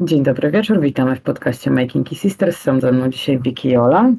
Dzień 0.00 0.22
dobry 0.22 0.50
wieczór, 0.50 0.80
witamy 0.80 1.16
w 1.16 1.20
podcaście 1.20 1.70
Making 1.70 2.08
Sisters. 2.08 2.60
Są 2.60 2.80
ze 2.80 2.92
mną 2.92 3.08
dzisiaj 3.08 3.38
Wiki 3.38 3.68
i 3.68 3.76
Ola. 3.76 4.12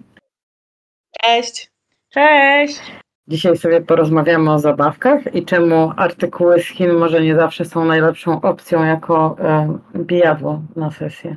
Cześć. 1.21 1.71
Cześć. 2.09 2.82
Dzisiaj 3.28 3.58
sobie 3.58 3.81
porozmawiamy 3.81 4.51
o 4.51 4.59
zabawkach 4.59 5.35
i 5.35 5.45
czemu 5.45 5.92
artykuły 5.97 6.61
z 6.61 6.65
Chin 6.65 6.93
może 6.93 7.21
nie 7.21 7.35
zawsze 7.35 7.65
są 7.65 7.85
najlepszą 7.85 8.41
opcją 8.41 8.84
jako 8.84 9.36
e, 9.39 9.77
bijadło 9.95 10.61
na 10.75 10.91
sesję. 10.91 11.36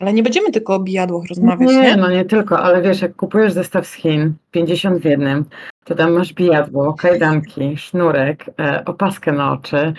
Ale 0.00 0.12
nie 0.12 0.22
będziemy 0.22 0.50
tylko 0.50 0.74
o 0.74 0.80
bijadłach 0.80 1.24
rozmawiać, 1.28 1.68
nie, 1.68 1.82
nie? 1.82 1.96
no 1.96 2.10
nie 2.10 2.24
tylko, 2.24 2.58
ale 2.58 2.82
wiesz, 2.82 3.02
jak 3.02 3.16
kupujesz 3.16 3.52
zestaw 3.52 3.86
z 3.86 3.92
Chin, 3.92 4.34
50 4.50 5.02
w 5.02 5.04
jednym, 5.04 5.44
to 5.84 5.94
tam 5.94 6.12
masz 6.12 6.32
bijadło, 6.32 6.94
kajdanki, 6.94 7.76
sznurek, 7.76 8.44
e, 8.60 8.84
opaskę 8.84 9.32
na 9.32 9.52
oczy, 9.52 9.94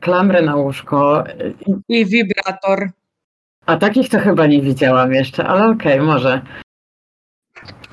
klamrę 0.00 0.42
na 0.42 0.56
łóżko. 0.56 1.26
e, 1.28 1.32
i- 1.88 2.06
wibrator. 2.06 2.88
A 3.66 3.76
takich 3.76 4.08
to 4.08 4.18
chyba 4.18 4.46
nie 4.46 4.62
widziałam 4.62 5.12
jeszcze, 5.12 5.44
ale 5.46 5.66
okej, 5.70 6.00
może. 6.00 6.40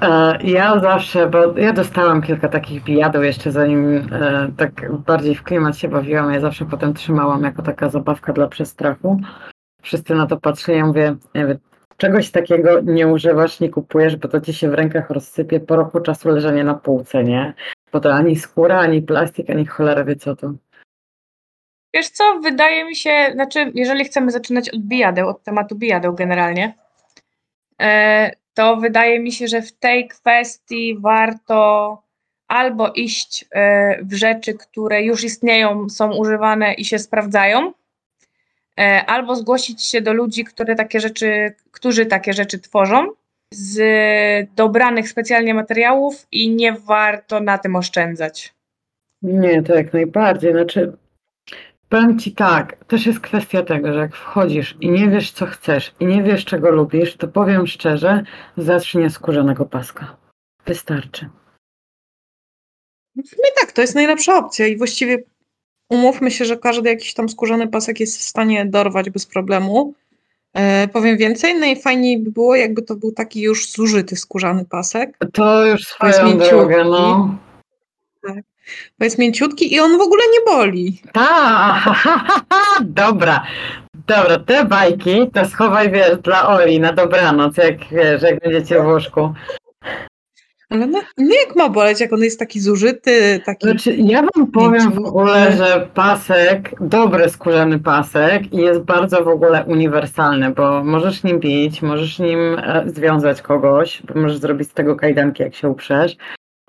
E, 0.01 0.37
Ja 0.43 0.79
zawsze, 0.79 1.29
bo 1.29 1.57
ja 1.57 1.73
dostałam 1.73 2.21
kilka 2.21 2.47
takich 2.49 2.83
bijadeł 2.83 3.23
jeszcze 3.23 3.51
zanim 3.51 3.95
e, 4.11 4.51
tak 4.57 4.91
bardziej 4.97 5.35
w 5.35 5.43
klimat 5.43 5.77
się 5.77 5.87
bawiłam, 5.87 6.33
ja 6.33 6.39
zawsze 6.39 6.65
potem 6.65 6.93
trzymałam 6.93 7.43
jako 7.43 7.61
taka 7.61 7.89
zabawka 7.89 8.33
dla 8.33 8.47
przestrachu. 8.47 9.21
Wszyscy 9.81 10.15
na 10.15 10.27
to 10.27 10.37
patrzyli, 10.37 10.77
ja 10.77 10.85
mówię, 10.85 11.15
nie 11.35 11.45
wiem, 11.47 11.57
czegoś 11.97 12.31
takiego 12.31 12.81
nie 12.81 13.07
używasz, 13.07 13.59
nie 13.59 13.69
kupujesz, 13.69 14.15
bo 14.17 14.27
to 14.27 14.41
ci 14.41 14.53
się 14.53 14.69
w 14.69 14.73
rękach 14.73 15.09
rozsypie 15.09 15.59
po 15.59 15.75
roku 15.75 15.99
czasu 15.99 16.29
leżenia 16.29 16.63
na 16.63 16.73
półce, 16.73 17.23
nie? 17.23 17.53
Bo 17.91 17.99
to 17.99 18.13
ani 18.13 18.35
skóra, 18.35 18.79
ani 18.79 19.01
plastik, 19.01 19.49
ani 19.49 19.65
cholera 19.65 20.03
wie 20.03 20.15
co 20.15 20.35
to. 20.35 20.53
Wiesz 21.93 22.09
co, 22.09 22.39
wydaje 22.39 22.85
mi 22.85 22.95
się, 22.95 23.29
znaczy, 23.33 23.71
jeżeli 23.75 24.05
chcemy 24.05 24.31
zaczynać 24.31 24.69
od 24.69 24.81
bijadeł, 24.81 25.27
od 25.27 25.43
tematu 25.43 25.75
bijadeł 25.75 26.13
generalnie, 26.13 26.73
e, 27.81 28.31
to 28.53 28.77
wydaje 28.77 29.19
mi 29.19 29.31
się, 29.31 29.47
że 29.47 29.61
w 29.61 29.71
tej 29.71 30.07
kwestii 30.07 30.97
warto 30.99 32.01
albo 32.47 32.91
iść 32.91 33.45
e, 33.51 34.03
w 34.03 34.13
rzeczy, 34.13 34.53
które 34.53 35.03
już 35.03 35.23
istnieją, 35.23 35.89
są 35.89 36.15
używane 36.15 36.73
i 36.73 36.85
się 36.85 36.99
sprawdzają, 36.99 37.73
e, 38.79 39.05
albo 39.05 39.35
zgłosić 39.35 39.83
się 39.83 40.01
do 40.01 40.13
ludzi, 40.13 40.43
które 40.43 40.75
takie 40.75 40.99
rzeczy, 40.99 41.53
którzy 41.71 42.05
takie 42.05 42.33
rzeczy 42.33 42.59
tworzą 42.59 43.07
z 43.53 43.79
dobranych 44.55 45.09
specjalnie 45.09 45.53
materiałów 45.53 46.27
i 46.31 46.49
nie 46.49 46.73
warto 46.73 47.39
na 47.39 47.57
tym 47.57 47.75
oszczędzać. 47.75 48.53
Nie, 49.21 49.63
to 49.63 49.75
jak 49.75 49.93
najbardziej. 49.93 50.51
Znaczy, 50.51 50.97
powiem 51.89 52.19
ci 52.19 52.31
tak, 52.31 52.85
też 52.85 53.05
jest 53.05 53.19
kwestia 53.19 53.63
tego, 53.63 53.93
że 53.93 53.99
jak 53.99 54.15
wchodzisz 54.15 54.75
i 54.81 54.89
nie 54.89 55.09
wiesz, 55.09 55.31
co 55.31 55.45
chcesz 55.45 55.93
i 55.99 56.05
nie 56.05 56.23
wiesz, 56.23 56.45
czego 56.45 56.71
lubisz, 56.71 57.17
to 57.17 57.27
powiem 57.27 57.67
szczerze, 57.67 58.23
zacznij 58.57 59.05
od 59.05 59.13
skórzanego 59.13 59.65
paska. 59.65 60.17
Wystarczy. 60.65 61.29
W 63.15 63.27
sumie 63.27 63.49
tak, 63.61 63.71
to 63.71 63.81
jest 63.81 63.95
najlepsza 63.95 64.37
opcja 64.37 64.67
i 64.67 64.77
właściwie 64.77 65.23
umówmy 65.89 66.31
się, 66.31 66.45
że 66.45 66.57
każdy 66.57 66.89
jakiś 66.89 67.13
tam 67.13 67.29
skórzany 67.29 67.67
pasek 67.67 67.99
jest 67.99 68.19
w 68.19 68.23
stanie 68.23 68.65
dorwać 68.65 69.09
bez 69.09 69.25
problemu. 69.25 69.93
E, 70.53 70.87
powiem 70.87 71.17
więcej, 71.17 71.59
najfajniej 71.59 72.19
by 72.19 72.31
było, 72.31 72.55
jakby 72.55 72.81
to 72.81 72.95
był 72.95 73.11
taki 73.11 73.41
już 73.41 73.71
zużyty 73.71 74.15
skórzany 74.15 74.65
pasek, 74.65 75.17
To 75.33 75.65
już 75.65 75.81
swoją 75.81 76.37
drogę, 76.37 76.83
no. 76.83 77.37
Bo 78.99 79.05
jest 79.05 79.17
mięciutki 79.17 79.73
i 79.73 79.79
on 79.79 79.97
w 79.97 80.01
ogóle 80.01 80.21
nie 80.33 80.51
boli. 80.51 81.01
Ta, 81.11 81.95
dobra. 82.81 83.43
Dobra, 84.07 84.39
te 84.39 84.65
bajki 84.65 85.29
to 85.33 85.45
schowaj, 85.45 85.91
wiesz, 85.91 86.17
dla 86.17 86.47
Oli 86.47 86.79
na 86.79 86.93
dobranoc, 86.93 87.57
jak 87.57 87.77
wiesz, 87.91 88.21
jak 88.21 88.39
będziecie 88.39 88.81
w 88.81 88.85
łóżku. 88.85 89.33
Ale 90.69 90.87
no, 90.87 91.01
nie 91.17 91.39
jak 91.39 91.55
ma 91.55 91.69
boleć, 91.69 92.01
jak 92.01 92.13
on 92.13 92.19
jest 92.19 92.39
taki 92.39 92.59
zużyty, 92.59 93.41
taki... 93.45 93.67
Znaczy, 93.67 93.95
ja 93.95 94.21
wam 94.21 94.51
powiem 94.51 94.91
w 94.91 95.05
ogóle, 95.05 95.51
że 95.57 95.87
pasek, 95.93 96.71
dobry 96.81 97.29
skórzany 97.29 97.79
pasek 97.79 98.53
i 98.53 98.57
jest 98.57 98.81
bardzo 98.81 99.23
w 99.23 99.27
ogóle 99.27 99.65
uniwersalny, 99.65 100.51
bo 100.51 100.83
możesz 100.83 101.23
nim 101.23 101.39
bić, 101.39 101.81
możesz 101.81 102.19
nim 102.19 102.39
e, 102.59 102.83
związać 102.85 103.41
kogoś, 103.41 104.03
możesz 104.15 104.37
zrobić 104.37 104.69
z 104.69 104.73
tego 104.73 104.95
kajdanki, 104.95 105.43
jak 105.43 105.55
się 105.55 105.69
uprzesz. 105.69 106.17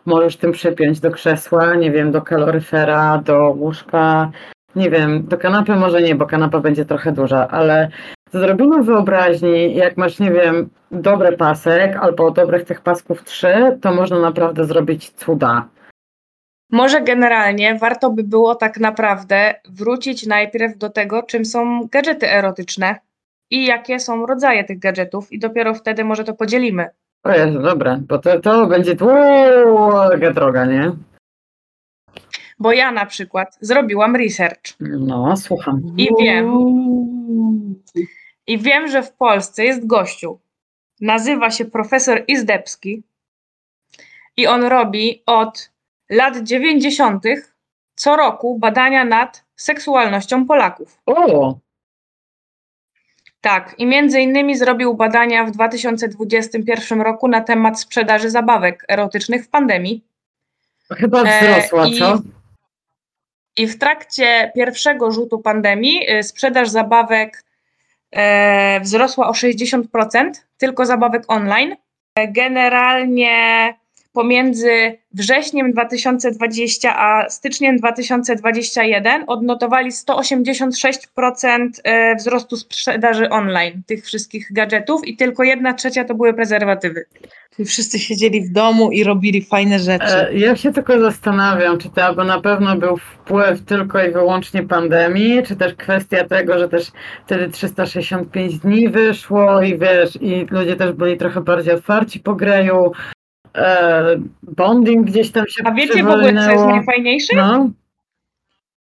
Możesz 0.08 0.36
tym 0.36 0.52
przypiąć 0.52 1.00
do 1.00 1.10
krzesła, 1.10 1.74
nie 1.74 1.90
wiem, 1.90 2.12
do 2.12 2.22
kaloryfera, 2.22 3.18
do 3.18 3.50
łóżka, 3.50 4.30
nie 4.76 4.90
wiem, 4.90 5.26
do 5.26 5.38
kanapy 5.38 5.76
może 5.76 6.02
nie, 6.02 6.14
bo 6.14 6.26
kanapa 6.26 6.60
będzie 6.60 6.84
trochę 6.84 7.12
duża, 7.12 7.48
ale 7.48 7.90
z 8.32 8.36
odrobiną 8.36 8.82
wyobraźni, 8.82 9.74
jak 9.74 9.96
masz, 9.96 10.18
nie 10.18 10.30
wiem, 10.30 10.70
dobry 10.90 11.36
pasek 11.36 11.96
albo 11.96 12.30
dobrych 12.30 12.64
tych 12.64 12.80
pasków 12.80 13.24
trzy, 13.24 13.78
to 13.82 13.94
można 13.94 14.18
naprawdę 14.18 14.64
zrobić 14.64 15.10
cuda. 15.10 15.68
Może 16.72 17.00
generalnie 17.00 17.78
warto 17.78 18.10
by 18.10 18.22
było 18.22 18.54
tak 18.54 18.80
naprawdę 18.80 19.54
wrócić 19.68 20.26
najpierw 20.26 20.78
do 20.78 20.90
tego, 20.90 21.22
czym 21.22 21.44
są 21.44 21.88
gadżety 21.92 22.30
erotyczne 22.32 22.96
i 23.50 23.66
jakie 23.66 24.00
są 24.00 24.26
rodzaje 24.26 24.64
tych 24.64 24.78
gadżetów 24.78 25.32
i 25.32 25.38
dopiero 25.38 25.74
wtedy 25.74 26.04
może 26.04 26.24
to 26.24 26.34
podzielimy. 26.34 26.88
O 27.24 27.32
Jezu, 27.32 27.62
dobra, 27.62 27.98
bo 28.08 28.18
to, 28.18 28.40
to 28.40 28.66
będzie 28.66 28.94
długa 28.94 30.30
droga, 30.34 30.64
nie? 30.66 30.92
Bo 32.58 32.72
ja 32.72 32.92
na 32.92 33.06
przykład 33.06 33.58
zrobiłam 33.60 34.16
research 34.16 34.74
No, 34.80 35.36
słucham. 35.36 35.82
i 35.96 36.08
wiem, 36.20 36.52
i 38.46 38.58
wiem, 38.58 38.88
że 38.88 39.02
w 39.02 39.12
Polsce 39.12 39.64
jest 39.64 39.86
gościu. 39.86 40.38
Nazywa 41.00 41.50
się 41.50 41.64
profesor 41.64 42.24
Izdebski 42.28 43.02
i 44.36 44.46
on 44.46 44.64
robi 44.64 45.22
od 45.26 45.70
lat 46.10 46.36
90. 46.42 47.24
co 47.94 48.16
roku 48.16 48.58
badania 48.58 49.04
nad 49.04 49.44
seksualnością 49.56 50.46
Polaków. 50.46 50.98
O, 51.06 51.58
Tak, 53.40 53.74
i 53.78 53.86
między 53.86 54.20
innymi 54.20 54.56
zrobił 54.56 54.94
badania 54.94 55.44
w 55.44 55.50
2021 55.50 57.00
roku 57.00 57.28
na 57.28 57.40
temat 57.40 57.80
sprzedaży 57.80 58.30
zabawek 58.30 58.84
erotycznych 58.88 59.44
w 59.44 59.48
pandemii. 59.48 60.04
chyba 60.96 61.22
E, 61.22 61.40
wzrosła, 61.40 61.86
i- 61.86 61.98
co? 61.98 62.18
I 63.56 63.66
w 63.66 63.78
trakcie 63.78 64.52
pierwszego 64.54 65.12
rzutu 65.12 65.38
pandemii 65.38 66.10
y, 66.10 66.22
sprzedaż 66.22 66.68
zabawek 66.68 67.44
e, 68.12 68.80
wzrosła 68.80 69.28
o 69.28 69.32
60%, 69.32 70.30
tylko 70.58 70.86
zabawek 70.86 71.22
online. 71.28 71.76
E, 72.14 72.28
Generalnie 72.32 73.74
pomiędzy 74.18 74.98
wrześniem 75.14 75.72
2020 75.72 76.98
a 76.98 77.28
styczniem 77.30 77.76
2021 77.76 79.24
odnotowali 79.26 79.90
186% 79.90 81.68
e, 81.84 82.14
wzrostu 82.14 82.56
sprzedaży 82.56 83.30
online 83.30 83.82
tych 83.86 84.04
wszystkich 84.04 84.52
gadżetów 84.52 85.06
i 85.06 85.16
tylko 85.16 85.42
jedna 85.42 85.74
trzecia 85.74 86.04
to 86.04 86.14
były 86.14 86.34
prezerwatywy. 86.34 87.04
Czyli 87.56 87.68
wszyscy 87.68 87.98
siedzieli 87.98 88.40
w 88.40 88.52
domu 88.52 88.90
i 88.90 89.04
robili 89.04 89.44
fajne 89.44 89.78
rzeczy. 89.78 90.28
E, 90.28 90.34
Ja 90.34 90.56
się 90.56 90.72
tylko 90.72 91.00
zastanawiam, 91.00 91.78
czy 91.78 91.90
to 91.90 92.04
albo 92.04 92.24
na 92.24 92.40
pewno 92.40 92.76
był 92.76 92.96
wpływ 92.96 93.64
tylko 93.64 94.04
i 94.04 94.10
wyłącznie 94.10 94.62
pandemii, 94.62 95.42
czy 95.42 95.56
też 95.56 95.74
kwestia 95.74 96.24
tego, 96.24 96.58
że 96.58 96.68
też 96.68 96.92
wtedy 97.26 97.48
365 97.48 98.58
dni 98.58 98.88
wyszło 98.88 99.62
i 99.62 99.78
wiesz, 99.78 100.18
i 100.20 100.46
ludzie 100.50 100.76
też 100.76 100.92
byli 100.92 101.16
trochę 101.16 101.40
bardziej 101.40 101.74
otwarci 101.74 102.20
po 102.20 102.34
greju. 102.34 102.92
E, 103.58 104.16
bonding 104.42 105.06
gdzieś 105.06 105.32
tam 105.32 105.44
się 105.48 105.62
A 105.64 105.72
wiecie 105.72 106.02
w 106.02 106.10
ogóle, 106.10 106.44
co 106.44 106.50
jest 106.50 106.64
najfajniejsze? 106.64 107.36
No, 107.36 107.70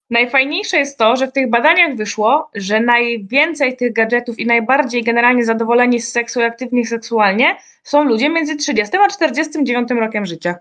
Najfajniejsze 0.09 0.77
jest 0.77 0.97
to, 0.97 1.15
że 1.15 1.27
w 1.27 1.31
tych 1.31 1.49
badaniach 1.49 1.95
wyszło, 1.95 2.49
że 2.55 2.79
najwięcej 2.79 3.77
tych 3.77 3.93
gadżetów 3.93 4.39
i 4.39 4.45
najbardziej 4.45 5.03
generalnie 5.03 5.45
zadowoleni 5.45 6.01
z 6.01 6.11
seksu 6.11 6.39
i 6.39 6.43
aktywni 6.43 6.85
seksualnie 6.85 7.55
są 7.83 8.03
ludzie 8.03 8.29
między 8.29 8.55
30 8.55 8.97
a 8.97 9.07
49 9.07 9.89
rokiem 9.91 10.25
życia. 10.25 10.55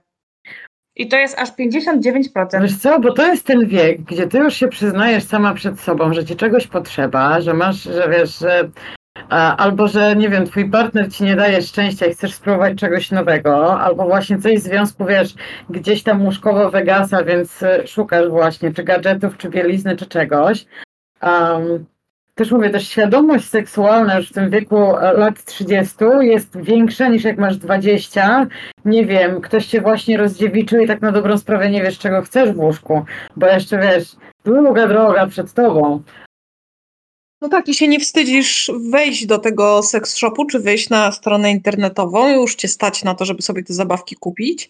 I 0.96 1.08
to 1.08 1.16
jest 1.16 1.38
aż 1.38 1.50
59%. 1.50 2.62
Wiesz 2.62 2.78
co, 2.78 3.00
bo 3.00 3.12
to 3.12 3.26
jest 3.26 3.46
ten 3.46 3.66
wiek, 3.66 4.02
gdzie 4.02 4.26
ty 4.26 4.38
już 4.38 4.54
się 4.54 4.69
przyznajesz 4.69 5.25
sama 5.25 5.54
przed 5.54 5.81
sobą, 5.81 6.14
że 6.14 6.25
ci 6.25 6.36
czegoś 6.36 6.66
potrzeba, 6.66 7.40
że 7.40 7.54
masz, 7.54 7.82
że 7.82 8.08
wiesz, 8.10 8.38
że 8.38 8.70
albo 9.56 9.88
że 9.88 10.16
nie 10.16 10.28
wiem, 10.28 10.46
twój 10.46 10.70
partner 10.70 11.12
ci 11.12 11.24
nie 11.24 11.36
daje 11.36 11.62
szczęścia 11.62 12.06
i 12.06 12.12
chcesz 12.12 12.34
spróbować 12.34 12.78
czegoś 12.78 13.10
nowego, 13.10 13.80
albo 13.80 14.04
właśnie 14.04 14.38
coś 14.38 14.58
w 14.58 14.62
związku, 14.62 15.04
wiesz, 15.04 15.34
gdzieś 15.70 16.02
tam 16.02 16.24
łóżkowo 16.24 16.70
wygasa, 16.70 17.24
więc 17.24 17.62
y, 17.62 17.86
szukasz 17.86 18.28
właśnie 18.28 18.72
czy 18.72 18.84
gadżetów, 18.84 19.36
czy 19.36 19.48
bielizny, 19.48 19.96
czy 19.96 20.06
czegoś. 20.06 20.66
Um, 21.22 21.86
też 22.34 22.50
mówię, 22.50 22.70
też 22.70 22.88
świadomość 22.88 23.48
seksualna 23.48 24.16
już 24.16 24.30
w 24.30 24.32
tym 24.32 24.50
wieku 24.50 24.96
e, 24.96 25.12
lat 25.12 25.44
30 25.44 25.96
jest 26.20 26.60
większa 26.60 27.08
niż 27.08 27.24
jak 27.24 27.38
masz 27.38 27.56
20. 27.56 28.46
Nie 28.84 29.06
wiem, 29.06 29.40
ktoś 29.40 29.66
cię 29.66 29.80
właśnie 29.80 30.16
rozdziewiczył 30.16 30.80
i 30.80 30.86
tak 30.86 31.00
na 31.00 31.12
dobrą 31.12 31.38
sprawę 31.38 31.70
nie 31.70 31.82
wiesz, 31.82 31.98
czego 31.98 32.22
chcesz 32.22 32.52
w 32.52 32.58
łóżku, 32.58 33.04
bo 33.36 33.46
jeszcze 33.46 33.78
wiesz, 33.78 34.16
długa 34.44 34.88
droga 34.88 35.26
przed 35.26 35.52
tobą. 35.52 36.02
No 37.42 37.48
tak, 37.48 37.68
i 37.68 37.74
się 37.74 37.88
nie 37.88 38.00
wstydzisz 38.00 38.70
wejść 38.90 39.26
do 39.26 39.38
tego 39.38 39.82
seks 39.82 40.16
shopu, 40.16 40.46
czy 40.46 40.60
wejść 40.60 40.90
na 40.90 41.12
stronę 41.12 41.50
internetową, 41.50 42.28
już 42.28 42.54
cię 42.54 42.68
stać 42.68 43.04
na 43.04 43.14
to, 43.14 43.24
żeby 43.24 43.42
sobie 43.42 43.62
te 43.62 43.74
zabawki 43.74 44.16
kupić. 44.16 44.68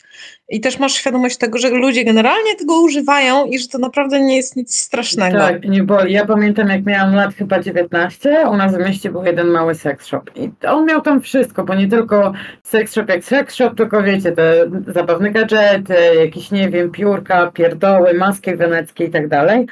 I 0.48 0.60
też 0.60 0.78
masz 0.78 0.92
świadomość 0.92 1.36
tego, 1.36 1.58
że 1.58 1.68
ludzie 1.70 2.04
generalnie 2.04 2.56
tego 2.56 2.80
używają 2.80 3.46
i 3.46 3.58
że 3.58 3.68
to 3.68 3.78
naprawdę 3.78 4.20
nie 4.20 4.36
jest 4.36 4.56
nic 4.56 4.74
strasznego. 4.74 5.38
Tak, 5.38 5.64
nie 5.64 5.82
boli. 5.82 6.12
Ja 6.12 6.26
pamiętam, 6.26 6.68
jak 6.68 6.84
miałam 6.86 7.14
lat 7.14 7.34
chyba 7.34 7.60
19, 7.60 8.46
u 8.50 8.56
nas 8.56 8.76
w 8.76 8.78
mieście 8.78 9.10
był 9.10 9.24
jeden 9.24 9.46
mały 9.46 9.74
sex 9.74 10.06
shop. 10.06 10.22
I 10.36 10.50
on 10.66 10.86
miał 10.86 11.00
tam 11.00 11.20
wszystko, 11.20 11.64
bo 11.64 11.74
nie 11.74 11.88
tylko 11.88 12.32
sex 12.62 12.92
shop 12.92 13.04
jak 13.08 13.24
sex 13.24 13.54
shop, 13.54 13.74
tylko 13.76 14.02
wiecie, 14.02 14.32
te 14.32 14.70
zabawne 14.86 15.30
gadżety, 15.30 15.94
jakieś, 16.24 16.50
nie 16.50 16.70
wiem, 16.70 16.90
piórka, 16.90 17.50
pierdoły, 17.50 18.14
maski 18.14 18.56
weneckie 18.56 19.04
i 19.04 19.10
tak 19.10 19.28
dalej. 19.28 19.66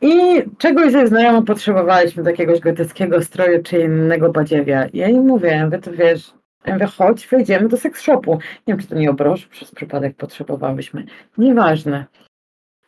I 0.00 0.42
czegoś 0.58 0.92
ze 0.92 1.06
znajomą 1.06 1.44
potrzebowaliśmy, 1.44 2.24
takiegoś 2.24 2.60
gotyckiego 2.60 3.22
stroju 3.22 3.62
czy 3.62 3.78
innego 3.78 4.32
badziewia. 4.32 4.86
Ja 4.92 5.08
im 5.08 5.26
mówię, 5.26 5.64
mówię, 5.64 5.78
to 5.78 5.92
wiesz, 5.92 6.32
ja 6.66 6.72
mówię, 6.72 6.86
chodź, 6.86 7.26
wejdziemy 7.26 7.68
do 7.68 7.76
seks 7.76 8.00
shopu. 8.00 8.32
Nie 8.66 8.74
wiem, 8.74 8.78
czy 8.78 8.86
to 8.86 8.94
nie 8.94 9.10
obroż, 9.10 9.46
przez 9.46 9.70
przypadek 9.70 10.16
potrzebowałyśmy. 10.16 11.04
Nieważne. 11.38 12.04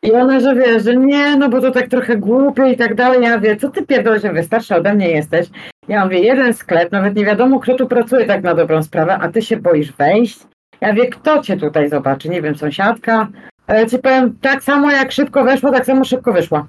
I 0.03 0.13
ona, 0.13 0.41
że 0.41 0.55
wie, 0.55 0.81
że 0.81 0.97
nie, 0.97 1.37
no 1.37 1.49
bo 1.49 1.61
to 1.61 1.71
tak 1.71 1.89
trochę 1.89 2.17
głupie 2.17 2.73
i 2.73 2.77
tak 2.77 2.95
dalej. 2.95 3.23
Ja 3.23 3.37
mówię, 3.37 3.57
co 3.57 3.71
ty 3.71 3.87
pierdolisz, 3.87 4.23
ja 4.23 4.31
mówię, 4.31 4.43
starsza 4.43 4.77
ode 4.77 4.95
mnie 4.95 5.11
jesteś. 5.11 5.49
Ja 5.89 6.05
mówię, 6.05 6.19
jeden 6.19 6.55
sklep, 6.55 6.93
nawet 6.93 7.17
nie 7.17 7.25
wiadomo, 7.25 7.61
kto 7.61 7.75
tu 7.75 7.87
pracuje 7.87 8.27
tak 8.27 8.43
na 8.43 8.55
dobrą 8.55 8.83
sprawę, 8.83 9.15
a 9.15 9.29
ty 9.29 9.43
się 9.43 9.57
boisz 9.57 9.93
wejść. 9.93 10.41
Ja 10.81 10.93
wie, 10.93 11.07
kto 11.07 11.43
cię 11.43 11.57
tutaj 11.57 11.89
zobaczy, 11.89 12.29
nie 12.29 12.43
wiem, 12.43 12.57
sąsiadka. 12.57 13.29
Ale 13.67 13.87
ci 13.87 13.99
powiem, 13.99 14.39
tak 14.41 14.65
samo 14.65 14.91
jak 14.91 15.13
szybko 15.13 15.45
weszła, 15.45 15.73
tak 15.73 15.87
samo 15.87 16.05
szybko 16.05 16.33
wyszła. 16.33 16.67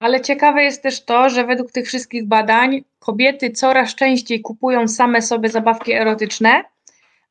Ale 0.00 0.20
ciekawe 0.20 0.62
jest 0.62 0.82
też 0.82 1.04
to, 1.04 1.30
że 1.30 1.44
według 1.44 1.72
tych 1.72 1.86
wszystkich 1.86 2.26
badań 2.26 2.84
kobiety 2.98 3.50
coraz 3.50 3.94
częściej 3.94 4.40
kupują 4.40 4.88
same 4.88 5.22
sobie 5.22 5.48
zabawki 5.48 5.92
erotyczne, 5.92 6.64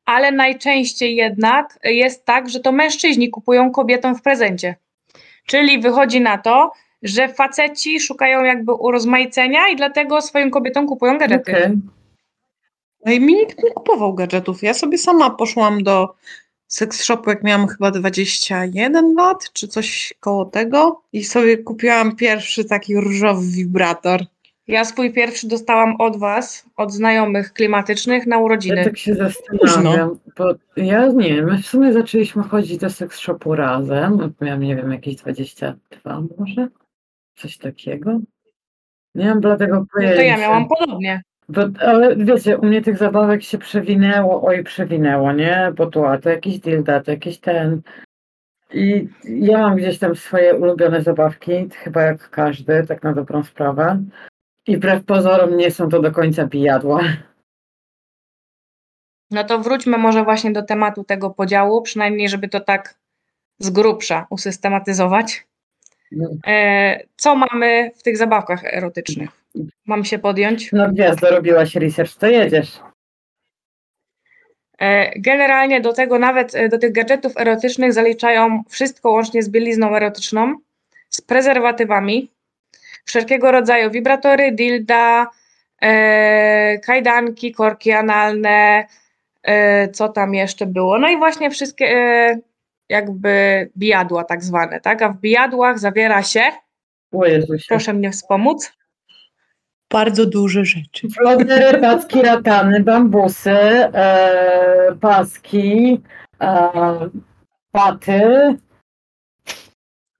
ale 0.04 0.32
najczęściej 0.32 1.16
jednak 1.16 1.78
jest 1.84 2.24
tak, 2.24 2.48
że 2.48 2.60
to 2.60 2.72
mężczyźni 2.72 3.30
kupują 3.30 3.70
kobietom 3.70 4.16
w 4.16 4.22
prezencie. 4.22 4.76
Czyli 5.46 5.80
wychodzi 5.80 6.20
na 6.20 6.38
to, 6.38 6.72
że 7.02 7.28
faceci 7.28 8.00
szukają 8.00 8.44
jakby 8.44 8.72
urozmaicenia 8.72 9.68
i 9.68 9.76
dlatego 9.76 10.22
swoim 10.22 10.50
kobietom 10.50 10.86
kupują 10.86 11.18
gadżety. 11.18 11.52
Okej. 11.52 11.78
No 13.06 13.12
i 13.12 13.20
mi 13.20 13.34
nikt 13.34 13.62
nie 13.62 13.70
kupował 13.70 14.14
gadżetów. 14.14 14.62
Ja 14.62 14.74
sobie 14.74 14.98
sama 14.98 15.30
poszłam 15.30 15.82
do 15.82 16.14
seks 16.70 17.02
shopu, 17.04 17.30
jak 17.30 17.42
miałam 17.42 17.68
chyba 17.68 17.90
21 17.90 19.14
lat, 19.14 19.52
czy 19.52 19.68
coś 19.68 20.14
koło 20.20 20.44
tego. 20.44 21.02
I 21.12 21.24
sobie 21.24 21.58
kupiłam 21.58 22.16
pierwszy 22.16 22.64
taki 22.64 22.96
różowy 22.96 23.46
wibrator. 23.46 24.20
Ja 24.66 24.84
swój 24.84 25.12
pierwszy 25.12 25.48
dostałam 25.48 25.96
od 25.98 26.16
was, 26.18 26.66
od 26.76 26.92
znajomych 26.92 27.52
klimatycznych 27.52 28.26
na 28.26 28.36
Ja 28.36 28.42
urodziny. 28.42 28.84
tak 28.84 28.98
się 28.98 29.14
zastanawiam, 29.14 30.18
bo 30.38 30.54
ja 30.76 31.06
nie 31.06 31.34
wiem, 31.36 31.44
my 31.46 31.62
w 31.62 31.66
sumie 31.66 31.92
zaczęliśmy 31.92 32.42
chodzić 32.42 32.78
do 32.78 32.90
seks 32.90 33.18
shopu 33.18 33.54
razem. 33.54 34.34
Miałam, 34.40 34.60
nie 34.62 34.76
wiem, 34.76 34.92
jakieś 34.92 35.16
22 35.16 36.22
może? 36.38 36.68
Coś 37.36 37.58
takiego. 37.58 38.18
Nie 39.14 39.26
mam 39.26 39.40
bladego 39.40 39.74
No 39.74 39.84
pojęcia. 39.94 40.16
to 40.16 40.22
ja 40.22 40.36
miałam 40.36 40.68
podobnie. 40.68 41.22
Bo, 41.50 41.62
ale 41.80 42.16
wiecie, 42.16 42.58
u 42.58 42.66
mnie 42.66 42.82
tych 42.82 42.98
zabawek 42.98 43.42
się 43.42 43.58
przewinęło, 43.58 44.42
oj 44.42 44.64
przewinęło, 44.64 45.32
nie? 45.32 45.72
Bo 45.76 45.86
tu, 45.86 46.04
a 46.04 46.18
to 46.18 46.30
jakiś 46.30 46.58
dilda, 46.58 47.00
to 47.00 47.10
jakiś 47.10 47.38
ten. 47.38 47.82
I 48.72 49.08
ja 49.24 49.58
mam 49.58 49.76
gdzieś 49.76 49.98
tam 49.98 50.16
swoje 50.16 50.54
ulubione 50.54 51.02
zabawki, 51.02 51.68
chyba 51.70 52.02
jak 52.02 52.30
każdy, 52.30 52.86
tak 52.86 53.02
na 53.02 53.12
dobrą 53.12 53.44
sprawę. 53.44 54.02
I 54.66 54.76
wbrew 54.76 55.04
pozorom 55.04 55.56
nie 55.56 55.70
są 55.70 55.88
to 55.88 56.00
do 56.00 56.12
końca 56.12 56.46
bijadła. 56.46 57.00
No 59.30 59.44
to 59.44 59.58
wróćmy 59.58 59.98
może 59.98 60.24
właśnie 60.24 60.52
do 60.52 60.62
tematu 60.62 61.04
tego 61.04 61.30
podziału, 61.30 61.82
przynajmniej 61.82 62.28
żeby 62.28 62.48
to 62.48 62.60
tak 62.60 62.94
z 63.58 63.70
grubsza 63.70 64.26
usystematyzować. 64.30 65.46
E, 66.46 67.00
co 67.16 67.36
mamy 67.36 67.90
w 67.98 68.02
tych 68.02 68.16
zabawkach 68.16 68.64
erotycznych? 68.64 69.39
Mam 69.86 70.04
się 70.04 70.18
podjąć? 70.18 70.72
No 70.72 70.88
gwiazdo, 70.92 71.30
robiłaś 71.30 71.74
research, 71.74 72.14
to 72.16 72.26
jedziesz. 72.26 72.80
E, 74.80 75.20
Generalnie 75.20 75.80
do 75.80 75.92
tego 75.92 76.18
nawet 76.18 76.54
e, 76.54 76.68
do 76.68 76.78
tych 76.78 76.92
gadżetów 76.92 77.32
erotycznych 77.36 77.92
zaliczają 77.92 78.62
wszystko 78.68 79.10
łącznie 79.10 79.42
z 79.42 79.48
bielizną 79.48 79.96
erotyczną, 79.96 80.54
z 81.08 81.20
prezerwatywami, 81.20 82.30
wszelkiego 83.04 83.52
rodzaju 83.52 83.90
wibratory, 83.90 84.52
dilda, 84.52 85.26
e, 85.82 86.78
kajdanki, 86.78 87.52
korki 87.52 87.92
analne, 87.92 88.86
e, 89.42 89.88
co 89.88 90.08
tam 90.08 90.34
jeszcze 90.34 90.66
było. 90.66 90.98
No 90.98 91.08
i 91.08 91.16
właśnie 91.16 91.50
wszystkie 91.50 91.86
e, 91.86 92.38
jakby 92.88 93.68
bijadła 93.76 94.24
tak 94.24 94.44
zwane, 94.44 94.80
tak? 94.80 95.02
A 95.02 95.08
w 95.08 95.20
bijadłach 95.20 95.78
zawiera 95.78 96.22
się, 96.22 96.42
O 97.12 97.26
Jezusie. 97.26 97.64
proszę 97.68 97.92
mnie 97.92 98.10
wspomóc, 98.10 98.72
Bardzo 99.92 100.26
duże 100.26 100.64
rzeczy. 100.64 101.08
Flodery, 101.08 101.78
paski, 101.78 102.22
ratany, 102.22 102.80
bambusy, 102.80 103.50
e, 103.50 104.96
paski, 105.00 106.00
e, 106.40 106.70
paty, 107.72 108.22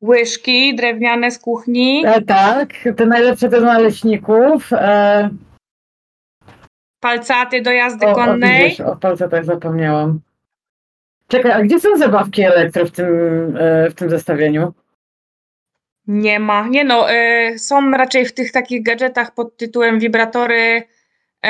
łyżki 0.02 0.74
drewniane 0.74 1.30
z 1.30 1.38
kuchni, 1.38 2.02
e, 2.06 2.22
tak, 2.22 2.68
te 2.96 3.06
najlepsze 3.06 3.48
do 3.48 3.60
naleśników. 3.60 4.72
E, 4.72 5.30
palcaty 7.00 7.62
do 7.62 7.70
jazdy 7.70 8.06
o, 8.06 8.10
o, 8.10 8.14
konnej. 8.14 8.64
widzisz, 8.64 8.80
o 8.80 8.96
palcetach 8.96 9.44
zapomniałam. 9.44 10.20
Czekaj, 11.28 11.52
a 11.52 11.62
gdzie 11.62 11.80
są 11.80 11.96
zabawki 11.98 12.42
elektro 12.42 12.86
w 12.86 12.90
tym, 12.90 13.06
e, 13.56 13.90
w 13.90 13.94
tym 13.94 14.10
zestawieniu? 14.10 14.72
Nie 16.06 16.40
ma. 16.40 16.68
Nie 16.68 16.84
no, 16.84 17.12
y, 17.12 17.58
są 17.58 17.90
raczej 17.90 18.26
w 18.26 18.34
tych 18.34 18.52
takich 18.52 18.82
gadżetach 18.82 19.34
pod 19.34 19.56
tytułem 19.56 19.98
wibratory 19.98 20.82
y, 21.46 21.48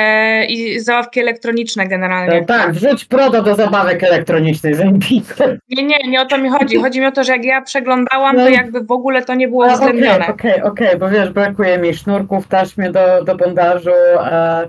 i 0.48 0.80
zabawki 0.80 1.20
elektroniczne 1.20 1.86
generalnie. 1.86 2.32
E, 2.34 2.44
tak, 2.44 2.72
wrzuć 2.72 3.04
prodo 3.04 3.42
do 3.42 3.54
zabawek 3.54 4.02
elektronicznych, 4.04 4.76
zajebiste. 4.76 5.58
Nie, 5.68 5.82
nie, 5.82 5.96
nie 6.08 6.20
o 6.20 6.26
to 6.26 6.38
mi 6.38 6.48
chodzi. 6.48 6.76
Chodzi 6.76 7.00
mi 7.00 7.06
o 7.06 7.12
to, 7.12 7.24
że 7.24 7.32
jak 7.32 7.44
ja 7.44 7.62
przeglądałam, 7.62 8.36
to 8.36 8.42
No. 8.42 8.48
jakby 8.48 8.80
w 8.84 8.90
ogóle 8.92 9.22
to 9.24 9.34
nie 9.34 9.48
było 9.48 9.64
A, 9.64 9.66
Okej, 9.66 9.76
uwzględnione. 9.78 10.26
okej, 10.28 10.62
okej, 10.62 10.98
bo 10.98 11.08
wiesz, 11.08 11.30
brakuje 11.30 11.78
mi 11.78 11.94
sznurków, 11.94 12.48
taśmy 12.48 12.92
do, 12.92 13.24
do 13.24 13.36
bondażu, 13.36 13.90
e, 14.20 14.68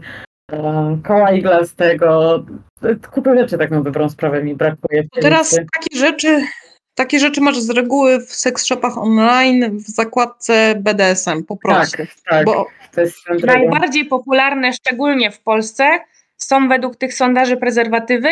e, 0.52 0.98
koła 1.04 1.32
iglastego. 1.32 2.36
E, 2.84 2.96
Kupy 3.12 3.38
rzeczy 3.38 3.58
tak 3.58 3.72
na 3.72 3.82
dobrą 3.82 4.10
sprawę 4.10 4.44
mi 4.44 4.56
brakuje. 4.56 5.04
w 5.04 5.22
Teraz 5.22 5.50
takie 5.50 6.00
rzeczy, 6.00 6.42
takie 6.96 7.20
rzeczy 7.20 7.42
masz 7.42 7.60
z 7.60 7.70
reguły 7.70 8.20
w 8.20 8.36
seks 8.36 8.66
shopach 8.66 8.98
online 8.98 9.78
w 9.78 9.82
zakładce 9.82 10.76
BDSM 10.76 11.44
po 11.44 11.58
prostu. 11.58 11.98
Tak, 11.98 12.08
tak, 12.30 12.46
Bo. 12.46 12.68
Najbardziej 13.44 14.06
popularne, 14.06 14.74
szczególnie 14.74 15.32
w 15.32 15.40
Polsce, 15.40 16.00
są 16.38 16.68
według 16.68 16.96
tych 16.96 17.14
sondaży 17.14 17.58
prezerwatywy. 17.58 18.30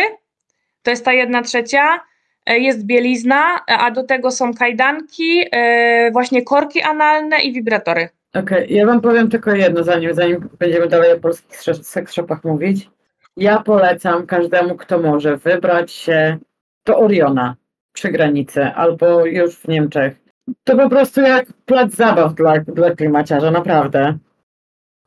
To 0.83 0.91
jest 0.91 1.05
ta 1.05 1.13
jedna 1.13 1.41
trzecia. 1.41 1.99
E, 2.45 2.59
Jest 2.59 2.85
bielizna, 2.85 3.65
a 3.67 3.91
do 3.91 4.03
tego 4.03 4.31
są 4.31 4.53
kajdanki, 4.53 5.45
e, 5.51 6.11
właśnie 6.11 6.41
korki 6.41 6.81
analne 6.81 7.41
i 7.41 7.53
wibratory. 7.53 8.09
Okej, 8.33 8.73
ja 8.73 8.85
wam 8.85 9.01
powiem 9.01 9.29
tylko 9.29 9.55
jedno, 9.55 9.83
zanim, 9.83 10.13
zanim 10.13 10.49
będziemy 10.59 10.87
dalej 10.87 11.13
o 11.13 11.19
polskich 11.19 11.57
seks 11.83 12.13
shopach 12.13 12.43
mówić. 12.43 12.89
Ja 13.37 13.59
polecam 13.59 14.27
każdemu, 14.27 14.75
kto 14.75 14.99
może, 14.99 15.37
wybrać 15.37 15.91
się 15.91 16.37
do 16.85 16.99
Oriona 16.99 17.55
przy 17.99 18.11
granicy 18.11 18.65
albo 18.65 19.25
już 19.25 19.55
w 19.55 19.67
Niemczech. 19.67 20.19
To 20.63 20.77
po 20.77 20.89
prostu 20.89 21.21
jak 21.21 21.53
plac 21.65 21.91
zabaw 21.91 22.35
dla, 22.35 22.59
dla 22.59 22.95
klimaciarza, 22.95 23.51
naprawdę. 23.51 24.17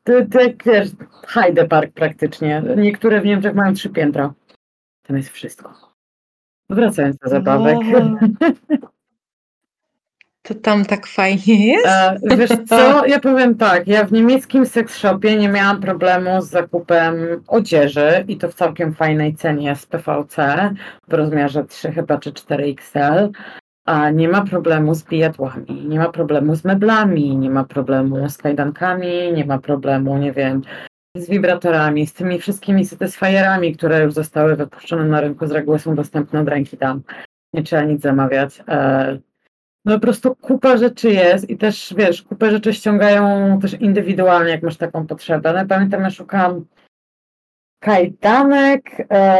To, 0.03 0.13
to 0.31 0.41
jak 0.41 0.63
wiesz, 0.63 0.89
Heide 1.27 1.67
Park 1.67 1.93
praktycznie. 1.93 2.63
Niektóre 2.77 3.21
w 3.21 3.25
Niemczech 3.25 3.55
mają 3.55 3.73
trzy 3.73 3.89
piętra. 3.89 4.33
Tam 5.07 5.17
jest 5.17 5.29
wszystko. 5.29 5.93
Wracając 6.69 7.17
do 7.17 7.29
zabawek. 7.29 7.77
to 10.43 10.55
tam 10.55 10.85
tak 10.85 11.07
fajnie 11.07 11.67
jest. 11.67 11.87
E, 11.87 12.37
wiesz 12.37 12.51
co, 12.69 13.05
ja 13.05 13.19
powiem 13.19 13.55
tak, 13.55 13.87
ja 13.87 14.05
w 14.05 14.11
niemieckim 14.11 14.65
seks 14.65 14.97
shopie 14.97 15.37
nie 15.37 15.49
miałam 15.49 15.81
problemu 15.81 16.41
z 16.41 16.49
zakupem 16.49 17.15
odzieży 17.47 18.25
i 18.27 18.37
to 18.37 18.49
w 18.49 18.53
całkiem 18.53 18.93
fajnej 18.93 19.35
cenie 19.35 19.75
z 19.75 19.85
PVC 19.85 20.69
w 21.07 21.13
rozmiarze 21.13 21.63
3 21.63 21.91
chyba 21.91 22.17
czy 22.17 22.31
4XL. 22.31 23.29
A 23.85 24.09
nie 24.09 24.29
ma 24.29 24.45
problemu 24.45 24.95
z 24.95 25.03
bijadłami, 25.03 25.85
nie 25.87 25.99
ma 25.99 26.09
problemu 26.09 26.55
z 26.55 26.65
meblami, 26.65 27.37
nie 27.37 27.49
ma 27.49 27.63
problemu 27.63 28.29
z 28.29 28.37
kajdankami, 28.37 29.33
nie 29.33 29.45
ma 29.45 29.59
problemu, 29.59 30.17
nie 30.17 30.31
wiem, 30.31 30.61
z 31.17 31.29
wibratorami, 31.29 32.07
z 32.07 32.13
tymi 32.13 32.39
wszystkimi 32.39 32.85
satysfajerami, 32.85 33.75
które 33.75 34.03
już 34.03 34.13
zostały 34.13 34.55
wypuszczone 34.55 35.05
na 35.05 35.21
rynku, 35.21 35.47
z 35.47 35.51
reguły 35.51 35.79
są 35.79 35.95
dostępne 35.95 36.39
od 36.39 36.47
ręki 36.47 36.77
tam. 36.77 37.01
Nie 37.53 37.63
trzeba 37.63 37.83
nic 37.83 38.01
zamawiać. 38.01 38.63
E, 38.67 39.19
No 39.85 39.93
po 39.93 39.99
prostu 39.99 40.35
kupa 40.35 40.77
rzeczy 40.77 41.11
jest 41.11 41.49
i 41.49 41.57
też 41.57 41.93
wiesz, 41.97 42.21
kupę 42.21 42.51
rzeczy 42.51 42.73
ściągają 42.73 43.59
też 43.59 43.73
indywidualnie, 43.73 44.51
jak 44.51 44.63
masz 44.63 44.77
taką 44.77 45.07
potrzebę. 45.07 45.53
No, 45.53 45.65
pamiętam, 45.67 46.01
ja 46.01 46.09
szukałam 46.09 46.65
kajdanek, 47.79 49.07
e, 49.11 49.37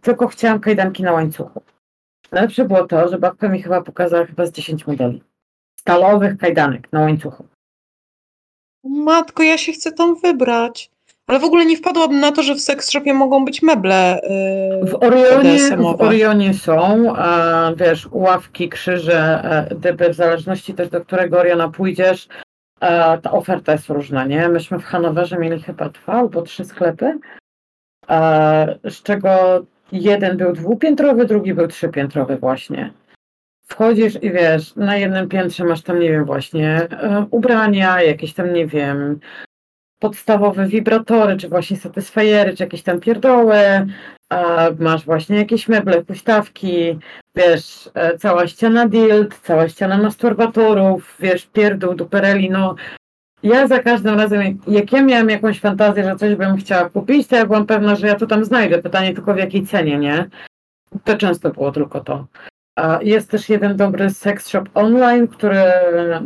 tylko 0.00 0.28
chciałam 0.28 0.60
kajdanki 0.60 1.02
na 1.02 1.12
łańcuchu. 1.12 1.62
Najlepsze 2.32 2.64
było 2.64 2.86
to, 2.86 3.08
że 3.08 3.18
babka 3.18 3.48
mi 3.48 3.62
chyba 3.62 3.82
pokazała 3.82 4.26
chyba 4.26 4.46
z 4.46 4.52
10 4.52 4.86
modeli 4.86 5.22
stalowych 5.80 6.38
kajdanek 6.38 6.92
na 6.92 7.00
łańcuchu. 7.00 7.44
Matko, 8.84 9.42
ja 9.42 9.58
się 9.58 9.72
chcę 9.72 9.92
tam 9.92 10.16
wybrać. 10.20 10.91
Ale 11.32 11.40
w 11.40 11.44
ogóle 11.44 11.66
nie 11.66 11.76
wpadłabym 11.76 12.20
na 12.20 12.32
to, 12.32 12.42
że 12.42 12.54
w 12.54 12.60
sex 12.60 12.90
shopie 12.90 13.14
mogą 13.14 13.44
być 13.44 13.62
meble. 13.62 14.20
Yy, 14.82 14.86
W 14.86 14.94
Orionie, 14.94 15.76
w. 15.76 16.00
Orionie 16.02 16.54
są, 16.54 17.12
a 17.16 17.72
wiesz, 17.76 18.08
ławki, 18.10 18.68
krzyże, 18.68 19.40
e, 19.44 19.74
dyby, 19.74 20.08
w 20.08 20.14
zależności 20.14 20.74
też 20.74 20.88
do 20.88 21.00
którego 21.00 21.38
Oriona 21.38 21.68
pójdziesz, 21.68 22.28
e, 22.80 23.18
ta 23.18 23.30
oferta 23.30 23.72
jest 23.72 23.88
różna, 23.88 24.24
nie? 24.24 24.48
Myśmy 24.48 24.78
w 24.78 24.84
Hanowerze 24.84 25.38
mieli 25.38 25.62
chyba 25.62 25.88
dwa 25.88 26.12
albo 26.12 26.42
trzy 26.42 26.64
sklepy, 26.64 27.18
e, 28.10 28.78
z 28.90 29.02
czego 29.02 29.30
jeden 29.92 30.36
był 30.36 30.52
dwupiętrowy, 30.52 31.24
drugi 31.24 31.54
był 31.54 31.66
trzypiętrowy 31.66 32.36
właśnie. 32.36 32.92
Wchodzisz 33.66 34.22
i 34.22 34.30
wiesz, 34.30 34.76
na 34.76 34.96
jednym 34.96 35.28
piętrze 35.28 35.64
masz 35.64 35.82
tam, 35.82 36.00
nie 36.00 36.10
wiem, 36.10 36.24
właśnie 36.24 36.88
e, 36.90 37.26
ubrania, 37.30 38.02
jakieś 38.02 38.34
tam, 38.34 38.52
nie 38.52 38.66
wiem, 38.66 39.20
podstawowe 40.02 40.66
wibratory, 40.66 41.36
czy 41.36 41.48
właśnie 41.48 41.76
satysfajery, 41.76 42.56
czy 42.56 42.62
jakieś 42.62 42.82
tam 42.82 43.00
pierdoły, 43.00 43.56
masz 44.78 45.04
właśnie 45.04 45.36
jakieś 45.36 45.68
meble, 45.68 46.04
huśtawki, 46.08 46.98
wiesz, 47.34 47.90
e, 47.94 48.18
cała 48.18 48.46
ściana 48.46 48.88
dild, 48.88 49.38
cała 49.38 49.68
ściana 49.68 49.98
masturbatorów, 49.98 51.16
wiesz, 51.20 51.46
pierdół, 51.46 51.94
dupereli, 51.94 52.50
no 52.50 52.74
ja 53.42 53.66
za 53.66 53.78
każdym 53.78 54.18
razem, 54.18 54.58
jak- 54.66 54.92
ja 54.92 55.02
miałam 55.02 55.30
jakąś 55.30 55.60
fantazję, 55.60 56.04
że 56.04 56.16
coś 56.16 56.34
bym 56.34 56.56
chciała 56.56 56.90
kupić, 56.90 57.26
to 57.28 57.36
ja 57.36 57.46
byłam 57.46 57.66
pewna, 57.66 57.96
że 57.96 58.06
ja 58.06 58.14
to 58.14 58.26
tam 58.26 58.44
znajdę. 58.44 58.82
Pytanie 58.82 59.14
tylko 59.14 59.34
w 59.34 59.38
jakiej 59.38 59.66
cenie, 59.66 59.98
nie? 59.98 60.28
To 61.04 61.16
często 61.16 61.50
było 61.50 61.72
tylko 61.72 62.00
to. 62.00 62.26
Jest 63.00 63.30
też 63.30 63.48
jeden 63.48 63.76
dobry 63.76 64.10
sex 64.10 64.48
shop 64.48 64.64
online, 64.74 65.28
który 65.28 65.62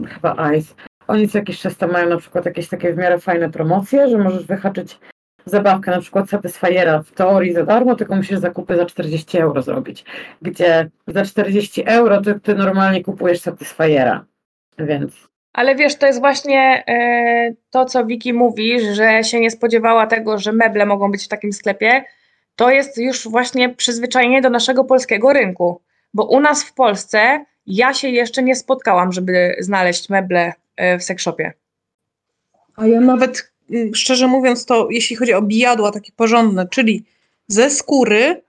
chyba 0.08 0.52
Ice. 0.52 0.74
Oni 1.08 1.28
co 1.28 1.38
jakiś 1.38 1.60
czas 1.60 1.76
tam 1.76 1.92
mają 1.92 2.08
na 2.08 2.16
przykład 2.16 2.46
jakieś 2.46 2.68
takie 2.68 2.92
w 2.92 2.96
miarę 2.96 3.18
fajne 3.18 3.50
promocje, 3.50 4.08
że 4.08 4.18
możesz 4.18 4.46
wyhaczyć 4.46 4.98
zabawkę 5.46 5.90
na 5.90 6.00
przykład 6.00 6.30
Satisfiera 6.30 7.02
w 7.02 7.10
teorii 7.10 7.52
za 7.52 7.64
darmo, 7.64 7.94
tylko 7.94 8.16
musisz 8.16 8.38
zakupy 8.38 8.76
za 8.76 8.86
40 8.86 9.38
euro 9.38 9.62
zrobić. 9.62 10.04
Gdzie 10.42 10.90
za 11.06 11.24
40 11.24 11.82
euro 11.86 12.22
ty, 12.22 12.40
ty 12.40 12.54
normalnie 12.54 13.04
kupujesz 13.04 13.40
Satisfiera. 13.40 14.24
Więc 14.78 15.12
Ale 15.52 15.74
wiesz, 15.74 15.96
to 15.96 16.06
jest 16.06 16.20
właśnie 16.20 16.84
e, 16.88 17.54
to, 17.70 17.84
co 17.84 18.06
Wiki 18.06 18.32
mówi, 18.32 18.94
że 18.94 19.24
się 19.24 19.40
nie 19.40 19.50
spodziewała 19.50 20.06
tego, 20.06 20.38
że 20.38 20.52
meble 20.52 20.86
mogą 20.86 21.10
być 21.10 21.24
w 21.24 21.28
takim 21.28 21.52
sklepie. 21.52 22.04
To 22.56 22.70
jest 22.70 22.98
już 22.98 23.28
właśnie 23.28 23.68
przyzwyczajenie 23.68 24.42
do 24.42 24.50
naszego 24.50 24.84
polskiego 24.84 25.32
rynku. 25.32 25.80
Bo 26.14 26.24
u 26.24 26.40
nas 26.40 26.64
w 26.64 26.74
Polsce 26.74 27.44
ja 27.66 27.94
się 27.94 28.08
jeszcze 28.08 28.42
nie 28.42 28.56
spotkałam, 28.56 29.12
żeby 29.12 29.56
znaleźć 29.60 30.08
meble 30.08 30.52
w 30.98 31.02
sekszopie. 31.02 31.52
A 32.76 32.86
ja 32.86 33.00
nawet, 33.00 33.52
y, 33.70 33.90
szczerze 33.94 34.26
mówiąc, 34.26 34.66
to 34.66 34.88
jeśli 34.90 35.16
chodzi 35.16 35.34
o 35.34 35.42
bijadła 35.42 35.92
takie 35.92 36.12
porządne, 36.16 36.68
czyli 36.70 37.04
ze 37.48 37.70
skóry, 37.70 38.42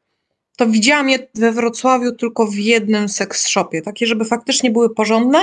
to 0.58 0.66
widziałam 0.66 1.10
je 1.10 1.20
we 1.36 1.52
Wrocławiu 1.52 2.12
tylko 2.12 2.48
w 2.48 2.56
jednym 2.56 3.10
seks 3.10 3.48
shopie. 3.48 3.82
Takie, 3.82 4.06
żeby 4.06 4.26
faktycznie 4.26 4.72
były 4.72 4.96
porządne, 4.96 5.40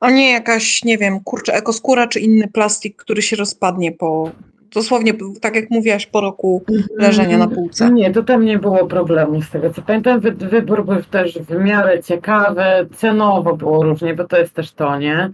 a 0.00 0.10
nie 0.10 0.30
jakaś, 0.30 0.84
nie 0.84 0.98
wiem, 0.98 1.20
kurczę, 1.20 1.54
ekoskóra 1.54 2.06
czy 2.06 2.20
inny 2.20 2.48
plastik, 2.48 2.96
który 2.96 3.22
się 3.22 3.36
rozpadnie 3.36 3.92
po, 3.92 4.30
dosłownie, 4.74 5.14
tak 5.40 5.56
jak 5.56 5.70
mówiłaś, 5.70 6.06
po 6.06 6.20
roku 6.20 6.64
leżenia 6.96 7.38
na 7.38 7.48
półce. 7.48 7.90
Nie, 7.90 8.12
to 8.12 8.22
tam 8.22 8.44
nie 8.44 8.58
było 8.58 8.86
problemu 8.86 9.42
z 9.42 9.50
tego 9.50 9.70
co 9.70 9.82
pamiętam. 9.82 10.20
Wy, 10.20 10.32
wybór 10.32 10.84
był 10.84 11.02
też 11.02 11.38
w 11.38 11.64
miarę 11.64 12.02
ciekawy, 12.02 12.62
cenowo 12.96 13.56
było 13.56 13.84
różnie, 13.84 14.14
bo 14.14 14.24
to 14.24 14.38
jest 14.38 14.54
też 14.54 14.72
to, 14.72 14.98
nie? 14.98 15.30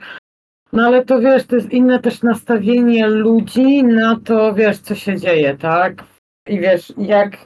No 0.72 0.86
ale 0.86 1.04
to 1.04 1.20
wiesz, 1.20 1.46
to 1.46 1.56
jest 1.56 1.70
inne 1.70 1.98
też 1.98 2.22
nastawienie 2.22 3.08
ludzi 3.08 3.84
na 3.84 4.20
to, 4.24 4.54
wiesz, 4.54 4.78
co 4.78 4.94
się 4.94 5.16
dzieje, 5.16 5.56
tak? 5.56 6.04
I 6.46 6.60
wiesz, 6.60 6.92
jak, 6.98 7.36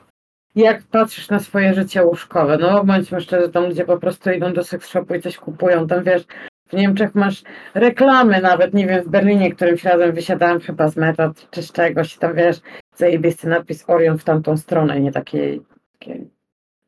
jak 0.54 0.82
patrzysz 0.82 1.28
na 1.28 1.38
swoje 1.38 1.74
życie 1.74 2.04
łóżkowe. 2.04 2.58
No 2.58 2.84
bądźmy 2.84 3.20
szczerzy, 3.20 3.48
tam 3.48 3.64
ludzie 3.64 3.84
po 3.84 3.98
prostu 3.98 4.30
idą 4.30 4.52
do 4.52 4.64
seks 4.64 4.88
shopu 4.88 5.14
i 5.14 5.20
coś 5.20 5.36
kupują. 5.36 5.86
Tam 5.86 6.04
wiesz, 6.04 6.24
w 6.68 6.72
Niemczech 6.72 7.14
masz 7.14 7.42
reklamy 7.74 8.40
nawet, 8.40 8.74
nie 8.74 8.86
wiem, 8.86 9.04
w 9.04 9.08
Berlinie, 9.08 9.54
którymś 9.54 9.84
razem 9.84 10.12
wysiadałem 10.12 10.60
chyba 10.60 10.88
z 10.88 10.96
meta 10.96 11.32
czy 11.50 11.62
z 11.62 11.72
czegoś, 11.72 12.16
i 12.16 12.18
tam 12.18 12.34
wiesz, 12.34 12.60
zajebisty 12.96 13.48
napis 13.48 13.84
Orion 13.86 14.18
w 14.18 14.24
tamtą 14.24 14.56
stronę, 14.56 15.00
nie 15.00 15.12
takiej, 15.12 15.62
takiej. 15.92 16.30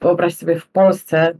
Wyobraź 0.01 0.35
sobie 0.35 0.61
w 0.61 0.69
Polsce 0.69 1.35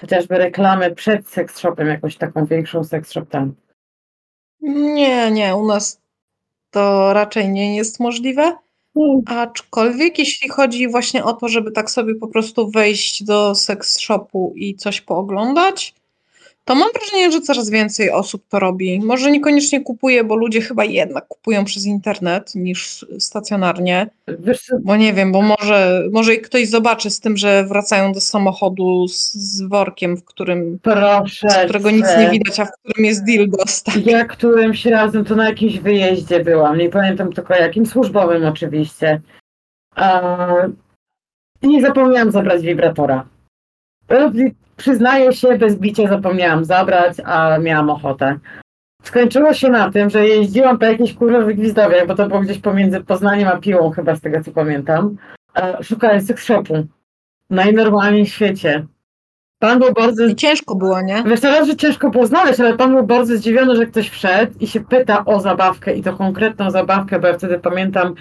chociażby 0.00 0.38
reklamy 0.38 0.94
przed 0.94 1.28
seks 1.28 1.58
shopem, 1.58 1.88
jakąś 1.88 2.16
taką 2.16 2.46
większą 2.46 2.84
seks 2.84 3.12
shop 3.12 3.26
tam. 3.30 3.54
Nie, 4.62 5.30
nie, 5.30 5.56
u 5.56 5.66
nas 5.66 6.00
to 6.70 7.12
raczej 7.12 7.48
nie 7.48 7.76
jest 7.76 8.00
możliwe. 8.00 8.56
Aczkolwiek 9.26 10.18
jeśli 10.18 10.48
chodzi 10.48 10.88
właśnie 10.88 11.24
o 11.24 11.32
to, 11.32 11.48
żeby 11.48 11.72
tak 11.72 11.90
sobie 11.90 12.14
po 12.14 12.28
prostu 12.28 12.70
wejść 12.70 13.24
do 13.24 13.54
seks 13.54 14.00
shopu 14.00 14.52
i 14.56 14.74
coś 14.74 15.00
pooglądać, 15.00 15.94
to 16.64 16.74
mam 16.74 16.88
wrażenie, 16.94 17.32
że 17.32 17.40
coraz 17.40 17.70
więcej 17.70 18.10
osób 18.10 18.44
to 18.48 18.58
robi. 18.58 19.00
Może 19.00 19.30
niekoniecznie 19.30 19.80
kupuje, 19.80 20.24
bo 20.24 20.36
ludzie 20.36 20.60
chyba 20.60 20.84
jednak 20.84 21.28
kupują 21.28 21.64
przez 21.64 21.86
internet 21.86 22.54
niż 22.54 23.06
stacjonarnie. 23.18 24.10
Bo 24.82 24.96
nie 24.96 25.12
wiem, 25.12 25.32
bo 25.32 25.42
może, 25.42 26.04
może 26.12 26.34
i 26.34 26.40
ktoś 26.40 26.68
zobaczy 26.68 27.10
z 27.10 27.20
tym, 27.20 27.36
że 27.36 27.64
wracają 27.64 28.12
do 28.12 28.20
samochodu 28.20 29.08
z, 29.08 29.34
z 29.34 29.62
workiem, 29.62 30.16
w 30.16 30.24
którym, 30.24 30.78
proszę 30.82 31.50
z 31.50 31.64
którego 31.64 31.90
nic 31.90 32.06
nie 32.18 32.30
widać, 32.30 32.60
a 32.60 32.64
w 32.64 32.72
którym 32.72 33.04
jest 33.04 33.24
dildos. 33.24 33.82
Tak. 33.82 34.06
Ja 34.06 34.24
którymś 34.24 34.86
razem 34.86 35.24
to 35.24 35.36
na 35.36 35.48
jakimś 35.48 35.78
wyjeździe 35.78 36.44
byłam, 36.44 36.78
nie 36.78 36.88
pamiętam 36.88 37.32
tylko 37.32 37.54
jakim, 37.54 37.86
służbowym 37.86 38.44
oczywiście. 38.44 39.20
A, 39.96 40.46
I 41.62 41.80
zapomniałam 41.80 42.30
zabrać 42.30 42.62
wibratora. 42.62 43.26
Przyznaję 44.76 45.32
się, 45.32 45.58
bez 45.58 45.76
bicia 45.76 46.08
zapomniałam 46.08 46.64
zabrać, 46.64 47.16
a 47.24 47.58
miałam 47.58 47.90
ochotę. 47.90 48.38
Skończyło 49.02 49.54
się 49.54 49.68
na 49.68 49.90
tym, 49.90 50.10
że 50.10 50.26
jeździłam 50.26 50.78
po 50.78 50.84
jakichś 50.84 51.14
kurwowych 51.14 51.56
gwizdowiach, 51.56 52.06
bo 52.06 52.14
to 52.14 52.28
było 52.28 52.40
gdzieś 52.40 52.58
pomiędzy 52.58 53.00
Poznaniem 53.00 53.48
a 53.48 53.56
Piłą 53.56 53.90
chyba 53.90 54.16
z 54.16 54.20
tego 54.20 54.44
co 54.44 54.52
pamiętam. 54.52 55.16
E, 55.56 55.84
Szukając 55.84 56.26
seks 56.26 56.44
shopu. 56.44 56.86
Najnormalniej 57.50 58.26
w 58.26 58.28
świecie. 58.28 58.86
Pan 59.58 59.78
był 59.78 59.92
bardzo 59.92 60.24
I 60.24 60.36
ciężko 60.36 60.74
było, 60.74 61.00
nie? 61.00 61.22
Wiesz, 61.26 61.40
teraz, 61.40 61.68
że 61.68 61.76
ciężko 61.76 62.10
było 62.10 62.26
znaleźć, 62.26 62.60
ale 62.60 62.76
pan 62.76 62.94
był 62.94 63.06
bardzo 63.06 63.36
zdziwiony, 63.36 63.76
że 63.76 63.86
ktoś 63.86 64.10
wszedł 64.10 64.52
i 64.60 64.66
się 64.66 64.80
pyta 64.80 65.24
o 65.24 65.40
zabawkę 65.40 65.94
i 65.94 66.02
to 66.02 66.12
konkretną 66.12 66.70
zabawkę, 66.70 67.20
bo 67.20 67.26
ja 67.26 67.34
wtedy 67.34 67.58
pamiętam, 67.58 68.14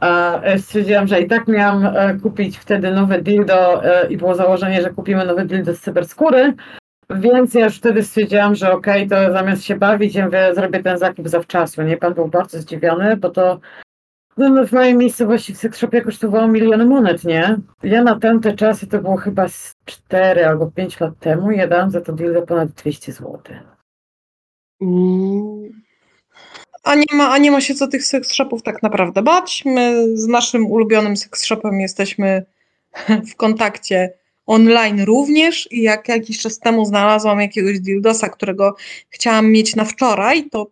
e, 0.00 0.58
stwierdziłam, 0.58 1.06
że 1.06 1.20
i 1.20 1.28
tak 1.28 1.48
miałam 1.48 1.86
e, 1.86 2.18
kupić 2.22 2.58
wtedy 2.58 2.90
nowe 2.90 3.22
dildo 3.22 3.84
e, 3.84 4.06
i 4.08 4.16
było 4.16 4.34
założenie, 4.34 4.82
że 4.82 4.90
kupimy 4.90 5.26
nowe 5.26 5.44
dildo 5.44 5.74
z 5.74 5.80
cyberskóry, 5.80 6.54
więc 7.10 7.54
ja 7.54 7.64
już 7.64 7.76
wtedy 7.76 8.02
stwierdziłam, 8.02 8.54
że 8.54 8.72
okej, 8.72 9.08
to 9.08 9.32
zamiast 9.32 9.64
się 9.64 9.76
bawić, 9.76 10.14
ja 10.14 10.24
mówię, 10.24 10.54
zrobię 10.54 10.82
ten 10.82 10.98
zakup 10.98 11.28
zawczasu, 11.28 11.82
nie? 11.82 11.96
Pan 11.96 12.14
był 12.14 12.28
bardzo 12.28 12.58
zdziwiony, 12.58 13.16
bo 13.16 13.30
to 13.30 13.60
no, 14.36 14.48
no, 14.48 14.66
w 14.66 14.72
mojej 14.72 14.96
miejscowości 14.96 15.54
w 15.54 15.58
seksshopie 15.58 16.00
kosztowało 16.00 16.48
miliony 16.48 16.84
monet, 16.84 17.24
nie? 17.24 17.58
Ja 17.82 18.04
na 18.04 18.18
tamte 18.18 18.52
czasy 18.52 18.86
to 18.86 18.98
było 18.98 19.16
chyba 19.16 19.48
z 19.48 19.76
4 19.84 20.46
albo 20.46 20.70
5 20.70 21.00
lat 21.00 21.18
temu, 21.18 21.50
ja 21.50 21.66
dałam 21.66 21.90
za 21.90 22.00
to 22.00 22.12
dildo 22.12 22.42
ponad 22.42 22.68
200 22.68 23.12
zł. 23.12 23.40
A 26.82 26.94
nie, 26.94 27.04
ma, 27.12 27.30
a 27.30 27.38
nie 27.38 27.50
ma 27.50 27.60
się 27.60 27.74
co 27.74 27.88
tych 27.88 28.04
seks 28.04 28.32
shopów 28.32 28.62
tak 28.62 28.82
naprawdę 28.82 29.22
bać. 29.22 29.62
My 29.64 30.06
z 30.14 30.26
naszym 30.26 30.66
ulubionym 30.66 31.16
seks 31.16 31.44
shopem 31.44 31.80
jesteśmy 31.80 32.44
w 33.30 33.36
kontakcie 33.36 34.12
online 34.46 35.04
również 35.04 35.68
i 35.72 35.82
jak 35.82 36.08
jakiś 36.08 36.38
czas 36.38 36.58
temu 36.58 36.84
znalazłam 36.84 37.40
jakiegoś 37.40 37.80
dildosa, 37.80 38.28
którego 38.28 38.76
chciałam 39.10 39.52
mieć 39.52 39.76
na 39.76 39.84
wczoraj, 39.84 40.50
to 40.50 40.70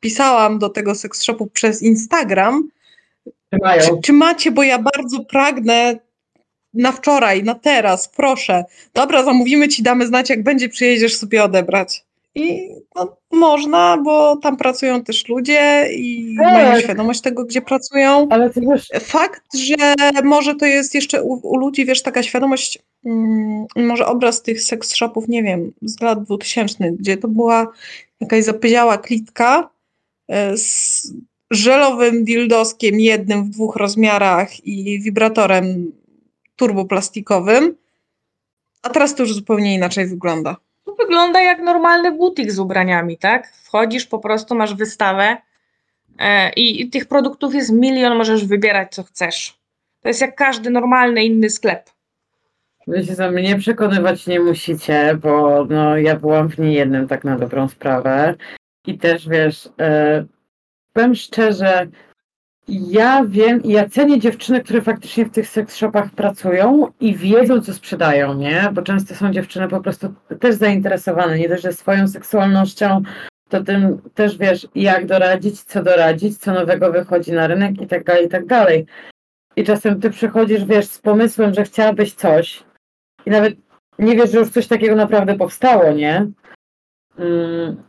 pisałam 0.00 0.58
do 0.58 0.68
tego 0.68 0.94
seks 0.94 1.22
shopu 1.22 1.46
przez 1.46 1.82
Instagram, 1.82 2.68
czy, 3.80 4.00
czy 4.04 4.12
macie, 4.12 4.50
bo 4.50 4.62
ja 4.62 4.78
bardzo 4.78 5.24
pragnę 5.24 5.98
na 6.74 6.92
wczoraj, 6.92 7.44
na 7.44 7.54
teraz, 7.54 8.08
proszę. 8.08 8.64
Dobra, 8.94 9.24
zamówimy 9.24 9.68
ci, 9.68 9.82
damy 9.82 10.06
znać, 10.06 10.30
jak 10.30 10.42
będzie, 10.42 10.68
przyjedziesz 10.68 11.16
sobie 11.16 11.44
odebrać. 11.44 12.04
I 12.34 12.68
no, 12.94 13.16
można, 13.32 13.98
bo 14.04 14.36
tam 14.36 14.56
pracują 14.56 15.04
też 15.04 15.28
ludzie 15.28 15.88
i 15.92 16.36
Tak. 16.38 16.52
mają 16.52 16.80
świadomość 16.80 17.20
tego, 17.20 17.44
gdzie 17.44 17.62
pracują. 17.62 18.26
Ale 18.30 18.50
ty 18.50 18.60
wiesz, 18.60 18.88
Fakt, 19.00 19.56
że 19.56 19.94
może 20.24 20.54
to 20.54 20.66
jest 20.66 20.94
jeszcze 20.94 21.22
u, 21.22 21.32
u 21.42 21.56
ludzi, 21.56 21.86
wiesz, 21.86 22.02
taka 22.02 22.22
świadomość, 22.22 22.78
mm, 23.04 23.66
może 23.76 24.06
obraz 24.06 24.42
tych 24.42 24.62
seks 24.62 24.94
shopów, 24.94 25.28
nie 25.28 25.42
wiem, 25.42 25.72
z 25.82 26.00
lat 26.00 26.24
2000, 26.24 26.90
gdzie 26.92 27.16
to 27.16 27.28
była 27.28 27.72
jakaś 28.20 28.44
zapyziała 28.44 28.98
klitka 28.98 29.70
e, 30.28 30.56
z 30.56 31.12
żelowym 31.50 32.24
dildoskiem 32.24 33.00
jednym 33.00 33.44
w 33.44 33.50
dwóch 33.50 33.76
rozmiarach 33.76 34.66
i 34.66 35.00
wibratorem 35.00 35.92
turboplastikowym, 36.56 37.76
a 38.82 38.90
teraz 38.90 39.14
to 39.14 39.22
już 39.22 39.34
zupełnie 39.34 39.74
inaczej 39.74 40.06
wygląda. 40.06 40.56
Wygląda 41.04 41.40
jak 41.40 41.58
normalny 41.58 42.12
butik 42.12 42.52
z 42.52 42.58
ubraniami, 42.58 43.18
tak? 43.18 43.52
Wchodzisz, 43.52 44.06
po 44.06 44.18
prostu 44.18 44.54
masz 44.54 44.74
wystawę 44.74 45.36
e, 46.18 46.52
i, 46.52 46.82
i 46.82 46.90
tych 46.90 47.06
produktów 47.06 47.54
jest 47.54 47.72
milion, 47.72 48.16
możesz 48.16 48.46
wybierać 48.46 48.94
co 48.94 49.02
chcesz. 49.02 49.58
To 50.00 50.08
jest 50.08 50.20
jak 50.20 50.34
każdy 50.34 50.70
normalny 50.70 51.24
inny 51.24 51.50
sklep. 51.50 51.90
Wiecie, 52.86 53.14
za 53.14 53.30
mnie 53.30 53.56
przekonywać 53.58 54.26
nie 54.26 54.40
musicie, 54.40 55.18
bo 55.22 55.64
no, 55.70 55.96
ja 55.96 56.16
byłam 56.16 56.48
w 56.48 56.58
niejednym 56.58 57.08
tak 57.08 57.24
na 57.24 57.38
dobrą 57.38 57.68
sprawę. 57.68 58.34
I 58.86 58.98
też 58.98 59.28
wiesz, 59.28 59.68
e, 59.80 60.24
powiem 60.92 61.14
szczerze, 61.14 61.86
ja 62.68 63.24
wiem 63.28 63.60
ja 63.64 63.88
cenię 63.88 64.20
dziewczyny, 64.20 64.60
które 64.60 64.80
faktycznie 64.80 65.24
w 65.24 65.30
tych 65.30 65.48
seks 65.48 65.76
shopach 65.76 66.10
pracują 66.10 66.86
i 67.00 67.16
wiedzą, 67.16 67.60
co 67.60 67.74
sprzedają, 67.74 68.34
nie? 68.34 68.70
Bo 68.72 68.82
często 68.82 69.14
są 69.14 69.32
dziewczyny 69.32 69.68
po 69.68 69.80
prostu 69.80 70.14
też 70.40 70.54
zainteresowane, 70.54 71.38
nie 71.38 71.48
dość, 71.48 71.78
swoją 71.78 72.08
seksualnością, 72.08 73.02
to 73.48 73.64
tym 73.64 74.02
też 74.14 74.38
wiesz, 74.38 74.68
jak 74.74 75.06
doradzić, 75.06 75.62
co 75.62 75.82
doradzić, 75.82 76.38
co 76.38 76.52
nowego 76.52 76.92
wychodzi 76.92 77.32
na 77.32 77.46
rynek 77.46 77.80
i 77.80 77.86
tak 77.86 78.04
dalej, 78.04 78.26
i 78.26 78.28
tak 78.28 78.46
dalej. 78.46 78.86
I 79.56 79.64
czasem 79.64 80.00
ty 80.00 80.10
przychodzisz, 80.10 80.64
wiesz, 80.64 80.86
z 80.86 80.98
pomysłem, 80.98 81.54
że 81.54 81.64
chciałabyś 81.64 82.14
coś, 82.14 82.64
i 83.26 83.30
nawet 83.30 83.54
nie 83.98 84.16
wiesz, 84.16 84.30
że 84.30 84.38
już 84.38 84.50
coś 84.50 84.66
takiego 84.66 84.96
naprawdę 84.96 85.34
powstało, 85.34 85.92
nie? 85.92 86.26
Mm, 87.18 87.82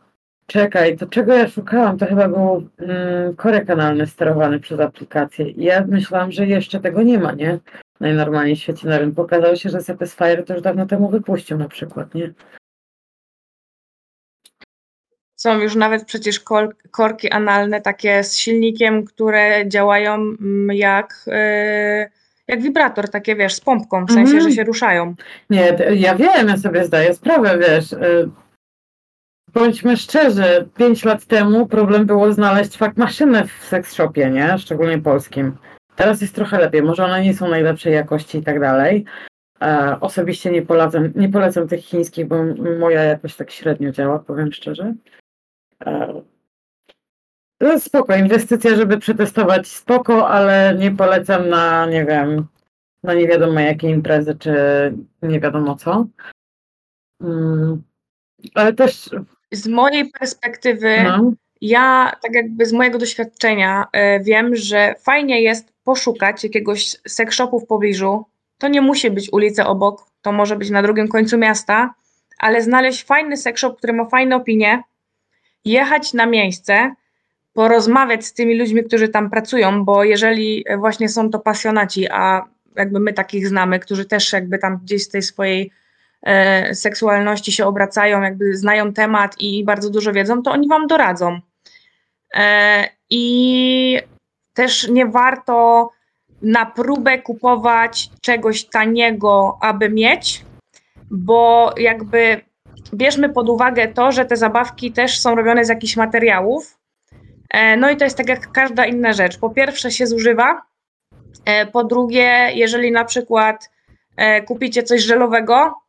czekaj, 0.47 0.97
to 0.97 1.05
czego 1.07 1.33
ja 1.33 1.47
szukałam? 1.47 1.97
To 1.97 2.05
chyba 2.05 2.27
był 2.27 2.69
mm, 2.77 3.35
korek 3.35 3.69
analny 3.69 4.07
sterowany 4.07 4.59
przez 4.59 4.79
aplikację. 4.79 5.49
I 5.49 5.63
ja 5.63 5.85
myślałam, 5.87 6.31
że 6.31 6.45
jeszcze 6.47 6.79
tego 6.79 7.01
nie 7.01 7.19
ma, 7.19 7.31
nie? 7.31 7.59
Najnormalniej 7.99 8.55
w 8.55 8.59
świecie 8.59 8.87
na 8.87 8.97
rynku. 8.97 9.21
Okazało 9.21 9.55
się, 9.55 9.69
że 9.69 9.81
Satisfyer 9.81 10.45
to 10.45 10.53
już 10.53 10.61
dawno 10.63 10.85
temu 10.85 11.09
wypuścił 11.09 11.57
na 11.57 11.67
przykład, 11.67 12.13
nie? 12.15 12.33
Są 15.35 15.59
już 15.59 15.75
nawet 15.75 16.05
przecież 16.05 16.39
kol- 16.39 16.73
korki 16.91 17.29
analne 17.31 17.81
takie 17.81 18.23
z 18.23 18.37
silnikiem, 18.37 19.05
które 19.05 19.69
działają 19.69 20.13
mm, 20.13 20.75
jak, 20.77 21.25
e, 21.27 22.09
jak 22.47 22.61
wibrator, 22.61 23.09
takie 23.09 23.35
wiesz, 23.35 23.53
z 23.53 23.59
pompką, 23.61 24.05
w 24.05 24.11
sensie, 24.11 24.33
Mhm. 24.33 24.49
że 24.49 24.55
się 24.55 24.63
ruszają. 24.63 25.15
Nie, 25.49 25.77
ja 25.95 26.15
wiem, 26.15 26.47
ja 26.47 26.57
sobie 26.57 26.85
zdaję 26.85 27.13
sprawę, 27.13 27.57
wiesz. 27.57 27.95
Bądźmy 29.55 29.97
szczerzy, 29.97 30.69
pięć 30.77 31.05
lat 31.05 31.25
temu 31.25 31.67
problem 31.67 32.05
było 32.05 32.33
znaleźć 32.33 32.77
fakt 32.77 32.97
maszynę 32.97 33.47
w 33.47 33.51
seks 33.51 33.93
shopie, 33.93 34.29
nie? 34.29 34.57
Szczególnie 34.57 34.99
polskim. 34.99 35.57
Teraz 35.95 36.21
jest 36.21 36.35
trochę 36.35 36.59
lepiej, 36.59 36.81
może 36.81 37.05
one 37.05 37.21
nie 37.21 37.33
są 37.33 37.49
najlepszej 37.49 37.93
jakości 37.93 38.37
i 38.37 38.43
tak 38.43 38.59
dalej. 38.59 39.05
E, 39.61 39.97
osobiście 40.01 40.51
nie 40.51 40.61
polecam, 40.61 41.11
nie 41.15 41.29
polecam 41.29 41.67
tych 41.67 41.85
chińskich, 41.85 42.27
bo 42.27 42.35
moja 42.79 43.03
jakoś 43.03 43.35
tak 43.35 43.51
średnio 43.51 43.91
działa, 43.91 44.19
powiem 44.19 44.51
szczerze. 44.51 44.93
E, 45.85 46.21
jest 47.61 47.85
spoko, 47.85 48.15
inwestycja, 48.15 48.75
żeby 48.75 48.97
przetestować 48.97 49.67
spoko, 49.67 50.29
ale 50.29 50.75
nie 50.79 50.91
polecam 50.91 51.49
na, 51.49 51.85
nie 51.85 52.05
wiem, 52.05 52.47
na 53.03 53.13
nie 53.13 53.27
wiadomo 53.27 53.59
jakie 53.59 53.89
imprezy, 53.89 54.35
czy 54.35 54.53
nie 55.21 55.39
wiadomo 55.39 55.75
co. 55.75 56.07
Mm, 57.21 57.83
ale 58.55 58.73
też, 58.73 59.09
Z 59.51 59.67
mojej 59.67 60.09
perspektywy, 60.09 61.03
no, 61.03 61.31
ja 61.61 62.11
tak 62.21 62.33
jakby 62.33 62.65
z 62.65 62.73
mojego 62.73 62.97
doświadczenia 62.97 63.87
e, 63.91 64.19
wiem, 64.19 64.55
że 64.55 64.95
fajnie 65.03 65.41
jest 65.41 65.73
poszukać 65.83 66.43
jakiegoś 66.43 66.95
seks 67.07 67.35
shopu 67.35 67.59
w 67.59 67.67
pobliżu. 67.67 68.25
To 68.57 68.67
nie 68.67 68.81
musi 68.81 69.11
być 69.11 69.33
ulica 69.33 69.67
obok, 69.67 70.05
to 70.21 70.31
może 70.31 70.55
być 70.55 70.69
na 70.69 70.81
drugim 70.81 71.07
końcu 71.07 71.37
miasta, 71.37 71.93
ale 72.39 72.61
znaleźć 72.61 73.03
fajny 73.03 73.37
seks 73.37 73.61
shop, 73.61 73.75
który 73.77 73.93
ma 73.93 74.05
fajne 74.05 74.35
opinie, 74.35 74.83
jechać 75.65 76.13
na 76.13 76.25
miejsce, 76.25 76.91
porozmawiać 77.53 78.25
z 78.25 78.33
tymi 78.33 78.57
ludźmi, 78.59 78.83
którzy 78.83 79.09
tam 79.09 79.29
pracują, 79.29 79.85
bo 79.85 80.03
jeżeli 80.03 80.65
właśnie 80.77 81.09
są 81.09 81.29
to 81.29 81.39
pasjonaci, 81.39 82.09
a 82.11 82.45
jakby 82.75 82.99
my 82.99 83.13
takich 83.13 83.47
znamy, 83.47 83.79
którzy 83.79 84.05
też 84.05 84.33
jakby 84.33 84.57
tam 84.57 84.77
gdzieś 84.77 85.03
z 85.03 85.09
tej 85.09 85.21
swojej 85.21 85.71
seksualności 86.73 87.51
się 87.51 87.65
obracają, 87.65 88.21
jakby 88.21 88.57
znają 88.57 88.93
temat 88.93 89.35
i 89.39 89.63
bardzo 89.63 89.89
dużo 89.89 90.13
wiedzą, 90.13 90.41
to 90.41 90.51
oni 90.51 90.67
wam 90.67 90.87
doradzą. 90.87 91.39
E, 92.35 92.89
I 93.09 93.99
też 94.53 94.87
nie 94.87 95.05
warto 95.05 95.89
na 96.41 96.65
próbę 96.65 97.21
kupować 97.21 98.09
czegoś 98.21 98.65
taniego, 98.65 99.57
aby 99.61 99.89
mieć, 99.89 100.45
bo 101.11 101.73
jakby 101.77 102.41
bierzmy 102.93 103.29
pod 103.29 103.49
uwagę 103.49 103.87
to, 103.87 104.11
że 104.11 104.25
te 104.25 104.37
zabawki 104.37 104.91
też 104.91 105.19
są 105.19 105.35
robione 105.35 105.65
z 105.65 105.69
jakichś 105.69 105.97
materiałów. 105.97 106.77
E, 107.49 107.77
No 107.77 107.89
i 107.89 107.97
to 107.97 108.03
jest 108.03 108.17
tak 108.17 108.29
jak 108.29 108.51
każda 108.51 108.85
inna 108.85 109.13
rzecz. 109.13 109.39
Po 109.39 109.49
pierwsze 109.49 109.91
się 109.91 110.07
zużywa, 110.07 110.61
e, 111.45 111.65
po 111.65 111.83
drugie, 111.83 112.51
jeżeli 112.53 112.91
na 112.91 113.05
przykład 113.05 113.71
e, 114.17 114.41
kupicie 114.41 114.83
coś 114.83 115.01
żelowego, 115.03 115.55
e, 115.65 115.84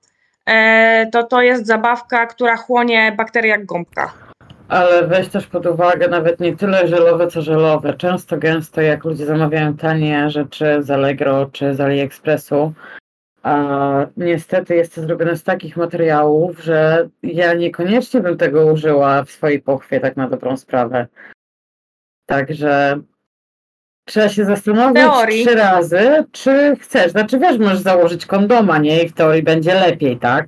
to 1.13 1.23
to 1.23 1.43
jest 1.43 1.67
zabawka, 1.67 2.27
która 2.27 2.57
chłonie 2.57 3.13
bakterie 3.13 3.51
jak 3.51 3.67
gąbka. 3.67 4.13
ale 4.69 5.07
weź 5.07 5.29
też 5.29 5.47
pod 5.47 5.67
uwagę 5.67 6.09
nawet 6.09 6.41
nie 6.41 6.57
tyle 6.57 6.89
żelowe, 6.89 7.27
co 7.27 7.43
żelowe. 7.43 7.95
Często, 7.95 8.37
gęsto, 8.37 8.81
jak 8.81 9.05
ludzie 9.05 9.27
zamawiają 9.27 9.77
tanie 9.77 10.31
rzeczy 10.31 10.83
z 10.83 10.91
Allegro 10.91 11.47
czy 11.53 11.75
z 11.75 11.81
AliExpressu, 11.81 12.73
a 13.43 14.07
niestety 14.17 14.77
jest 14.77 14.95
to 14.95 15.01
zrobione 15.01 15.37
z 15.37 15.43
takich 15.43 15.77
materiałów, 15.77 16.65
że 16.65 17.09
ja 17.23 17.55
niekoniecznie 17.55 18.21
bym 18.21 18.37
tego 18.37 18.67
użyła 18.67 19.25
w 19.25 19.31
swojej 19.31 19.63
pochwie, 19.63 20.01
tak 20.01 20.17
na 20.17 20.29
dobrą 20.29 20.57
sprawę. 20.57 21.07
Także 22.27 23.01
trzeba 24.07 24.29
się 24.29 24.45
zastanowić 24.45 25.03
Teorii. 25.03 25.47
trzy 25.47 25.55
razy, 25.55 26.25
czy 26.33 26.77
chcesz. 26.81 27.13
Znaczy 27.13 27.39
wiesz, 27.39 27.59
możesz 27.59 27.79
założyć 27.79 28.27
kondoma, 28.27 28.79
nie? 28.79 29.03
I 29.03 29.09
w 29.09 29.13
teorii 29.13 29.43
będzie 29.43 29.75
lepiej, 29.75 30.19
tak? 30.19 30.47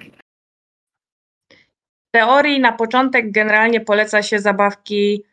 W 2.09 2.11
teorii 2.11 2.61
na 2.61 2.73
początek 2.73 3.31
generalnie 3.31 3.81
poleca 3.81 4.23
się 4.23 4.39
zabawki 4.39 5.25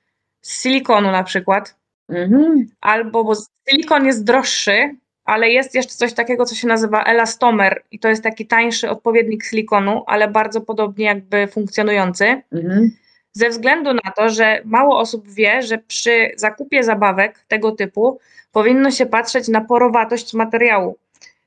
z 0.42 0.62
silikonu 0.64 1.12
na 1.12 1.24
przykład, 1.24 1.76
Mhm. 2.10 2.68
albo 2.82 3.24
bo 3.24 3.34
silikon 3.70 4.06
jest 4.06 4.24
droższy, 4.24 4.96
ale 5.26 5.50
jest 5.50 5.76
jeszcze 5.76 5.94
coś 5.94 6.14
takiego, 6.14 6.46
co 6.46 6.56
się 6.56 6.68
nazywa 6.68 7.04
elastomer 7.04 7.84
i 7.92 8.00
to 8.00 8.08
jest 8.10 8.24
taki 8.24 8.48
tańszy 8.48 8.90
odpowiednik 8.90 9.44
silikonu, 9.44 10.04
ale 10.08 10.28
bardzo 10.28 10.62
podobnie 10.62 11.06
jakby 11.06 11.48
funkcjonujący. 11.48 12.42
Mhm. 12.52 12.92
Ze 13.38 13.50
względu 13.50 13.94
na 13.94 14.12
to, 14.16 14.30
że 14.30 14.62
mało 14.66 15.00
osób 15.00 15.28
wie, 15.30 15.62
że 15.62 15.78
przy 15.78 16.32
zakupie 16.36 16.84
zabawek 16.84 17.46
tego 17.48 17.72
typu 17.72 18.20
powinno 18.52 18.92
się 18.92 19.06
patrzeć 19.06 19.48
na 19.48 19.62
porowatość 19.62 20.34
materiału. 20.34 20.98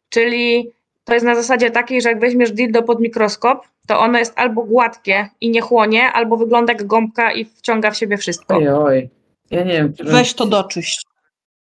Czyli 0.08 0.70
to 1.04 1.14
jest 1.14 1.26
na 1.26 1.34
zasadzie 1.34 1.70
takiej, 1.70 2.02
że 2.02 2.08
jak 2.08 2.20
weźmiesz 2.20 2.52
dildo 2.52 2.82
pod 2.82 3.00
mikroskop, 3.00 3.66
to 3.86 4.00
ono 4.00 4.18
jest 4.18 4.32
albo 4.36 4.62
gładkie 4.62 5.28
i 5.40 5.50
nie 5.50 5.60
chłonie, 5.60 6.12
albo 6.12 6.36
wygląda 6.36 6.72
jak 6.72 6.86
gąbka 6.86 7.32
i 7.32 7.44
wciąga 7.44 7.90
w 7.90 7.96
siebie 7.96 8.16
wszystko. 8.16 8.56
Oj, 8.56 8.68
oj. 8.68 9.10
Ja 9.50 9.64
nie 9.64 9.72
wiem. 9.72 9.94
czy- 9.94 10.04
Weź 10.04 10.34
to 10.34 10.46
doczyść. 10.46 11.02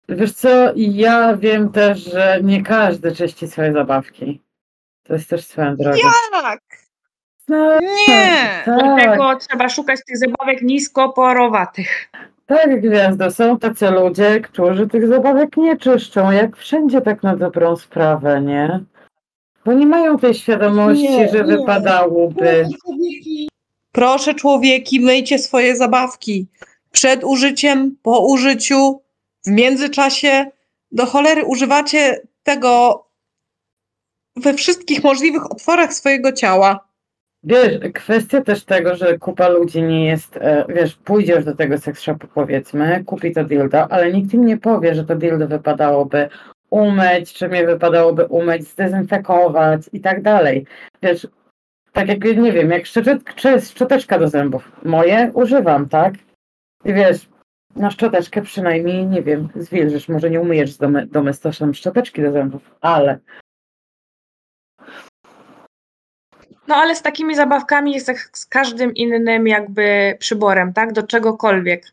Wiesz 0.09 0.33
co, 0.33 0.49
ja 0.75 1.37
wiem 1.37 1.71
też, 1.71 1.99
że 2.03 2.39
nie 2.43 2.63
każdy 2.63 3.11
czyści 3.11 3.47
swoje 3.47 3.73
zabawki. 3.73 4.41
To 5.03 5.13
jest 5.13 5.29
też 5.29 5.45
swoją 5.45 5.75
drogą. 5.75 5.97
Tak! 7.47 7.81
No, 7.81 7.88
Nie! 8.07 8.62
tak, 8.65 8.79
Dlatego 8.79 9.36
trzeba 9.36 9.69
szukać 9.69 9.99
tych 10.07 10.17
zabawek 10.17 10.62
niskoporowatych. 10.62 12.10
tak, 12.45 12.81
gwiazdo. 12.81 13.31
Są 13.31 13.60
tacy 13.60 13.89
ludzie, 13.91 14.39
którzy 14.41 14.88
tych 14.88 15.07
zabawek 15.07 15.57
nie 15.57 15.77
czyszczą, 15.77 16.31
jak 16.31 16.57
wszędzie 16.57 17.01
tak 17.01 17.23
na 17.23 17.36
dobrą 17.36 17.75
sprawę, 17.75 18.41
nie? 18.41 18.79
Bo 19.65 19.73
nie 19.73 19.86
mają 19.86 20.17
tej 20.19 20.33
świadomości, 20.33 21.10
Nie, 21.10 21.29
że 21.29 21.38
nie. 21.38 21.43
wypadałoby. 21.57 22.67
Proszę 23.91 24.33
człowieki, 24.33 24.99
myjcie 24.99 25.39
swoje 25.39 25.75
zabawki. 25.75 26.47
Przed 26.91 27.23
użyciem, 27.23 27.95
po 28.03 28.19
użyciu, 28.27 29.01
w 29.45 29.49
międzyczasie. 29.49 30.45
Do 30.91 31.05
cholery 31.05 31.45
używacie 31.45 32.21
tego 32.43 33.03
we 34.36 34.53
wszystkich 34.53 35.03
możliwych 35.03 35.51
otworach 35.51 35.93
swojego 35.93 36.31
ciała. 36.31 36.87
Wiesz, 37.49 37.79
kwestia 37.93 38.41
też 38.41 38.65
tego, 38.65 38.95
że 38.95 39.17
kupa 39.17 39.47
ludzi 39.47 39.83
nie 39.83 40.05
jest, 40.05 40.38
e, 40.38 40.65
wiesz, 40.69 40.95
pójdziesz 40.95 41.45
do 41.45 41.55
tego 41.55 41.77
seks 41.77 42.01
shopu 42.01 42.27
powiedzmy, 42.27 43.03
kupi 43.05 43.31
to 43.31 43.43
dildo, 43.43 43.91
ale 43.91 44.13
nikt 44.13 44.33
im 44.33 44.45
nie 44.45 44.57
powie, 44.57 44.95
że 44.95 45.03
to 45.03 45.15
dildo 45.15 45.47
wypadałoby 45.47 46.29
umyć, 46.69 47.33
czy 47.33 47.49
mnie 47.49 47.65
wypadałoby 47.65 48.25
umyć, 48.25 48.67
zdezynfekować 48.67 49.81
i 49.93 50.01
tak 50.01 50.21
dalej. 50.21 50.65
Wiesz, 51.01 51.27
tak 51.91 52.07
jak, 52.07 52.23
nie 52.38 52.51
wiem, 52.51 52.71
jak 52.71 52.86
szczoteczka 53.60 54.19
do 54.19 54.27
zębów. 54.27 54.71
Moje 54.83 55.31
używam, 55.33 55.89
tak? 55.89 56.13
I 56.86 56.93
wiesz, 56.93 57.29
na 57.75 57.91
szczoteczkę 57.91 58.41
przynajmniej, 58.41 59.07
nie 59.07 59.23
wiem, 59.23 59.49
zwilżysz, 59.55 60.10
może 60.10 60.29
nie 60.29 60.41
umyjesz 60.41 60.71
z 60.71 60.77
dome, 60.77 61.05
domestosem 61.05 61.73
szczoteczki 61.73 62.21
do 62.21 62.31
zębów, 62.31 62.75
ale 62.81 63.19
No 66.67 66.75
ale 66.75 66.95
z 66.95 67.01
takimi 67.01 67.36
zabawkami 67.36 67.93
jest 67.93 68.08
jak 68.08 68.30
z 68.34 68.45
każdym 68.45 68.93
innym 68.95 69.47
jakby 69.47 70.15
przyborem, 70.19 70.73
tak? 70.73 70.93
Do 70.93 71.03
czegokolwiek. 71.03 71.84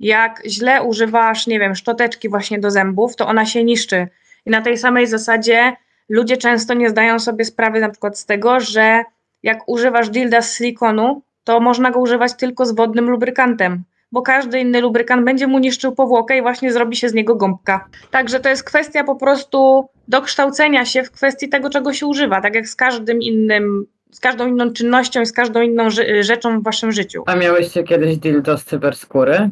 Jak 0.00 0.42
źle 0.46 0.82
używasz, 0.82 1.46
nie 1.46 1.58
wiem, 1.58 1.74
szczoteczki 1.74 2.28
właśnie 2.28 2.58
do 2.58 2.70
zębów, 2.70 3.16
to 3.16 3.26
ona 3.26 3.46
się 3.46 3.64
niszczy. 3.64 4.08
I 4.46 4.50
na 4.50 4.62
tej 4.62 4.78
samej 4.78 5.06
zasadzie 5.06 5.76
ludzie 6.08 6.36
często 6.36 6.74
nie 6.74 6.90
zdają 6.90 7.18
sobie 7.18 7.44
sprawy 7.44 7.80
na 7.80 7.88
przykład 7.88 8.18
z 8.18 8.26
tego, 8.26 8.60
że 8.60 9.04
jak 9.42 9.68
używasz 9.68 10.08
dilda 10.08 10.42
z 10.42 10.56
silikonu, 10.56 11.22
to 11.44 11.60
można 11.60 11.90
go 11.90 12.00
używać 12.00 12.34
tylko 12.34 12.66
z 12.66 12.72
wodnym 12.72 13.10
lubrykantem, 13.10 13.84
bo 14.12 14.22
każdy 14.22 14.60
inny 14.60 14.80
lubrykant 14.80 15.24
będzie 15.24 15.46
mu 15.46 15.58
niszczył 15.58 15.94
powłokę 15.94 16.38
i 16.38 16.42
właśnie 16.42 16.72
zrobi 16.72 16.96
się 16.96 17.08
z 17.08 17.14
niego 17.14 17.34
gąbka. 17.34 17.88
Także 18.10 18.40
to 18.40 18.48
jest 18.48 18.64
kwestia 18.64 19.04
po 19.04 19.16
prostu 19.16 19.88
dokształcenia 20.08 20.84
się 20.84 21.02
w 21.02 21.10
kwestii 21.10 21.48
tego, 21.48 21.70
czego 21.70 21.92
się 21.92 22.06
używa, 22.06 22.40
tak 22.40 22.54
jak 22.54 22.68
z 22.68 22.76
każdym 22.76 23.22
innym, 23.22 23.86
z 24.12 24.20
każdą 24.20 24.46
inną 24.48 24.72
czynnością 24.72 25.20
i 25.20 25.26
z 25.26 25.32
każdą 25.32 25.60
inną 25.60 25.88
rze- 25.88 26.22
rzeczą 26.22 26.60
w 26.60 26.64
waszym 26.64 26.92
życiu. 26.92 27.22
a 27.26 27.36
miałyście 27.36 27.82
kiedyś 27.84 28.16
dildo 28.18 28.58
z 28.58 28.64
cyberskóry? 28.64 29.50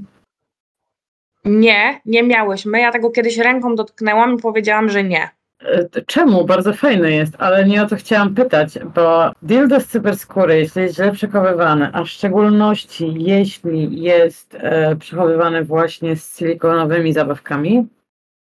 Nie, 1.45 2.01
nie 2.05 2.23
miałyśmy. 2.23 2.81
Ja 2.81 2.93
tego 2.93 3.11
kiedyś 3.11 3.39
ręką 3.39 3.75
dotknęłam 3.75 4.35
i 4.35 4.41
powiedziałam, 4.43 4.89
że 4.91 5.05
nie. 5.05 5.31
E, 5.63 6.03
Czemu? 6.07 6.45
Bardzo 6.45 6.73
fajne 6.73 7.11
jest, 7.13 7.35
ale 7.39 7.65
nie 7.65 7.83
o 7.83 7.87
to 7.87 7.97
chciałam 7.97 8.35
pytać, 8.35 8.79
bo 8.95 9.33
dildo 9.43 9.81
z 9.81 9.87
cyberskóry, 9.87 10.59
jeśli 10.59 10.83
jest 10.83 10.95
źle 10.95 11.13
przechowywany, 11.13 11.91
a 11.93 12.05
w 12.05 12.09
szczególności 12.09 13.15
jeśli 13.19 14.03
jest 14.03 14.55
e, 14.55 14.97
przechowywany 14.97 15.65
właśnie 15.65 16.17
z 16.17 16.39
silikonowymi 16.39 17.13
zabawkami, 17.13 17.87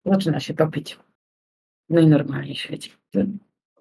zaczyna 0.05 0.41
się 0.41 0.55
topić. 0.55 0.99
No 1.91 2.01
i 2.01 2.07
normalnie 2.07 2.55
świeci. 2.55 2.93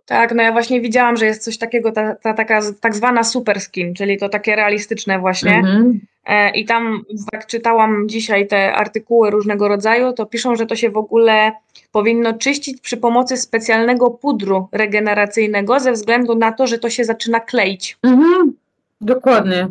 Tak, 0.10 0.36
no 0.36 0.44
ja 0.44 0.52
właśnie 0.52 0.82
widziałam, 0.82 1.18
że 1.18 1.26
jest 1.26 1.44
coś 1.44 1.58
takiego, 1.58 1.92
ta, 1.92 2.16
ta 2.16 2.34
taka 2.34 2.62
tak 2.82 2.96
zwana 2.96 3.24
super 3.24 3.62
skin, 3.62 3.94
czyli 3.94 4.18
to 4.18 4.30
takie 4.30 4.56
realistyczne 4.56 5.20
właśnie. 5.20 5.56
Mhm. 5.56 6.00
E, 6.26 6.50
I 6.50 6.66
tam, 6.66 7.04
jak 7.34 7.46
czytałam 7.46 8.10
dzisiaj 8.10 8.48
te 8.48 8.74
artykuły 8.74 9.32
różnego 9.32 9.68
rodzaju, 9.68 10.14
to 10.14 10.26
piszą, 10.26 10.56
że 10.56 10.66
to 10.66 10.76
się 10.76 10.90
w 10.90 10.98
ogóle 10.98 11.52
powinno 11.92 12.34
czyścić 12.34 12.82
przy 12.82 12.98
pomocy 12.98 13.38
specjalnego 13.38 14.12
pudru 14.12 14.68
regeneracyjnego, 14.72 15.80
ze 15.80 15.92
względu 15.92 16.36
na 16.36 16.52
to, 16.52 16.68
że 16.68 16.80
to 16.80 16.90
się 16.90 17.04
zaczyna 17.04 17.40
kleić. 17.40 17.98
Mhm. 18.04 18.54
Dokładnie. 19.02 19.68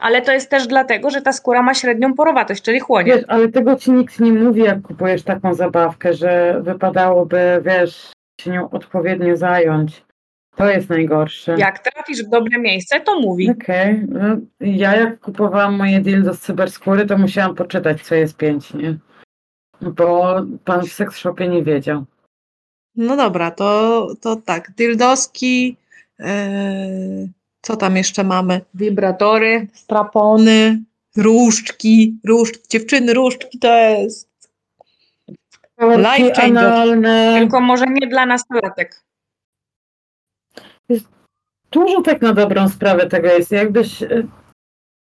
Ale 0.00 0.22
to 0.22 0.32
jest 0.32 0.50
też 0.50 0.66
dlatego, 0.66 1.10
że 1.10 1.22
ta 1.22 1.32
skóra 1.32 1.62
ma 1.62 1.74
średnią 1.74 2.14
porowatość, 2.14 2.62
czyli 2.62 2.80
chłonie. 2.80 3.14
Wiesz, 3.14 3.24
ale 3.28 3.48
tego 3.48 3.76
ci 3.76 3.92
nikt 3.92 4.20
nie 4.20 4.32
mówi, 4.32 4.62
jak 4.62 4.82
kupujesz 4.82 5.22
taką 5.22 5.54
zabawkę, 5.54 6.14
że 6.14 6.60
wypadałoby, 6.62 7.62
wiesz, 7.64 8.17
się 8.40 8.50
nią 8.50 8.70
odpowiednio 8.70 9.36
zająć. 9.36 10.04
To 10.56 10.70
jest 10.70 10.88
najgorsze. 10.88 11.56
Jak 11.58 11.78
trafisz 11.78 12.24
w 12.24 12.28
dobre 12.28 12.58
miejsce, 12.58 13.00
to 13.00 13.20
mówi. 13.20 13.50
Okej. 13.50 14.06
No, 14.08 14.20
ja 14.60 14.96
jak 14.96 15.20
kupowałam 15.20 15.76
moje 15.76 16.00
dildo 16.00 16.34
z 16.34 16.40
cyberskóry, 16.40 17.06
to 17.06 17.18
musiałam 17.18 17.54
poczytać, 17.54 18.02
co 18.02 18.14
jest 18.14 18.36
pięć, 18.36 18.74
nie? 18.74 18.98
Bo 19.80 20.36
pan 20.64 20.86
w 20.86 20.92
seks 20.92 21.16
shopie 21.16 21.48
nie 21.48 21.62
wiedział. 21.62 22.04
No 22.96 23.16
dobra, 23.16 23.50
to, 23.50 24.06
to 24.20 24.36
tak, 24.36 24.72
dildoski, 24.76 25.76
yy, 26.18 26.26
co 27.62 27.76
tam 27.76 27.96
jeszcze 27.96 28.24
mamy? 28.24 28.60
Wibratory. 28.74 29.66
Strapony, 29.72 30.82
różdżki, 31.16 32.18
różdżki, 32.24 32.68
dziewczyny, 32.68 33.14
różdżki 33.14 33.58
to 33.58 33.74
jest 33.74 34.27
Life 35.80 36.32
changer. 36.34 36.72
Tylko 37.38 37.60
może 37.60 37.84
nie 37.86 38.06
dla 38.06 38.26
nastolatek. 38.26 39.02
Dużo 41.70 42.02
tak 42.02 42.22
na 42.22 42.32
dobrą 42.32 42.68
sprawę 42.68 43.06
tego 43.06 43.28
jest. 43.28 43.52
Jakbyś. 43.52 44.02
e, 44.02 44.22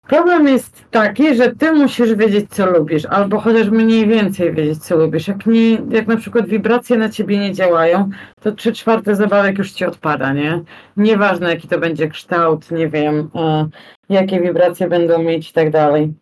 Problem 0.07 0.47
jest 0.47 0.85
taki, 0.91 1.35
że 1.35 1.55
ty 1.55 1.71
musisz 1.71 2.13
wiedzieć, 2.15 2.49
co 2.49 2.65
lubisz, 2.65 3.05
albo 3.05 3.39
chociaż 3.39 3.69
mniej 3.69 4.07
więcej 4.07 4.53
wiedzieć, 4.53 4.83
co 4.83 4.95
lubisz. 4.97 5.27
Jak, 5.27 5.45
nie, 5.45 5.71
jak 5.89 6.07
na 6.07 6.17
przykład 6.17 6.47
wibracje 6.47 6.97
na 6.97 7.09
ciebie 7.09 7.37
nie 7.37 7.53
działają, 7.53 8.09
to 8.41 8.51
trzy 8.51 8.73
czwarte 8.73 9.15
zabawek 9.15 9.57
już 9.57 9.71
ci 9.71 9.85
odpada, 9.85 10.33
nie? 10.33 10.61
Nieważne, 10.97 11.49
jaki 11.49 11.67
to 11.67 11.79
będzie 11.79 12.07
kształt, 12.07 12.71
nie 12.71 12.87
wiem, 12.87 13.29
e, 13.35 13.69
jakie 14.09 14.41
wibracje 14.41 14.87
będą 14.87 15.23
mieć 15.23 15.49
i 15.49 15.53
tak 15.53 15.71
dalej. 15.71 16.13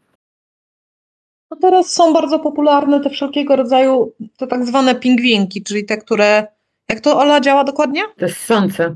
No 1.51 1.57
teraz 1.61 1.93
są 1.93 2.13
bardzo 2.13 2.39
popularne 2.39 2.99
te 2.99 3.09
wszelkiego 3.09 3.55
rodzaju, 3.55 4.13
te 4.37 4.47
tak 4.47 4.65
zwane 4.65 4.95
pingwinki, 4.95 5.63
czyli 5.63 5.85
te, 5.85 5.97
które, 5.97 6.47
jak 6.89 6.99
to 6.99 7.19
Ola 7.19 7.41
działa 7.41 7.63
dokładnie? 7.63 8.01
To 8.17 8.25
jest 8.25 8.37
sące. 8.37 8.95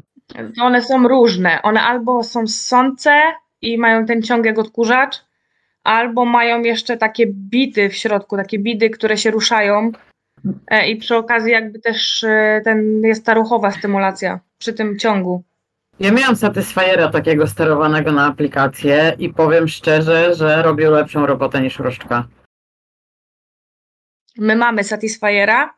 One 0.62 0.82
są 0.82 1.08
różne. 1.08 1.62
One 1.64 1.82
albo 1.82 2.24
są 2.24 2.48
ssące 2.48 3.22
i 3.62 3.78
mają 3.78 4.06
ten 4.06 4.22
ciąg 4.24 4.46
jak 4.46 4.60
odkurzacz, 4.60 5.16
albo 5.84 6.26
mają 6.26 6.62
jeszcze 6.62 6.98
takie 6.98 7.26
bity 7.28 7.90
w 7.90 7.96
środku, 7.96 8.38
takie 8.38 8.60
bidy, 8.60 8.90
które 8.90 9.18
się 9.18 9.32
ruszają. 9.32 9.92
E, 10.68 10.88
I 10.88 10.96
przy 10.96 11.16
okazji 11.16 11.52
jakby 11.52 11.80
też 11.80 12.24
e, 12.24 12.62
ten 12.64 13.02
jest 13.04 13.26
ta 13.26 13.34
ruchowa 13.34 13.72
stymulacja 13.72 14.40
przy 14.58 14.74
tym 14.74 15.00
ciągu. 15.00 15.44
Ja 16.00 16.12
miałam 16.12 16.36
Satisfiera 16.36 17.10
takiego 17.10 17.48
sterowanego 17.48 18.12
na 18.12 18.26
aplikację 18.26 19.16
i 19.20 19.30
powiem 19.30 19.68
szczerze, 19.68 20.36
że 20.36 20.62
robił 20.62 20.92
lepszą 20.92 21.26
robotę 21.26 21.62
niż 21.62 21.80
różdżka. 21.80 22.28
My 24.38 24.56
mamy 24.56 24.84
Satisfiera, 24.84 25.74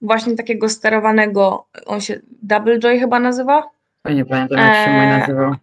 właśnie 0.00 0.36
takiego 0.36 0.68
sterowanego, 0.68 1.66
on 1.86 2.00
się 2.00 2.20
Double 2.42 2.78
Joy 2.78 2.98
chyba 2.98 3.20
nazywa? 3.20 3.70
Nie 4.04 4.24
pamiętam, 4.24 4.58
jak 4.58 4.86
się 4.86 4.92
mój 4.92 5.00
Eee, 5.00 5.18
nazywał. 5.20 5.54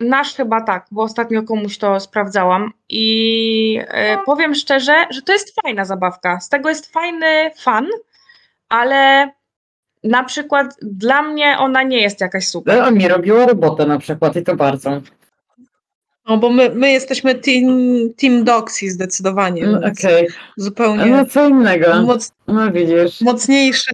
Nasz 0.00 0.34
chyba 0.34 0.60
tak, 0.60 0.86
bo 0.90 1.02
ostatnio 1.02 1.42
komuś 1.42 1.78
to 1.78 2.00
sprawdzałam 2.00 2.72
i 2.88 3.80
e, 3.88 4.18
powiem 4.18 4.54
szczerze, 4.54 5.06
że 5.10 5.22
to 5.22 5.32
jest 5.32 5.60
fajna 5.62 5.84
zabawka. 5.84 6.40
Z 6.40 6.48
tego 6.48 6.68
jest 6.68 6.92
fajny 6.92 7.50
fan, 7.58 7.86
ale 8.68 9.30
na 10.04 10.24
przykład 10.24 10.76
dla 10.82 11.22
mnie 11.22 11.58
ona 11.58 11.82
nie 11.82 12.00
jest 12.00 12.20
jakaś 12.20 12.48
super. 12.48 12.74
Ale 12.74 12.84
on 12.88 12.94
mi 12.94 13.08
robiła 13.08 13.46
robotę 13.46 13.86
na 13.86 13.98
przykład 13.98 14.36
i 14.36 14.42
to 14.42 14.56
bardzo. 14.56 15.00
No 16.28 16.38
bo 16.38 16.50
my, 16.50 16.70
my 16.74 16.90
jesteśmy 16.92 17.34
team, 17.34 17.66
team 18.20 18.44
Doxy 18.44 18.90
zdecydowanie, 18.90 19.64
Mm, 19.64 19.80
więc 19.82 19.98
Okej, 20.04 20.28
zupełnie 20.56 21.06
no 21.06 21.26
co 21.26 21.48
innego. 21.48 22.02
moc, 22.02 22.32
No 22.48 22.70
widzisz. 22.72 23.20
mocniejsze 23.20 23.90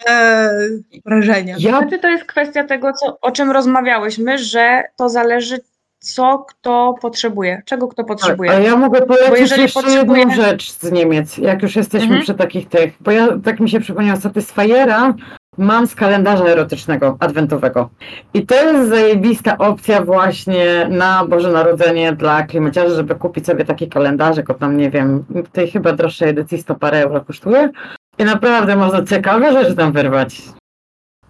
wrażenia. 1.06 1.56
Ja 1.58 1.78
Znaczy 1.78 1.98
to 1.98 2.08
jest 2.08 2.24
kwestia 2.24 2.64
tego, 2.64 2.92
co, 2.92 3.18
o 3.20 3.30
czym 3.30 3.50
rozmawiałyśmy, 3.50 4.38
że 4.38 4.82
to 4.96 5.08
zależy 5.08 5.58
co 6.00 6.38
kto 6.48 6.94
potrzebuje, 7.02 7.62
czego 7.66 7.88
kto 7.88 8.04
potrzebuje. 8.04 8.50
a 8.50 8.54
ja 8.60 8.76
mogę 8.76 9.00
polecić 9.02 9.40
jeżeli 9.40 9.62
jeszcze 9.62 9.80
potrzebuję- 9.82 10.18
jedną 10.20 10.34
rzecz 10.34 10.72
z 10.72 10.92
Niemiec, 10.92 11.38
jak 11.38 11.62
już 11.62 11.76
jesteśmy 11.76 12.06
Mhm. 12.06 12.22
przy 12.22 12.34
takich 12.34 12.68
tych, 12.68 12.92
bo 13.00 13.10
ja 13.10 13.28
tak 13.44 13.60
mi 13.60 13.70
się 13.70 13.80
przypomniała 13.80 14.20
Satisfiera, 14.20 15.14
mam 15.58 15.86
z 15.86 15.94
kalendarza 15.94 16.44
erotycznego, 16.44 17.16
adwentowego. 17.20 17.90
I 18.34 18.46
to 18.46 18.54
jest 18.54 18.88
zajebista 18.88 19.58
opcja 19.58 20.04
właśnie 20.04 20.88
na 20.90 21.24
Boże 21.26 21.52
Narodzenie 21.52 22.12
dla 22.12 22.42
klimaciarzy, 22.42 22.94
żeby 22.94 23.14
kupić 23.14 23.46
sobie 23.46 23.64
taki 23.64 23.88
kalendarzyk, 23.88 24.50
o 24.50 24.54
tam 24.54 24.76
nie 24.76 24.90
wiem, 24.90 25.24
tej 25.52 25.70
chyba 25.70 25.92
droższej 25.92 26.28
edycji 26.28 26.58
100 26.58 26.74
parę 26.74 27.02
euro 27.02 27.20
kosztuje. 27.20 27.70
I 28.18 28.24
naprawdę 28.24 28.76
można 28.76 29.04
ciekawe 29.04 29.52
rzeczy 29.52 29.76
tam 29.76 29.92
wyrwać. 29.92 30.42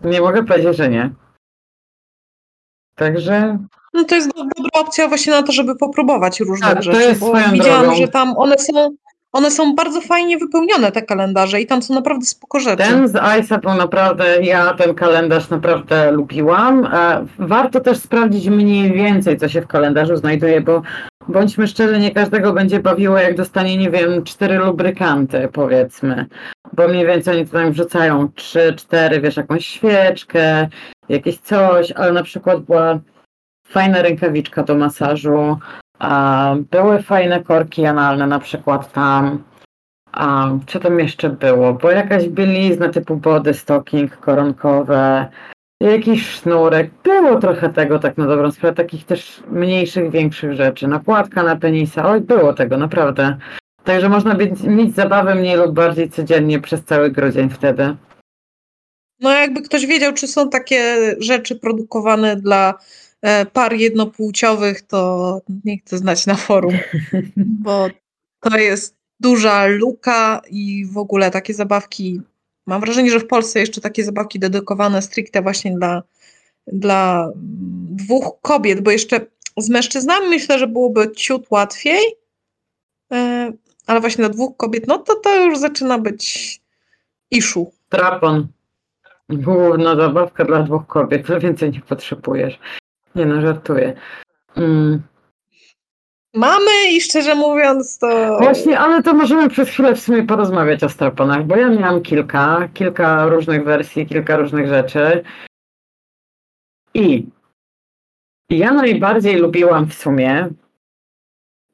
Nie 0.04 0.20
mogę 0.20 0.44
powiedzieć, 0.44 0.76
że 0.76 0.88
nie. 0.88 1.10
Także 2.94 3.58
No 3.94 4.04
to 4.04 4.14
jest 4.14 4.28
do, 4.34 4.42
dobra 4.44 4.80
opcja 4.80 5.08
właśnie 5.08 5.32
na 5.32 5.42
to, 5.42 5.52
żeby 5.52 5.76
popróbować 5.76 6.40
różne 6.40 6.66
Tak, 6.66 6.76
to 6.76 6.82
rzeczy, 6.82 7.00
jest 7.02 7.20
bo 7.20 7.26
swoją 7.28 7.50
widziałam, 7.52 7.82
drogą. 7.82 7.96
że 7.96 8.08
tam 8.08 8.34
one 8.36 8.58
są, 8.58 8.90
one 9.32 9.50
są 9.50 9.74
bardzo 9.74 10.00
fajnie 10.00 10.38
wypełnione, 10.38 10.92
te 10.92 11.02
kalendarze 11.02 11.60
i 11.60 11.66
tam 11.66 11.82
są 11.82 11.94
naprawdę 11.94 12.26
spoko 12.26 12.60
rzeczy. 12.60 12.76
Ten 12.76 13.08
z 13.08 13.12
Ice'a 13.12 13.60
był 13.60 13.74
naprawdę, 13.74 14.42
ja 14.42 14.74
ten 14.74 14.94
kalendarz 14.94 15.50
naprawdę 15.50 16.12
lubiłam. 16.12 16.84
E, 16.84 17.26
Warto 17.38 17.80
też 17.80 17.98
sprawdzić 17.98 18.48
mniej 18.48 18.92
więcej, 18.92 19.36
co 19.36 19.48
się 19.48 19.62
w 19.62 19.66
kalendarzu 19.66 20.16
znajduje, 20.16 20.60
bo 20.60 20.82
bądźmy 21.28 21.66
szczerzy, 21.66 21.98
nie 21.98 22.10
każdego 22.10 22.52
będzie 22.52 22.80
bawiło, 22.80 23.18
jak 23.18 23.36
dostanie, 23.36 23.76
nie 23.76 23.90
wiem, 23.90 24.24
cztery 24.24 24.58
lubrykanty, 24.58 25.48
powiedzmy. 25.52 26.26
Bo 26.72 26.88
mniej 26.88 27.06
więcej 27.06 27.36
oni 27.36 27.46
tam 27.46 27.72
wrzucają 27.72 28.28
trzy, 28.34 28.74
cztery, 28.76 29.20
wiesz, 29.20 29.36
jakąś 29.36 29.66
świeczkę, 29.66 30.68
jakieś 31.08 31.38
coś, 31.38 31.92
ale 31.92 32.12
na 32.12 32.22
przykład 32.22 32.60
była 32.60 33.00
fajna 33.66 34.02
rękawiczka 34.02 34.62
do 34.62 34.74
masażu, 34.74 35.58
były 36.70 37.02
fajne 37.02 37.42
korki 37.42 37.86
analne 37.86 38.26
na 38.26 38.38
przykład 38.38 38.92
tam. 38.92 39.44
Co 40.66 40.80
tam 40.80 40.98
jeszcze 40.98 41.30
było? 41.30 41.72
Była 41.72 41.92
jakaś 41.92 42.28
bielizna 42.28 42.88
typu 42.88 43.16
body 43.16 43.54
stocking 43.54 44.16
koronkowe, 44.16 45.28
jakiś 45.80 46.26
sznurek. 46.26 46.90
Było 47.04 47.40
trochę 47.40 47.72
tego 47.72 47.98
tak 47.98 48.18
na 48.18 48.26
dobrą 48.26 48.50
sprawę, 48.50 48.74
takich 48.74 49.04
też 49.04 49.42
mniejszych, 49.50 50.10
większych 50.10 50.52
rzeczy. 50.52 50.88
Nakładka 50.88 51.42
na 51.42 51.56
penisa, 51.56 52.08
oj 52.08 52.20
było 52.20 52.52
tego 52.52 52.76
naprawdę. 52.76 53.36
Także 53.84 54.08
można 54.08 54.34
być, 54.34 54.62
mieć 54.62 54.94
zabawę 54.94 55.34
mniej 55.34 55.56
lub 55.56 55.74
bardziej 55.74 56.10
codziennie 56.10 56.60
przez 56.60 56.84
cały 56.84 57.10
grudzień 57.10 57.50
wtedy. 57.50 57.96
No 59.20 59.30
jakby 59.30 59.62
ktoś 59.62 59.86
wiedział, 59.86 60.12
czy 60.12 60.26
są 60.26 60.50
takie 60.50 60.96
rzeczy 61.18 61.56
produkowane 61.56 62.36
dla 62.36 62.74
par 63.52 63.72
jednopłciowych, 63.72 64.82
to 64.82 65.40
nie 65.64 65.78
chcę 65.78 65.98
znać 65.98 66.26
na 66.26 66.34
forum, 66.34 66.78
bo 67.64 67.88
to 68.40 68.58
jest 68.58 68.96
duża 69.20 69.66
luka 69.66 70.40
i 70.50 70.86
w 70.86 70.98
ogóle 70.98 71.30
takie 71.30 71.54
zabawki. 71.54 72.20
Mam 72.66 72.80
wrażenie, 72.80 73.10
że 73.10 73.20
w 73.20 73.26
Polsce 73.26 73.60
jeszcze 73.60 73.80
takie 73.80 74.04
zabawki 74.04 74.38
dedykowane 74.38 75.02
stricte 75.02 75.42
właśnie 75.42 75.72
dla, 75.72 76.02
dla 76.66 77.32
dwóch 77.90 78.40
kobiet, 78.42 78.80
bo 78.80 78.90
jeszcze 78.90 79.26
z 79.56 79.68
mężczyznami 79.68 80.28
myślę, 80.28 80.58
że 80.58 80.66
byłoby 80.66 81.12
ciut 81.12 81.46
łatwiej, 81.50 82.02
e, 83.12 83.52
ale 83.86 84.00
właśnie 84.00 84.24
dla 84.24 84.34
dwóch 84.34 84.56
kobiet, 84.56 84.86
no 84.86 84.98
to 84.98 85.14
to 85.14 85.44
już 85.44 85.58
zaczyna 85.58 85.98
być 85.98 86.60
iszu. 87.30 87.72
Trapon. 87.88 88.48
Główna 89.28 89.96
zabawka 89.96 90.44
dla 90.44 90.62
dwóch 90.62 90.86
kobiet, 90.86 91.26
co 91.26 91.40
więcej 91.40 91.70
nie 91.70 91.80
potrzebujesz. 91.80 92.58
Nie 93.18 93.26
no, 93.26 93.40
żartuję. 93.40 93.92
Mm. 94.56 95.02
Mamy 96.34 96.70
i 96.92 97.00
szczerze 97.00 97.34
mówiąc 97.34 97.98
to... 97.98 98.38
Właśnie, 98.38 98.78
ale 98.78 99.02
to 99.02 99.14
możemy 99.14 99.48
przez 99.48 99.68
chwilę 99.68 99.94
w 99.94 100.00
sumie 100.00 100.22
porozmawiać 100.22 100.84
o 100.84 100.88
straponach, 100.88 101.46
bo 101.46 101.56
ja 101.56 101.68
miałam 101.68 102.02
kilka, 102.02 102.68
kilka 102.74 103.26
różnych 103.26 103.64
wersji, 103.64 104.06
kilka 104.06 104.36
różnych 104.36 104.68
rzeczy. 104.68 105.22
I 106.94 107.26
ja 108.50 108.72
najbardziej 108.72 109.36
lubiłam 109.36 109.86
w 109.86 109.94
sumie 109.94 110.48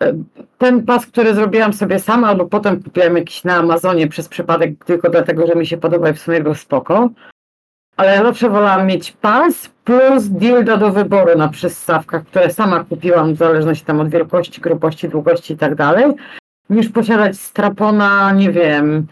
e, 0.02 0.14
ten 0.58 0.84
pas, 0.86 1.06
który 1.06 1.34
zrobiłam 1.34 1.72
sobie 1.72 1.98
sama, 1.98 2.28
albo 2.28 2.46
potem 2.46 2.82
kupiłam 2.82 3.16
jakiś 3.16 3.44
na 3.44 3.56
Amazonie 3.56 4.08
przez 4.08 4.28
przypadek, 4.28 4.84
tylko 4.84 5.10
dlatego, 5.10 5.46
że 5.46 5.54
mi 5.54 5.66
się 5.66 5.76
podoba 5.76 6.10
i 6.10 6.14
w 6.14 6.20
sumie 6.20 6.40
był 6.40 6.54
spoko. 6.54 7.10
Ale 7.96 8.14
ja 8.14 8.22
zawsze 8.22 8.50
wolałam 8.50 8.86
mieć 8.86 9.12
pas 9.12 9.68
plus 9.84 10.24
dildo 10.28 10.76
do 10.76 10.92
wyboru 10.92 11.38
na 11.38 11.48
przystawkach, 11.48 12.24
które 12.24 12.50
sama 12.50 12.84
kupiłam 12.84 13.34
w 13.34 13.38
zależności 13.38 13.84
tam 13.84 14.00
od 14.00 14.08
wielkości, 14.08 14.60
grubości, 14.60 15.08
długości 15.08 15.54
i 15.54 15.56
tak 15.56 15.74
dalej, 15.74 16.04
niż 16.70 16.88
posiadać 16.88 17.36
strapona, 17.40 18.32
nie 18.32 18.50
wiem, 18.50 19.06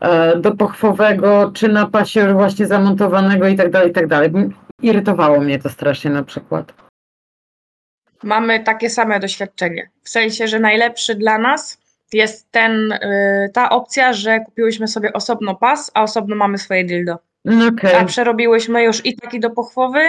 e, 0.00 0.36
do 0.36 0.56
pochwowego, 0.56 1.50
czy 1.54 1.68
na 1.68 1.86
pasie 1.86 2.20
już 2.20 2.32
właśnie 2.32 2.66
zamontowanego 2.66 3.48
i 3.48 3.56
tak 3.56 3.70
dalej, 3.70 3.90
i 3.90 3.92
tak 3.92 4.06
dalej. 4.06 4.30
Irytowało 4.82 5.40
mnie 5.40 5.58
to 5.58 5.68
strasznie 5.68 6.10
na 6.10 6.22
przykład. 6.22 6.74
Mamy 8.22 8.60
takie 8.60 8.90
same 8.90 9.20
doświadczenie. 9.20 9.90
W 10.02 10.08
sensie, 10.08 10.48
że 10.48 10.60
najlepszy 10.60 11.14
dla 11.14 11.38
nas 11.38 11.78
jest 12.12 12.50
ten, 12.50 12.92
y, 12.92 13.50
ta 13.54 13.70
opcja, 13.70 14.12
że 14.12 14.40
kupiłyśmy 14.40 14.88
sobie 14.88 15.12
osobno 15.12 15.54
pas, 15.54 15.90
a 15.94 16.02
osobno 16.02 16.36
mamy 16.36 16.58
swoje 16.58 16.84
dildo. 16.84 17.18
No 17.44 17.66
Okej. 17.66 17.94
A 17.94 18.04
przerobiłyśmy 18.04 18.82
już 18.82 19.06
i 19.06 19.16
taki 19.16 19.40
do 19.40 19.50
pochwowy, 19.50 20.00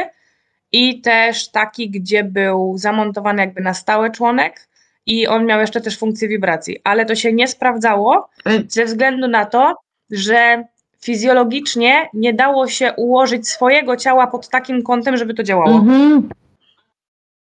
i 0.74 1.02
też 1.02 1.50
taki, 1.50 1.90
gdzie 1.90 2.24
był 2.24 2.78
zamontowany 2.78 3.42
jakby 3.42 3.62
na 3.62 3.74
stałe 3.74 4.12
członek 4.12 4.68
i 5.06 5.28
on 5.28 5.46
miał 5.46 5.60
jeszcze 5.60 5.82
też 5.82 5.98
funkcję 5.98 6.28
wibracji, 6.28 6.80
ale 6.84 7.06
to 7.06 7.16
się 7.16 7.34
nie 7.34 7.48
sprawdzało 7.48 8.30
E, 8.46 8.64
ze 8.68 8.86
względu 8.86 9.28
na 9.28 9.46
to, 9.46 9.76
że 10.12 10.64
fizjologicznie 11.04 12.10
nie 12.14 12.34
dało 12.34 12.68
się 12.68 12.94
ułożyć 12.98 13.50
swojego 13.50 13.98
ciała 13.98 14.28
pod 14.28 14.50
takim 14.50 14.84
kątem, 14.84 15.18
żeby 15.18 15.34
to 15.34 15.44
działało. 15.44 15.76
Mhm. 15.76 16.30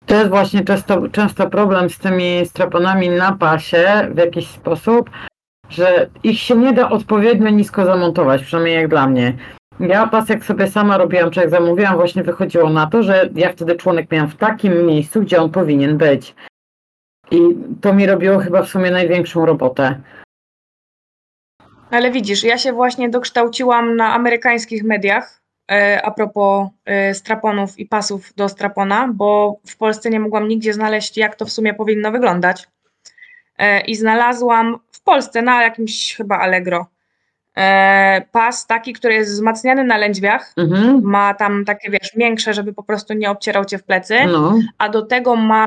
To 0.05 0.15
jest 0.15 0.29
właśnie 0.29 0.63
często, 0.63 1.09
często 1.09 1.49
problem 1.49 1.89
z 1.89 1.97
tymi 1.97 2.45
straponami 2.45 3.09
na 3.09 3.31
pasie 3.31 4.07
w 4.11 4.17
jakiś 4.17 4.47
sposób, 4.47 5.09
że 5.69 6.09
ich 6.23 6.39
się 6.39 6.55
nie 6.55 6.73
da 6.73 6.89
odpowiednio 6.89 7.49
nisko 7.49 7.85
zamontować, 7.85 8.43
przynajmniej 8.43 8.75
jak 8.75 8.87
dla 8.87 9.07
mnie. 9.07 9.33
Ja 9.79 10.07
pas 10.07 10.29
jak 10.29 10.45
sobie 10.45 10.67
sama 10.67 10.97
robiłam, 10.97 11.31
czy 11.31 11.39
jak 11.39 11.49
zamówiłam, 11.49 11.95
właśnie 11.95 12.23
wychodziło 12.23 12.69
na 12.69 12.87
to, 12.87 13.03
że 13.03 13.29
ja 13.35 13.51
wtedy 13.53 13.75
członek 13.75 14.11
miałam 14.11 14.29
w 14.29 14.35
takim 14.35 14.85
miejscu, 14.85 15.21
gdzie 15.21 15.41
on 15.41 15.51
powinien 15.51 15.97
być. 15.97 16.35
I 17.31 17.39
to 17.81 17.93
mi 17.93 18.05
robiło 18.05 18.39
chyba 18.39 18.63
w 18.63 18.69
sumie 18.69 18.91
największą 18.91 19.45
robotę. 19.45 20.01
Ale 21.91 22.11
widzisz, 22.11 22.43
ja 22.43 22.57
się 22.57 22.73
właśnie 22.73 23.09
dokształciłam 23.09 23.95
na 23.95 24.13
amerykańskich 24.13 24.83
mediach 24.83 25.41
e, 25.71 26.01
a 26.05 26.11
propos 26.11 26.69
e, 26.85 27.13
straponów 27.13 27.79
i 27.79 27.85
pasów 27.85 28.33
do 28.33 28.49
strapona, 28.49 29.09
bo 29.13 29.59
w 29.67 29.77
Polsce 29.77 30.09
nie 30.09 30.19
mogłam 30.19 30.47
nigdzie 30.47 30.73
znaleźć, 30.73 31.17
jak 31.17 31.35
to 31.35 31.45
w 31.45 31.51
sumie 31.51 31.73
powinno 31.73 32.11
wyglądać. 32.11 32.67
E, 33.57 33.81
I 33.81 33.95
znalazłam 33.95 34.79
w 34.91 35.01
Polsce 35.01 35.41
na 35.41 35.63
jakimś 35.63 36.15
chyba 36.15 36.39
Allegro 36.39 36.85
pas 38.31 38.67
taki, 38.67 38.93
który 38.93 39.13
jest 39.13 39.31
wzmacniany 39.31 39.83
na 39.83 39.97
lędźwiach. 39.97 40.53
Mhm. 40.57 41.01
Ma 41.03 41.33
tam 41.33 41.65
takie, 41.65 41.89
wiesz, 41.89 42.11
większe, 42.15 42.53
żeby 42.53 42.73
po 42.73 42.83
prostu 42.83 43.13
nie 43.13 43.31
obcierał 43.31 43.65
cię 43.65 43.77
w 43.77 43.83
plecy, 43.83 44.15
No. 44.27 44.59
a 44.77 44.89
do 44.89 45.01
tego 45.01 45.35
ma 45.35 45.65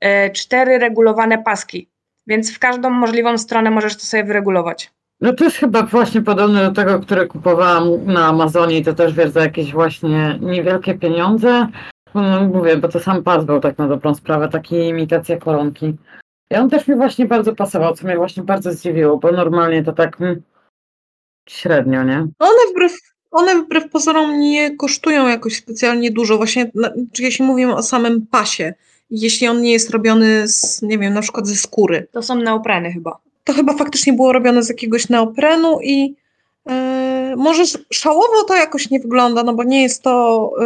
e, 0.00 0.30
cztery 0.30 0.78
regulowane 0.78 1.38
paski. 1.42 1.88
Więc 2.26 2.54
w 2.54 2.58
każdą 2.58 2.90
możliwą 2.90 3.38
stronę 3.38 3.70
możesz 3.70 3.96
to 3.96 4.02
sobie 4.02 4.24
wyregulować. 4.24 4.90
No 5.20 5.32
to 5.32 5.44
jest 5.44 5.56
chyba 5.56 5.82
właśnie 5.82 6.22
podobne 6.22 6.64
do 6.64 6.72
tego, 6.72 7.00
które 7.00 7.26
kupowałam 7.26 8.04
na 8.04 8.26
Amazonie 8.26 8.78
i 8.78 8.84
to 8.84 8.94
też 8.94 9.14
wiesz 9.14 9.30
za 9.30 9.40
jakieś 9.40 9.72
właśnie 9.72 10.38
niewielkie 10.40 10.94
pieniądze. 10.94 11.66
No, 12.14 12.40
mówię, 12.54 12.76
bo 12.76 12.88
to 12.88 13.00
sam 13.00 13.22
pas 13.22 13.44
był 13.44 13.60
tak 13.60 13.78
na 13.78 13.88
dobrą 13.88 14.14
sprawę, 14.14 14.48
taki 14.48 14.76
imitacja 14.76 15.36
koronki. 15.36 15.96
I 16.50 16.54
on 16.54 16.70
też 16.70 16.88
mi 16.88 16.94
właśnie 16.96 17.26
bardzo 17.26 17.54
pasował, 17.54 17.94
co 17.94 18.06
mnie 18.06 18.16
właśnie 18.16 18.42
bardzo 18.42 18.72
zdziwiło, 18.72 19.16
bo 19.16 19.32
normalnie 19.32 19.82
to 19.84 19.92
tak 19.92 20.20
mm, 20.20 20.42
średnio, 21.48 22.04
nie? 22.04 22.26
One 22.38 22.58
wbrew, 22.72 22.92
one 23.30 23.62
wbrew 23.62 23.90
pozorom 23.90 24.40
nie 24.40 24.76
kosztują 24.76 25.28
jakoś 25.28 25.56
specjalnie 25.56 26.10
dużo. 26.10 26.36
Właśnie, 26.36 26.70
jeśli 27.18 27.44
mówimy 27.44 27.74
o 27.74 27.82
samym 27.82 28.26
pasie, 28.30 28.74
jeśli 29.10 29.48
on 29.48 29.60
nie 29.60 29.72
jest 29.72 29.90
robiony 29.90 30.48
z, 30.48 30.82
nie 30.82 30.98
wiem, 30.98 31.14
na 31.14 31.20
przykład 31.20 31.46
ze 31.48 31.56
skóry, 31.56 32.06
To 32.12 32.22
są 32.22 32.34
neopreny 32.34 32.92
chyba. 32.92 33.18
to 33.44 33.52
chyba 33.52 33.74
faktycznie 33.76 34.12
było 34.12 34.32
robione 34.32 34.62
z 34.62 34.68
jakiegoś 34.68 35.08
neoprenu 35.08 35.78
i 35.82 36.14
e, 36.68 37.34
może 37.36 37.62
sz- 37.62 37.84
szałowo 37.92 38.42
to 38.48 38.54
jakoś 38.54 38.90
nie 38.90 39.00
wygląda, 39.00 39.42
no 39.42 39.54
bo 39.54 39.64
nie 39.64 39.82
jest 39.82 40.02
to 40.02 40.50
e, 40.60 40.64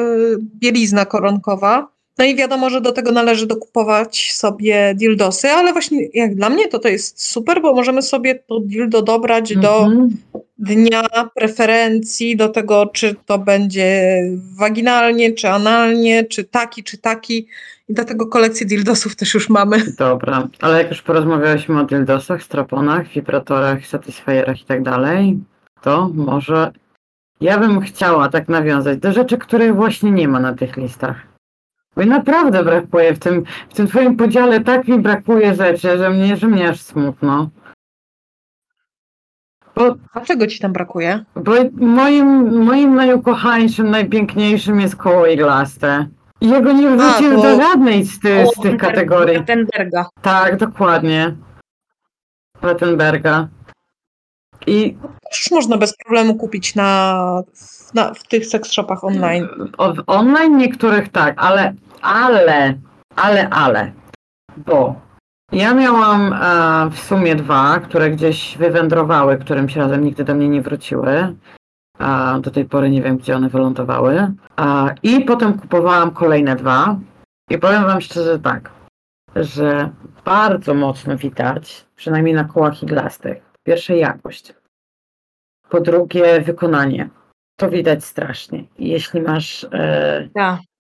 bielizna 0.61 1.05
koronkowa. 1.07 1.89
No 2.19 2.25
i 2.25 2.37
wiadomo, 2.37 2.71
że 2.71 2.81
do 2.81 2.93
tego 2.93 3.13
należy 3.13 3.47
dokupować 3.47 4.33
sobie 4.33 4.95
dildosy, 4.95 5.49
ale 5.49 5.73
właśnie 5.73 6.09
jak 6.15 6.35
dla 6.35 6.49
mnie 6.51 6.69
to 6.69 6.79
to 6.79 6.89
jest 6.89 7.31
super, 7.31 7.63
bo 7.63 7.75
możemy 7.75 8.03
sobie 8.03 8.35
to 8.35 8.61
dildo 8.61 9.03
dobrać 9.03 9.57
do 9.57 9.79
Mhm. 9.85 10.17
dnia 10.59 11.03
preferencji, 11.35 12.37
do 12.37 12.49
tego, 12.49 12.87
czy 12.87 13.15
to 13.27 13.39
będzie 13.39 14.21
waginalnie, 14.59 15.33
czy 15.33 15.49
analnie, 15.49 16.25
czy 16.25 16.45
taki, 16.45 16.85
czy 16.85 16.99
taki. 16.99 17.47
I 17.89 17.95
dlatego 17.95 18.27
kolekcję 18.27 18.67
dildosów 18.67 19.17
też 19.17 19.35
już 19.35 19.49
mamy. 19.49 19.83
Dobra, 19.99 20.49
ale 20.61 20.79
jak 20.79 20.91
już 20.91 21.03
porozmawialiśmy 21.03 21.81
o 21.81 21.85
dildosach, 21.85 22.43
straponach, 22.43 23.09
wibratorach, 23.09 23.87
satisfierach 23.87 24.61
i 24.63 24.65
tak 24.65 24.83
dalej, 24.83 25.39
to 25.83 26.11
może 26.15 26.73
ja 27.41 27.59
bym 27.59 27.81
chciała 27.81 28.29
tak 28.29 28.49
nawiązać 28.49 28.99
do 28.99 29.13
rzeczy, 29.13 29.39
których 29.39 29.75
właśnie 29.75 30.11
nie 30.11 30.29
ma 30.29 30.41
na 30.41 30.55
tych 30.55 30.77
listach. 30.77 31.36
Bo 31.97 32.05
naprawdę 32.05 32.65
brakuje 32.65 33.15
w 33.15 33.19
tym, 33.19 33.45
w 33.69 33.75
tym 33.75 33.87
twoim 33.87 34.17
podziale, 34.17 34.61
tak 34.61 34.89
mi 34.89 34.99
brakuje 34.99 35.55
rzeczy, 35.55 35.99
że 35.99 36.11
mnie, 36.11 36.37
że 36.37 36.47
mnie 36.47 36.69
aż 36.69 36.81
smutno. 36.81 37.51
Bo, 39.75 39.95
A 40.13 40.21
czego 40.21 40.47
ci 40.47 40.59
tam 40.61 40.73
brakuje? 40.73 41.25
bo 41.37 41.53
moim, 41.73 42.65
moim 42.65 42.95
najukochańszym, 42.95 43.91
najpiękniejszym 43.91 44.81
jest 44.81 44.97
koło 44.97 45.27
iglaste. 45.27 46.07
I 46.41 46.49
Jego 46.49 46.73
nie 46.73 46.97
wrzucił 46.97 47.43
do 47.43 47.57
żadnej 47.63 48.05
z, 48.05 48.21
ty, 48.21 48.45
z 48.57 48.61
tych 48.63 48.77
kategorii. 48.81 49.45
Tenberga. 49.45 50.07
Tak, 50.23 50.57
dokładnie. 50.57 51.37
Plattenberga. 52.61 53.49
I 54.67 54.97
Też 55.31 55.51
można 55.51 55.77
bez 55.77 55.97
problemu 55.97 56.35
kupić 56.35 56.75
na, 56.75 57.43
na, 57.95 58.15
w 58.15 58.23
tych 58.23 58.47
seks 58.47 58.73
shopach 58.73 59.05
online. 59.05 59.49
w 59.79 60.03
online 60.07 60.57
niektórych 60.57 61.09
tak, 61.09 61.35
ale, 61.39 61.75
ale, 62.03 62.75
ale, 63.17 63.49
ale, 63.49 63.93
bo 64.57 64.95
ja 65.53 65.75
miałam 65.75 66.33
e, 66.33 66.91
w 66.91 66.99
sumie 66.99 67.37
dwa, 67.37 67.81
które 67.81 68.11
gdzieś 68.11 68.57
wywędrowały, 68.59 69.39
którymś 69.39 69.77
razem 69.77 70.05
nigdy 70.05 70.25
do 70.25 70.35
mnie 70.35 70.49
nie 70.49 70.63
wróciły. 70.63 71.37
A 71.99 72.39
do 72.41 72.51
tej 72.51 72.65
pory 72.65 72.91
nie 72.91 73.03
wiem, 73.03 73.17
gdzie 73.17 73.37
one 73.37 73.49
wylądowały. 73.49 74.33
A, 74.57 74.91
I 75.03 75.21
potem 75.21 75.59
kupowałam 75.59 76.11
kolejne 76.11 76.57
dwa. 76.57 76.99
I 77.51 77.59
powiem 77.59 77.85
Wam 77.85 78.01
szczerze 78.01 78.39
tak, 78.39 78.71
że 79.37 79.91
bardzo 80.25 80.75
mocno 80.75 81.17
widać, 81.17 81.87
przynajmniej 81.97 82.35
na 82.35 82.45
kołach 82.45 82.83
iglastych, 82.83 83.46
pierwsze 83.67 83.97
jakość. 83.97 84.55
Po 85.71 85.81
drugie 85.81 86.41
wykonanie. 86.41 87.09
To 87.59 87.71
widać 87.71 88.05
strasznie. 88.05 88.65
Jeśli 88.79 89.21
masz 89.21 89.67
e, 89.73 90.29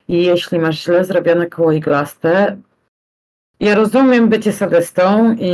i 0.09 0.25
jeśli 0.25 0.59
masz 0.59 0.85
źle 0.85 1.05
zrobione 1.05 1.47
koło 1.47 1.73
iglaste, 1.73 2.57
ja 3.61 3.75
rozumiem 3.75 4.29
bycie 4.29 4.53
sadystą 4.53 5.37
i, 5.39 5.53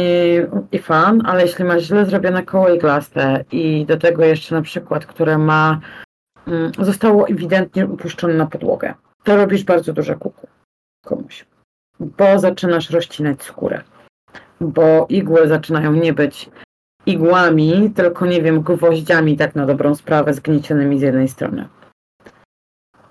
i 0.73 0.79
fan, 0.79 1.23
ale 1.27 1.43
jeśli 1.43 1.65
masz 1.65 1.83
źle 1.83 2.07
zrobione 2.07 2.43
koło 2.43 2.69
iglaste 2.69 3.45
i 3.53 3.87
do 3.87 3.97
tego 3.97 4.25
jeszcze 4.25 4.55
na 4.55 4.63
przykład, 4.63 5.07
które 5.07 5.39
ma 5.39 5.81
mm, 6.47 6.73
zostało 6.79 7.29
ewidentnie 7.29 7.87
upuszczone 7.87 8.35
na 8.35 8.47
podłogę, 8.47 8.95
to 9.25 9.37
robisz 9.37 9.65
bardzo 9.65 9.93
duże 9.93 10.15
kuku 10.15 10.49
komuś, 11.05 11.47
bo 12.01 12.39
zaczynasz 12.39 12.91
rozcinać 12.91 13.43
skórę, 13.43 13.83
bo 14.61 15.07
igły 15.09 15.49
zaczynają 15.49 15.93
nie 15.93 16.13
być 16.13 16.51
igłami, 17.07 17.91
tylko 17.97 18.27
nie 18.27 18.43
wiem, 18.43 18.63
gwoździami 18.63 19.37
tak 19.37 19.55
na 19.55 19.67
dobrą 19.67 19.95
sprawę 19.95 20.35
zgniecionymi 20.35 20.99
z 20.99 21.03
jednej 21.03 21.29
strony. 21.29 21.69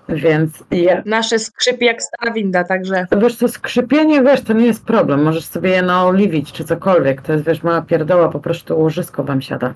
Więc 0.08 0.64
ja, 0.70 1.02
Nasze 1.06 1.38
skrzypi 1.38 1.84
jak 1.84 2.02
stara 2.02 2.32
winda, 2.32 2.64
także 2.64 3.06
Wiesz 3.20 3.36
co, 3.36 3.48
skrzypienie, 3.48 4.22
wiesz, 4.22 4.40
to 4.40 4.52
nie 4.52 4.66
jest 4.66 4.84
problem. 4.84 5.22
Możesz 5.22 5.44
sobie 5.44 5.70
je 5.70 5.82
naoliwić 5.82 6.52
czy 6.52 6.64
cokolwiek. 6.64 7.22
To 7.22 7.32
jest, 7.32 7.44
wiesz, 7.44 7.62
mała 7.62 7.82
pierdoła, 7.82 8.28
po 8.28 8.40
prostu 8.40 8.80
łożysko 8.80 9.24
wam 9.24 9.42
siada. 9.42 9.74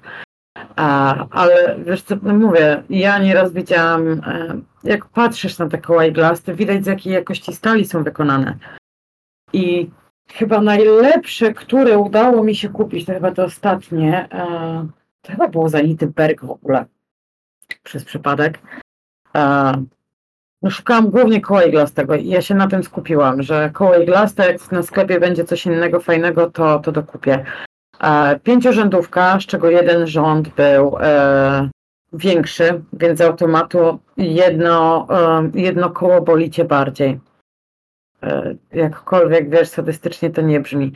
A, 0.77 1.15
ale 1.31 1.77
wiesz 1.87 2.03
co, 2.03 2.15
no 2.23 2.35
mówię, 2.35 2.83
ja 2.91 3.19
nieraz 3.19 3.53
widziałam, 3.53 4.09
e, 4.09 4.61
jak 4.85 5.07
patrzysz 5.07 5.59
na 5.59 5.69
te 5.69 5.79
koła 5.79 6.07
iglaste, 6.07 6.55
widać 6.55 6.85
z 6.85 6.87
jakiej 6.87 7.13
jakości 7.13 7.53
stali 7.53 7.85
są 7.85 8.03
wykonane. 8.03 8.55
I 9.53 9.91
chyba 10.33 10.61
najlepsze, 10.61 11.55
które 11.55 11.99
udało 11.99 12.43
mi 12.43 12.55
się 12.55 12.69
kupić, 12.69 13.07
to 13.07 13.13
chyba 13.13 13.31
to 13.31 13.45
ostatnie, 13.45 14.29
e, 14.33 14.87
to 15.23 15.33
chyba 15.33 15.49
było 15.49 15.69
Zanity 15.69 16.07
Berg 16.07 16.45
w 16.45 16.51
ogóle, 16.51 16.85
przez 17.83 18.05
przypadek. 18.05 18.59
E, 19.37 19.73
no 20.63 20.71
szukałam 20.71 21.11
głównie 21.11 21.41
koła 21.41 21.65
iglastego 21.65 22.15
i 22.15 22.29
ja 22.29 22.43
się 22.43 22.55
na 22.55 22.67
tym 22.67 22.83
skupiłam, 22.83 23.43
że 23.43 23.71
koło 23.75 23.97
iglaste, 23.97 24.53
jak 24.53 24.73
na 24.73 24.83
sklepie 24.83 25.21
będzie 25.21 25.45
coś 25.45 25.67
innego 25.67 26.01
fajnego, 26.01 26.51
to, 26.51 26.79
to 26.79 26.93
dokupię. 26.93 27.45
E, 28.01 28.41
pięciorzędówka, 28.41 29.41
z 29.41 29.47
czego 29.47 29.71
jeden 29.71 30.07
rząd 30.07 30.49
był 30.49 30.97
e, 31.01 31.71
większy, 32.13 32.83
więc 32.93 33.19
z 33.19 33.23
automatu 33.23 33.99
jedno, 34.17 35.07
e, 35.11 35.51
jedno 35.55 35.91
koło 35.91 36.21
boli 36.21 36.51
cię 36.51 36.65
bardziej. 36.65 37.21
E, 38.23 38.55
jakkolwiek, 38.73 39.51
wiesz, 39.51 39.69
sadystycznie 39.69 40.31
to 40.31 40.43
nie 40.43 40.61
brzmi. 40.61 40.93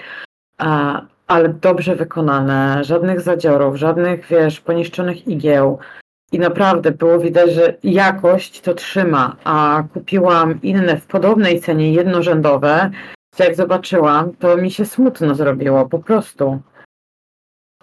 Ale 1.26 1.48
dobrze 1.48 1.96
wykonane, 1.96 2.84
żadnych 2.84 3.20
zadziorów, 3.20 3.76
żadnych, 3.76 4.26
wiesz, 4.26 4.60
poniszczonych 4.60 5.28
igieł. 5.28 5.78
I 6.32 6.38
naprawdę 6.38 6.90
było 6.90 7.18
widać, 7.18 7.52
że 7.52 7.74
jakość 7.82 8.60
to 8.60 8.74
trzyma, 8.74 9.36
a 9.44 9.82
kupiłam 9.92 10.62
inne 10.62 10.96
w 10.96 11.06
podobnej 11.06 11.60
cenie 11.60 11.92
jednorzędowe. 11.92 12.90
Jak 13.38 13.54
zobaczyłam, 13.54 14.32
to 14.36 14.56
mi 14.56 14.70
się 14.70 14.84
smutno 14.84 15.34
zrobiło, 15.34 15.88
po 15.88 15.98
prostu. 15.98 16.60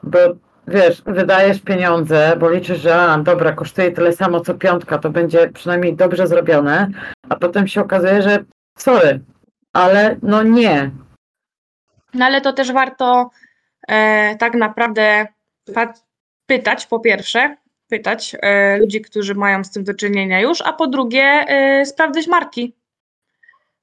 Bo 0.04 0.20
wiesz, 0.68 1.02
wydajesz 1.06 1.62
pieniądze, 1.62 2.36
bo 2.40 2.50
liczysz, 2.50 2.80
że 2.80 2.96
a, 2.96 3.18
dobra, 3.18 3.52
kosztuje 3.52 3.92
tyle 3.92 4.14
samo 4.14 4.40
co 4.40 4.54
piątka, 4.54 4.98
to 4.98 5.10
będzie 5.10 5.50
przynajmniej 5.50 5.96
dobrze 5.96 6.28
zrobione, 6.28 6.90
a 7.30 7.36
potem 7.36 7.68
się 7.68 7.82
okazuje, 7.82 8.22
że 8.22 8.44
sorry, 8.78 9.20
ale 9.74 10.18
no 10.22 10.44
nie. 10.44 10.92
No 12.14 12.26
ale 12.26 12.42
to 12.42 12.54
też 12.54 12.72
warto 12.72 13.30
e, 13.88 14.36
tak 14.36 14.56
naprawdę 14.56 15.28
pytać 16.46 16.86
po 16.86 17.00
pierwsze, 17.00 17.58
pytać 17.88 18.36
e, 18.42 18.78
ludzi, 18.78 19.02
którzy 19.02 19.36
mają 19.36 19.64
z 19.64 19.72
tym 19.72 19.84
do 19.84 19.94
czynienia 19.94 20.40
już, 20.40 20.62
a 20.62 20.74
po 20.74 20.88
drugie 20.88 21.24
e, 21.24 21.86
sprawdzać 21.86 22.28
marki. 22.28 22.74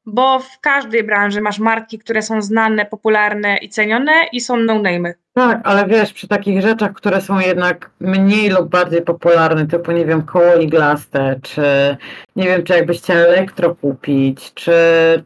Bo 0.07 0.39
w 0.39 0.61
każdej 0.61 1.05
branży 1.05 1.41
masz 1.41 1.59
marki, 1.59 1.99
które 1.99 2.23
są 2.23 2.43
znane, 2.43 2.87
popularne 2.87 3.57
i 3.57 3.69
cenione 3.69 4.13
i 4.33 4.41
są 4.41 4.57
no-name'y. 4.57 5.15
Tak, 5.35 5.61
ale 5.65 5.87
wiesz, 5.87 6.13
przy 6.13 6.29
takich 6.29 6.63
rzeczach, 6.63 6.93
które 6.93 7.21
są 7.21 7.39
jednak 7.39 7.91
mniej 8.01 8.51
lub 8.51 8.69
bardziej 8.69 9.03
popularne, 9.03 9.67
typu, 9.67 9.93
nie 9.93 10.05
wiem, 10.07 10.23
koło 10.23 10.55
iglaste, 10.57 11.41
czy 11.43 11.97
nie 12.37 12.45
wiem, 12.45 12.63
czy 12.63 12.73
jakbyś 12.73 12.99
chciał 12.99 13.17
elektro 13.17 13.75
kupić, 13.75 14.55
czy 14.55 14.73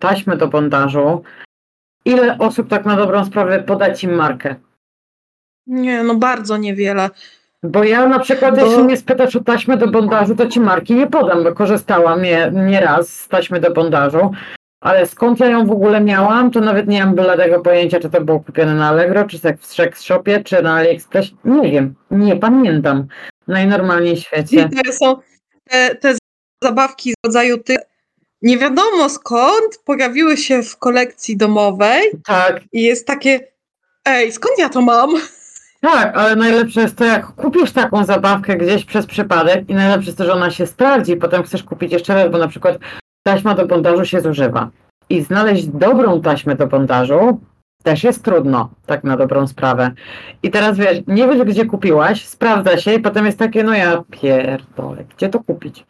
taśmę 0.01 0.37
do 0.37 0.49
bondażu, 0.49 1.23
ile 2.05 2.39
osób 2.39 2.69
tak 2.69 2.85
na 2.85 2.97
dobrą 2.97 3.25
sprawę 3.25 3.63
poda 3.63 3.95
ci 3.95 4.09
markę? 4.09 4.55
Nie, 5.67 6.03
no 6.03 6.15
bardzo 6.15 6.57
niewiele. 6.57 7.11
Bo 7.63 7.85
ja 7.85 8.09
na 8.09 8.19
przykład, 8.19 8.61
Bo- 8.61 8.67
jeśli 8.67 8.85
mnie 8.85 8.97
spytasz 8.97 9.37
o 9.37 9.41
taśmę 9.45 9.77
do 9.77 9.89
bondażu, 9.89 10.37
to 10.37 10.47
ci 10.47 10.61
marki 10.61 10.95
nie 10.95 11.07
podam, 11.07 11.45
bo 11.45 11.53
korzystałam 11.53 12.23
nie, 12.23 12.51
nie 12.55 12.81
raz 12.81 13.09
z 13.09 13.29
taśmy 13.29 13.61
do 13.61 13.71
bondażu, 13.71 14.31
ale 14.81 15.07
skąd 15.07 15.41
ja 15.41 15.47
ją 15.47 15.67
w 15.67 15.71
ogóle 15.71 16.01
miałam, 16.01 16.51
to 16.51 16.61
nawet 16.61 16.87
nie 16.89 17.05
mam 17.05 17.15
bladego 17.15 17.61
pojęcia, 17.61 18.01
czy 18.01 18.11
to 18.11 18.21
było 18.21 18.41
kupione 18.41 18.75
na 18.75 18.89
Allegro, 18.89 19.25
czy 19.25 19.39
w 19.39 19.67
Sex 19.67 20.03
Shopie, 20.03 20.45
czy 20.45 20.63
na 20.63 20.75
AliExpress. 20.75 21.27
Nie 21.45 21.71
wiem, 21.71 21.95
nie 22.11 22.37
pamiętam. 22.37 23.07
Najnormalniej 23.49 24.17
w 24.17 24.19
I 24.19 24.23
świecie. 24.23 24.69
to 24.85 24.93
są 24.93 25.17
te, 25.71 25.95
te 25.95 26.15
zabawki 26.65 27.11
z 27.11 27.15
rodzaju 27.27 27.59
tych, 27.59 27.79
nie 28.43 28.59
wiadomo 28.59 29.09
skąd, 29.09 29.79
pojawiły 29.85 30.37
się 30.37 30.63
w 30.63 30.77
kolekcji 30.77 31.37
domowej 31.37 32.03
Tak, 32.25 32.61
i 32.73 32.83
jest 32.83 33.07
takie, 33.07 33.41
ej, 34.05 34.33
skąd 34.33 34.59
ja 34.59 34.69
to 34.69 34.81
mam? 34.81 35.11
tak, 35.81 36.17
ale 36.17 36.37
najlepsze 36.37 36.81
jest 36.81 36.97
to, 36.97 37.05
jak 37.05 37.27
kupisz 37.27 37.73
taką 37.73 38.05
zabawkę 38.05 38.57
gdzieś 38.57 38.85
przez 38.85 39.07
przypadek 39.07 39.71
i 39.71 39.75
najlepsze 39.75 40.07
jest 40.07 40.19
to, 40.19 40.25
że 40.25 40.33
ona 40.33 40.51
się 40.51 40.67
sprawdzi 40.67 41.13
i 41.13 41.17
potem 41.17 41.43
chcesz 41.43 41.63
kupić 41.63 41.93
jeszcze 41.93 42.15
raz, 42.15 42.31
bo 42.33 42.39
na 42.39 42.49
przykład 42.49 42.79
taśma 43.23 43.55
do 43.55 43.67
bondażu 43.67 44.05
się 44.05 44.21
zużywa. 44.21 44.71
I 45.11 45.23
znaleźć 45.23 45.67
dobrą 45.67 46.21
taśmę 46.21 46.55
do 46.55 46.67
bondażu 46.67 47.41
też 47.83 48.05
jest 48.05 48.25
trudno, 48.25 48.71
tak 48.87 49.05
na 49.05 49.17
dobrą 49.17 49.47
sprawę. 49.47 49.91
I 50.43 50.51
teraz 50.51 50.77
wiesz, 50.77 50.99
nie 51.07 51.29
wiesz 51.29 51.43
gdzie 51.43 51.67
kupiłaś, 51.67 52.27
sprawdza 52.27 52.79
się 52.79 52.95
i 52.95 53.01
potem 53.01 53.27
jest 53.27 53.39
takie, 53.39 53.65
no 53.65 53.75
ja 53.75 54.03
pierdolę, 54.11 55.05
gdzie 55.17 55.29
to 55.29 55.41
kupić? 55.41 55.85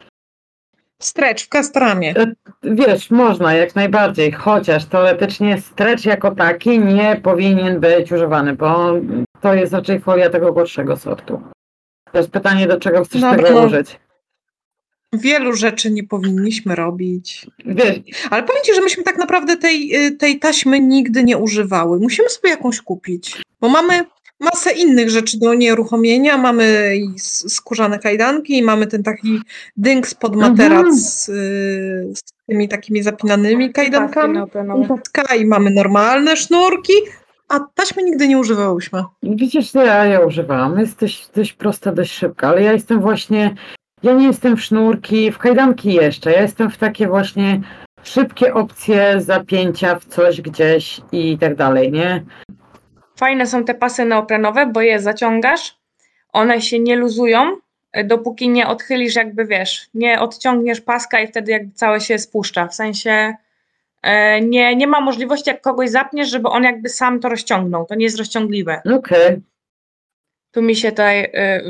Stretch 1.01 1.43
w 1.43 1.49
Kastramie. 1.49 2.13
Wiesz, 2.63 3.11
można 3.11 3.53
jak 3.53 3.75
najbardziej, 3.75 4.31
chociaż 4.31 4.85
teoretycznie 4.85 5.61
stretch 5.61 6.05
jako 6.05 6.35
taki 6.35 6.79
nie 6.79 7.19
powinien 7.23 7.79
być 7.79 8.11
używany, 8.11 8.55
bo 8.55 8.93
to 9.41 9.53
jest 9.53 9.73
raczej 9.73 9.99
folia 9.99 10.29
tego 10.29 10.53
gorszego 10.53 10.97
sortu. 10.97 11.41
To 12.11 12.17
jest 12.17 12.31
pytanie, 12.31 12.67
do 12.67 12.79
czego 12.79 13.03
chcesz 13.03 13.21
Dobra, 13.21 13.37
tego 13.37 13.59
no. 13.59 13.65
użyć. 13.65 13.99
Wielu 15.13 15.53
rzeczy 15.53 15.91
nie 15.91 16.03
powinniśmy 16.03 16.75
robić. 16.75 17.47
Ale 18.29 18.43
powiem 18.43 18.63
Ci, 18.65 18.75
że 18.75 18.81
myśmy 18.81 19.03
tak 19.03 19.17
naprawdę 19.17 19.57
tej, 19.57 20.05
y, 20.05 20.11
tej 20.11 20.39
taśmy 20.39 20.79
nigdy 20.79 21.23
nie 21.23 21.37
używały. 21.37 21.99
Musimy 21.99 22.29
sobie 22.29 22.49
jakąś 22.49 22.81
kupić, 22.81 23.41
bo 23.61 23.69
mamy 23.69 24.05
masę 24.39 24.71
innych 24.71 25.09
rzeczy 25.09 25.39
do 25.39 25.53
nieruchomienia. 25.53 26.37
Mamy 26.37 26.93
i 26.97 27.19
skórzane 27.49 27.99
kajdanki, 27.99 28.57
i 28.57 28.63
mamy 28.63 28.87
ten 28.87 29.03
taki 29.03 29.39
dynk 29.77 30.07
spod 30.07 30.33
Mhm. 30.33 30.51
materac 30.51 30.95
z, 30.95 31.29
y, 31.29 32.13
z 32.15 32.21
tymi 32.47 32.69
takimi 32.69 33.03
zapinanymi 33.03 33.73
kajdankami. 33.73 34.39
I 35.39 35.45
mamy 35.45 35.69
normalne 35.71 36.37
sznurki, 36.37 36.93
a 37.47 37.59
taśmy 37.75 38.03
nigdy 38.03 38.27
nie 38.27 38.37
używałyśmy. 38.37 39.03
Widzisz, 39.23 39.71
że 39.71 39.85
ja 39.85 40.05
je 40.05 40.25
używam. 40.25 40.79
Jest 40.79 40.99
dość, 40.99 41.29
dość 41.35 41.53
prosta, 41.53 41.91
dość 41.91 42.11
szybka, 42.11 42.47
ale 42.47 42.63
ja 42.63 42.73
jestem 42.73 43.01
właśnie. 43.01 43.55
Ja 44.03 44.13
nie 44.13 44.27
jestem 44.27 44.57
w 44.57 44.63
sznurki, 44.63 45.31
w 45.31 45.37
kajdanki 45.37 45.93
jeszcze. 45.93 46.31
Ja 46.31 46.41
jestem 46.41 46.69
w 46.69 46.77
takie 46.77 47.07
właśnie 47.07 47.61
szybkie 48.03 48.53
opcje 48.53 49.21
zapięcia 49.21 49.95
w 49.95 50.05
coś 50.05 50.41
gdzieś 50.41 51.01
i 51.11 51.37
tak 51.37 51.55
dalej, 51.55 51.91
nie? 51.91 52.23
Fajne 53.19 53.47
są 53.47 53.63
te 53.63 53.73
pasy 53.73 54.05
neoprenowe, 54.05 54.65
bo 54.65 54.81
je 54.81 54.99
zaciągasz, 54.99 55.77
one 56.33 56.61
się 56.61 56.79
nie 56.79 56.95
luzują, 56.95 57.57
e, 57.91 58.03
dopóki 58.03 58.49
nie 58.49 58.67
odchylisz, 58.67 59.15
jakby 59.15 59.45
wiesz, 59.45 59.89
nie 59.93 60.19
odciągniesz 60.19 60.81
paska 60.81 61.19
i 61.19 61.27
wtedy 61.27 61.51
jakby 61.51 61.73
całe 61.73 62.01
się 62.01 62.19
spuszcza. 62.19 62.67
W 62.67 62.75
sensie 62.75 63.33
e, 64.01 64.41
nie, 64.41 64.75
nie 64.75 64.87
ma 64.87 65.01
możliwości, 65.01 65.49
jak 65.49 65.61
kogoś 65.61 65.89
zapniesz, 65.89 66.29
żeby 66.29 66.49
on 66.49 66.63
jakby 66.63 66.89
sam 66.89 67.19
to 67.19 67.29
rozciągnął. 67.29 67.85
To 67.85 67.95
nie 67.95 68.05
jest 68.05 68.17
rozciągliwe. 68.17 68.81
Okej. 68.95 69.41
Tu 70.51 70.61
mi 70.61 70.75
się 70.75 70.89
tutaj 70.89 71.31
e, 71.33 71.61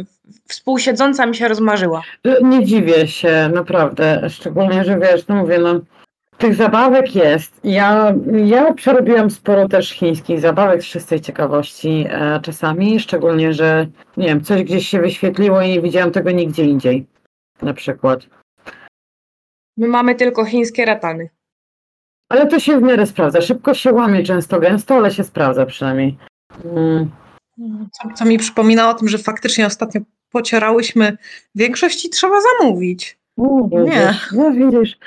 współsiedząca 0.48 1.26
mi 1.26 1.36
się 1.36 1.48
rozmarzyła. 1.48 2.02
Nie 2.44 2.66
dziwię 2.66 3.08
się, 3.08 3.50
naprawdę. 3.54 4.30
Szczególnie, 4.30 4.84
że 4.84 5.00
wiesz, 5.00 5.28
no 5.28 5.36
mówię, 5.36 5.60
no. 5.60 5.80
Tych 6.38 6.56
zabawek 6.56 7.16
jest. 7.16 7.60
Ja, 7.64 8.14
ja 8.46 8.74
przerobiłam 8.74 9.30
sporo 9.30 9.68
też 9.68 9.90
chińskich 9.90 10.40
zabawek 10.40 10.84
z 10.84 10.86
czystej 10.86 11.22
ciekawości 11.22 12.06
e, 12.10 12.40
czasami, 12.42 13.00
szczególnie, 13.00 13.54
że 13.54 13.88
nie 14.18 14.28
wiem, 14.28 14.44
coś 14.44 14.64
gdzieś 14.64 14.88
się 14.88 15.00
wyświetliło 15.02 15.62
i 15.62 15.70
nie 15.70 15.82
widziałam 15.82 16.12
tego 16.12 16.32
nigdzie 16.32 16.64
indziej. 16.64 17.06
na 17.62 17.74
przykład. 17.74 18.20
My 19.78 19.88
mamy 19.88 20.16
tylko 20.16 20.46
chińskie 20.46 20.86
ratany. 20.86 21.30
Ale 22.30 22.48
to 22.48 22.60
się 22.60 22.80
w 22.80 22.84
miarę 22.84 23.06
sprawdza. 23.06 23.42
Szybko 23.42 23.74
się 23.74 23.94
łamie, 23.94 24.24
często 24.24 24.60
gęsto, 24.60 24.96
ale 24.96 25.12
się 25.12 25.24
sprawdza 25.24 25.66
przynajmniej. 25.66 26.18
Mm. 26.66 27.10
Co, 27.92 28.10
co 28.16 28.26
mi 28.26 28.38
przypomina 28.38 28.90
o 28.90 28.94
tym, 28.94 29.10
że 29.10 29.18
faktycznie 29.18 29.66
ostatnio 29.66 30.02
pocierałyśmy 30.30 31.18
większość 31.56 32.06
i 32.06 32.10
trzeba 32.10 32.36
zamówić. 32.42 33.20
No, 33.38 33.70
Nie. 33.86 34.14
No 34.32 34.52
widzisz. 34.52 34.98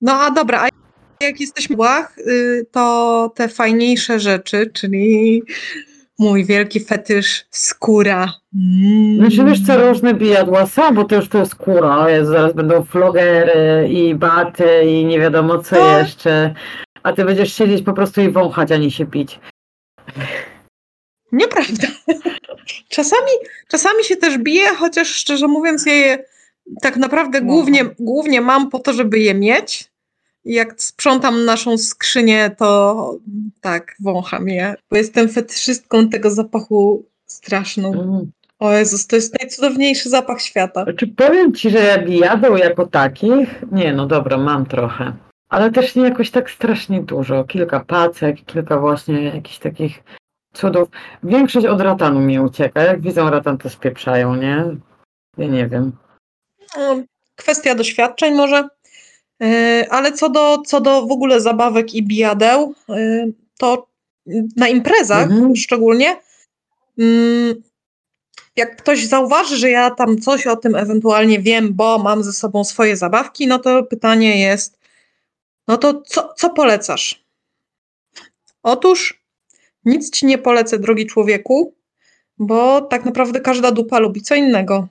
No 0.00 0.12
a 0.12 0.30
dobra, 0.30 0.60
a 0.62 0.68
jak 1.24 1.40
jesteśmy 1.40 1.76
w 1.76 1.78
łach, 1.78 2.18
y, 2.18 2.66
to 2.72 3.32
te 3.34 3.48
fajniejsze 3.48 4.20
rzeczy, 4.20 4.70
czyli 4.74 5.42
mój 6.18 6.44
wielki 6.44 6.80
fetysz 6.80 7.46
skóra. 7.50 8.32
Mm. 8.54 9.16
Znaczy 9.16 9.44
wiesz 9.44 9.66
co, 9.66 9.88
różne 9.88 10.14
bijadła 10.14 10.66
są, 10.66 10.94
bo 10.94 11.04
to 11.04 11.16
już 11.16 11.28
to 11.28 11.38
jest 11.38 11.50
skóra, 11.50 12.10
jest, 12.10 12.30
zaraz 12.30 12.52
będą 12.52 12.84
flogery 12.84 13.88
i 13.88 14.14
baty 14.14 14.84
i 14.84 15.04
nie 15.04 15.20
wiadomo 15.20 15.58
co 15.58 15.76
Tak. 15.76 16.06
jeszcze. 16.06 16.54
A 17.02 17.12
ty 17.12 17.24
będziesz 17.24 17.52
siedzieć 17.52 17.82
po 17.82 17.92
prostu 17.92 18.20
i 18.20 18.30
wąchać, 18.30 18.72
a 18.72 18.76
nie 18.76 18.90
się 18.90 19.06
pić. 19.06 19.40
Nieprawda. 21.32 21.88
Czasami, 22.88 23.30
czasami 23.68 24.04
się 24.04 24.16
też 24.16 24.38
bije, 24.38 24.66
chociaż 24.66 25.08
szczerze 25.08 25.48
mówiąc, 25.48 25.86
ja 25.86 25.92
je 25.92 26.24
tak 26.82 26.96
naprawdę 26.96 27.40
głównie, 27.42 27.84
głównie 27.98 28.40
mam 28.40 28.70
po 28.70 28.78
to, 28.78 28.92
żeby 28.92 29.18
je 29.18 29.34
mieć. 29.34 29.90
Jak 30.44 30.82
sprzątam 30.82 31.44
naszą 31.44 31.78
skrzynię, 31.78 32.50
to 32.58 33.18
tak, 33.60 33.94
wącham 34.00 34.48
je, 34.48 34.74
bo 34.90 34.96
jestem 34.96 35.28
fetyszystką 35.28 36.08
tego 36.08 36.30
zapachu 36.30 37.04
straszną. 37.26 37.92
Mm. 37.92 38.30
O 38.58 38.72
Jezus, 38.72 39.06
to 39.06 39.16
jest 39.16 39.40
najcudowniejszy 39.40 40.08
zapach 40.08 40.42
świata. 40.42 40.84
Znaczy 40.84 41.06
powiem 41.06 41.54
ci, 41.54 41.70
że 41.70 41.78
ja 41.78 41.98
bijadeł 41.98 42.56
jako 42.56 42.86
takich, 42.86 43.64
nie 43.72 43.92
no 43.92 44.06
dobra, 44.06 44.38
mam 44.38 44.66
trochę. 44.66 45.12
Ale 45.48 45.70
też 45.70 45.94
nie 45.94 46.02
jakoś 46.02 46.30
tak 46.30 46.50
strasznie 46.50 47.02
dużo. 47.02 47.44
Kilka 47.44 47.80
pacek, 47.80 48.44
kilka 48.44 48.78
właśnie 48.78 49.22
jakichś 49.22 49.58
takich 49.58 50.02
cudów. 50.58 50.88
Większość 51.22 51.66
od 51.66 51.80
ratanu 51.80 52.20
mi 52.20 52.40
ucieka. 52.40 52.82
Jak 52.82 53.00
widzą 53.00 53.30
ratan, 53.30 53.58
to 53.58 53.70
spieprzają, 53.70 54.34
nie? 54.34 54.64
Ja 55.38 55.46
nie 55.46 55.66
wiem. 55.66 55.92
No, 56.76 56.96
Kwestia 57.36 57.74
doświadczeń 57.74 58.34
może. 58.34 58.68
Yy, 59.40 59.90
Ale 59.90 60.12
co 60.12 60.30
do, 60.30 60.62
co 60.66 60.80
do 60.80 61.06
w 61.06 61.12
ogóle 61.12 61.40
zabawek 61.40 61.94
i 61.94 62.02
bijadeł, 62.02 62.74
yy, 62.88 63.32
to 63.58 63.86
na 64.56 64.68
imprezach 64.68 65.30
Mhm. 65.30 65.56
szczególnie, 65.56 66.16
mm, 66.98 67.62
jak 68.56 68.76
ktoś 68.76 69.06
zauważy, 69.06 69.56
że 69.56 69.70
ja 69.70 69.90
tam 69.90 70.18
coś 70.18 70.46
o 70.46 70.56
tym 70.56 70.74
ewentualnie 70.74 71.40
wiem, 71.40 71.74
bo 71.74 71.98
mam 71.98 72.22
ze 72.22 72.32
sobą 72.32 72.64
swoje 72.64 72.96
zabawki, 72.96 73.46
no 73.46 73.58
to 73.58 73.82
pytanie 73.82 74.40
jest, 74.40 74.78
no 75.68 75.76
to 75.76 76.02
co, 76.02 76.34
co 76.36 76.50
polecasz? 76.50 77.24
Otóż 78.62 79.22
nic 79.88 80.10
ci 80.10 80.26
nie 80.26 80.38
polecę, 80.38 80.78
drogi 80.78 81.06
człowieku, 81.06 81.74
bo 82.38 82.80
tak 82.80 83.04
naprawdę 83.04 83.40
każda 83.40 83.72
dupa 83.72 83.98
lubi 83.98 84.22
co 84.22 84.34
innego. 84.34 84.88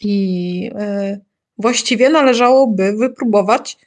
I 0.00 0.70
e, 0.74 1.18
właściwie 1.58 2.10
należałoby 2.10 2.92
wypróbować 2.92 3.78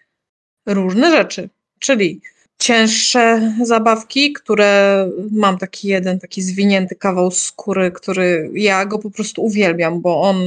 różne 0.66 1.12
rzeczy, 1.12 1.50
czyli 1.80 2.22
cięższe 2.60 3.54
zabawki, 3.64 4.34
które 4.34 5.10
mam 5.32 5.58
taki 5.58 5.88
jeden, 5.88 6.20
taki 6.20 6.42
zwinięty 6.42 6.96
kawał 6.96 7.32
skóry, 7.32 7.92
który 7.92 8.50
ja 8.54 8.86
go 8.86 9.00
po 9.00 9.12
prostu 9.12 9.46
uwielbiam, 9.46 10.02
bo 10.02 10.22
on, 10.22 10.38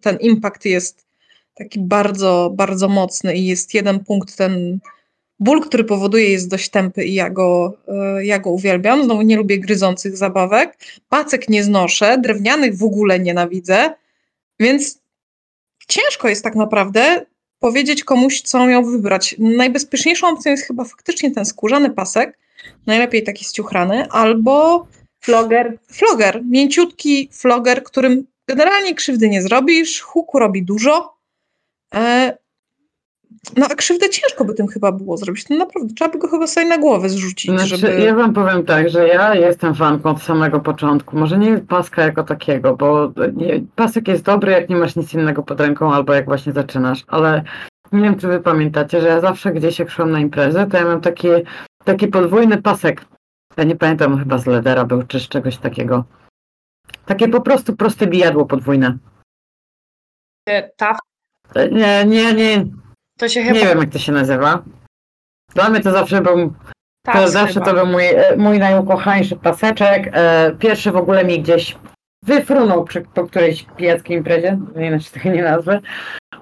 ten 0.00 0.16
impact 0.20 0.64
jest 0.64 1.06
taki 1.54 1.80
bardzo, 1.80 2.52
bardzo 2.54 2.88
mocny 2.88 3.36
i 3.36 3.46
jest 3.46 3.74
jeden 3.74 4.04
punkt, 4.04 4.36
ten 4.36 4.78
ból, 5.40 5.60
który 5.60 5.84
powoduje 5.84 6.30
jest 6.30 6.50
dość 6.50 6.68
tępy 6.68 7.04
i 7.04 7.14
ja 7.14 7.30
go, 7.30 7.78
e, 7.88 8.24
ja 8.24 8.38
go 8.38 8.50
uwielbiam. 8.50 9.04
Znowu 9.04 9.22
nie 9.22 9.36
lubię 9.36 9.58
gryzących 9.58 10.16
zabawek. 10.16 10.78
Pacek 11.08 11.48
nie 11.48 11.64
znoszę, 11.64 12.18
drewnianych 12.18 12.76
w 12.76 12.84
ogóle 12.84 13.20
nienawidzę, 13.20 13.94
więc 14.60 14.98
ciężko 15.88 16.28
jest 16.28 16.44
tak 16.44 16.54
naprawdę 16.54 17.26
powiedzieć 17.58 18.04
komuś, 18.04 18.40
co 18.40 18.66
miał 18.66 18.84
wybrać. 18.84 19.34
Najbezpieczniejszą 19.38 20.28
opcją 20.28 20.52
jest 20.52 20.64
chyba 20.64 20.84
faktycznie 20.84 21.30
ten 21.30 21.44
skórzany 21.44 21.90
pasek, 21.90 22.38
najlepiej 22.86 23.22
taki 23.22 23.44
ściuchrany, 23.44 24.08
albo 24.10 24.86
floger, 25.20 25.78
floger, 25.92 26.42
mięciutki 26.44 27.28
floger, 27.32 27.82
którym 27.82 28.26
generalnie 28.48 28.94
krzywdy 28.94 29.28
nie 29.28 29.42
zrobisz, 29.42 30.00
huku 30.00 30.38
robi 30.38 30.62
dużo, 30.62 31.16
e, 31.94 32.38
no 33.56 33.66
a 33.70 33.74
krzywdę 33.74 34.10
ciężko 34.10 34.44
by 34.44 34.54
tym 34.54 34.66
chyba 34.66 34.92
było 34.92 35.16
zrobić. 35.16 35.48
No 35.48 35.56
naprawdę, 35.56 35.94
trzeba 35.94 36.10
by 36.12 36.18
go 36.18 36.28
chyba 36.28 36.46
sobie 36.46 36.66
na 36.66 36.78
głowę 36.78 37.08
zrzucić, 37.08 37.50
Znaczy, 37.50 37.76
żeby... 37.76 38.00
ja 38.00 38.14
wam 38.14 38.32
powiem 38.32 38.64
tak, 38.64 38.90
że 38.90 39.08
ja 39.08 39.34
jestem 39.34 39.74
fanką 39.74 40.10
od 40.10 40.22
samego 40.22 40.60
początku. 40.60 41.18
Może 41.18 41.38
nie 41.38 41.58
paska 41.58 42.02
jako 42.02 42.22
takiego, 42.22 42.76
bo 42.76 43.12
nie, 43.36 43.60
pasek 43.76 44.08
jest 44.08 44.24
dobry, 44.24 44.52
jak 44.52 44.68
nie 44.68 44.76
masz 44.76 44.96
nic 44.96 45.14
innego 45.14 45.42
pod 45.42 45.60
ręką, 45.60 45.92
albo 45.92 46.14
jak 46.14 46.24
właśnie 46.24 46.52
zaczynasz, 46.52 47.04
ale 47.06 47.42
nie 47.92 48.02
wiem, 48.02 48.18
czy 48.18 48.28
wy 48.28 48.40
pamiętacie, 48.40 49.00
że 49.00 49.08
ja 49.08 49.20
zawsze 49.20 49.52
gdzieś 49.52 49.78
jak 49.78 49.90
szłam 49.90 50.10
na 50.10 50.20
imprezę, 50.20 50.66
to 50.66 50.76
ja 50.76 50.84
mam 50.84 51.00
taki, 51.00 51.28
taki 51.84 52.08
podwójny 52.08 52.62
pasek. 52.62 53.04
Ja 53.56 53.64
nie 53.64 53.76
pamiętam, 53.76 54.18
chyba 54.18 54.38
z 54.38 54.46
ledera 54.46 54.84
był, 54.84 55.02
czy 55.02 55.20
z 55.20 55.28
czegoś 55.28 55.56
takiego. 55.56 56.04
Takie 57.06 57.28
po 57.28 57.40
prostu 57.40 57.76
proste 57.76 58.06
bijadło 58.06 58.46
podwójne. 58.46 58.98
Ta, 60.76 60.96
E, 61.54 61.68
Nie, 61.68 62.04
nie, 62.06 62.34
nie, 62.34 62.64
to 63.18 63.28
się 63.28 63.42
chyba... 63.42 63.54
nie 63.58 63.66
wiem 63.66 63.78
jak 63.78 63.90
to 63.90 63.98
się 63.98 64.12
nazywa. 64.12 64.62
Dla 65.54 65.70
mnie 65.70 65.80
to 65.80 65.92
zawsze 65.92 66.20
był 66.22 66.54
tak, 67.06 67.16
To 67.16 67.28
zawsze 67.28 67.54
chyba. 67.54 67.66
to 67.66 67.74
był 67.74 67.86
mój, 67.86 68.04
e, 68.06 68.36
mój 68.36 68.58
najukochańszy 68.58 69.36
paseczek. 69.36 70.10
E, 70.12 70.52
Pierwszy 70.58 70.92
w 70.92 70.96
ogóle 70.96 71.24
mi 71.24 71.42
gdzieś 71.42 71.76
wyfrunął 72.24 72.84
przy, 72.84 73.00
po 73.00 73.24
którejś 73.26 73.66
pijackiej 73.76 74.16
imprezie, 74.16 74.58
inaczej 74.76 75.10
tego 75.22 75.36
nie 75.36 75.42
nazwę. 75.42 75.80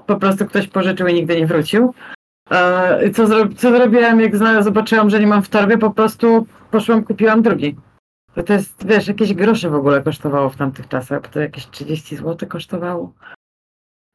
Po 0.07 0.16
prostu 0.16 0.47
ktoś 0.47 0.68
pożyczył 0.68 1.07
i 1.07 1.14
nigdy 1.14 1.37
nie 1.41 1.47
wrócił. 1.47 1.95
E, 2.51 3.11
Co, 3.11 3.27
zro, 3.27 3.49
co 3.57 3.70
zrobiłem, 3.70 4.20
jak 4.20 4.37
zobaczyłam, 4.61 5.11
że 5.11 5.20
nie 5.20 5.27
mam 5.27 5.43
w 5.43 5.49
torbie, 5.49 5.79
po 5.79 5.91
prostu 5.91 6.47
poszłam, 6.70 7.05
kupiłam 7.05 7.43
drugi. 7.43 7.77
To, 8.35 8.43
to 8.43 8.53
jest, 8.53 8.87
wiesz, 8.87 9.09
jakieś 9.09 9.35
grosze 9.35 9.70
w 9.70 9.74
ogóle 9.74 10.03
kosztowało 10.03 10.51
w 10.51 10.57
tamtych 10.57 10.89
czasach, 10.89 11.22
bo 11.22 11.29
to 11.29 11.41
jakieś 11.41 11.66
30 11.70 12.16
zł 12.16 12.49
kosztowało. 12.49 13.12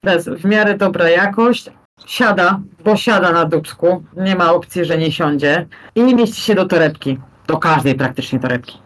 To 0.04 0.14
jest 0.14 0.30
w 0.30 0.46
miarę 0.46 0.78
dobra 0.78 1.10
jakość, 1.10 1.72
siada, 2.06 2.60
bo 2.84 2.96
siada 2.96 3.32
na 3.32 3.46
dubsku, 3.46 4.04
nie 4.18 4.36
ma 4.36 4.54
opcji, 4.54 4.86
że 4.86 4.98
nie 4.98 5.12
siądzie 5.12 5.68
i 5.96 6.04
nie 6.04 6.16
mieści 6.16 6.42
się 6.42 6.56
do 6.56 6.66
torebki, 6.66 7.20
do 7.48 7.58
każdej 7.58 7.96
praktycznie 7.96 8.40
torebki. 8.40 8.78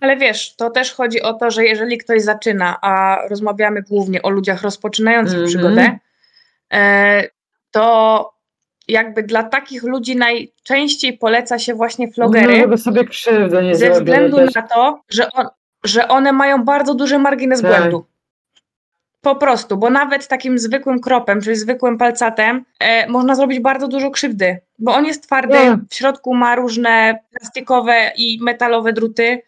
Ale 0.00 0.16
wiesz, 0.16 0.56
to 0.56 0.70
też 0.70 0.94
chodzi 0.94 1.22
o 1.22 1.34
to, 1.34 1.50
że 1.50 1.64
jeżeli 1.64 1.98
ktoś 1.98 2.22
zaczyna, 2.22 2.78
a 2.80 3.18
rozmawiamy 3.30 3.82
głównie 3.82 4.22
o 4.22 4.30
ludziach 4.30 4.62
rozpoczynających 4.62 5.34
Mhm. 5.38 5.48
przygodę, 5.48 5.98
e, 6.72 7.22
to 7.70 8.32
jakby 8.88 9.22
dla 9.22 9.42
takich 9.42 9.82
ludzi 9.82 10.16
najczęściej 10.16 11.18
poleca 11.18 11.58
się 11.58 11.74
właśnie 11.74 12.06
No, 12.06 12.12
flogery, 12.12 12.56
żeby 12.56 12.78
sobie 12.78 13.04
krzywdę 13.04 13.62
nie 13.62 13.76
ze 13.76 13.90
względu 13.90 14.36
też. 14.36 14.54
na 14.54 14.62
to, 14.62 15.00
że, 15.08 15.32
on, 15.32 15.46
że 15.84 16.08
one 16.08 16.32
mają 16.32 16.64
bardzo 16.64 16.94
duży 16.94 17.18
margines 17.18 17.62
Tak. 17.62 17.70
błędu. 17.80 18.04
Po 19.22 19.36
prostu, 19.36 19.76
bo 19.76 19.90
nawet 19.90 20.28
takim 20.28 20.58
zwykłym 20.58 21.00
kropem, 21.00 21.40
czyli 21.40 21.56
zwykłym 21.56 21.98
palcatem, 21.98 22.64
e, 22.80 23.08
można 23.08 23.34
zrobić 23.34 23.60
bardzo 23.60 23.88
dużo 23.88 24.10
krzywdy, 24.10 24.58
bo 24.78 24.94
on 24.94 25.04
jest 25.04 25.22
twardy, 25.22 25.54
Nie. 25.54 25.78
w 25.90 25.94
środku 25.94 26.34
ma 26.34 26.54
różne 26.56 27.18
plastikowe 27.30 28.12
i 28.16 28.38
metalowe 28.42 28.92
druty, 28.92 29.42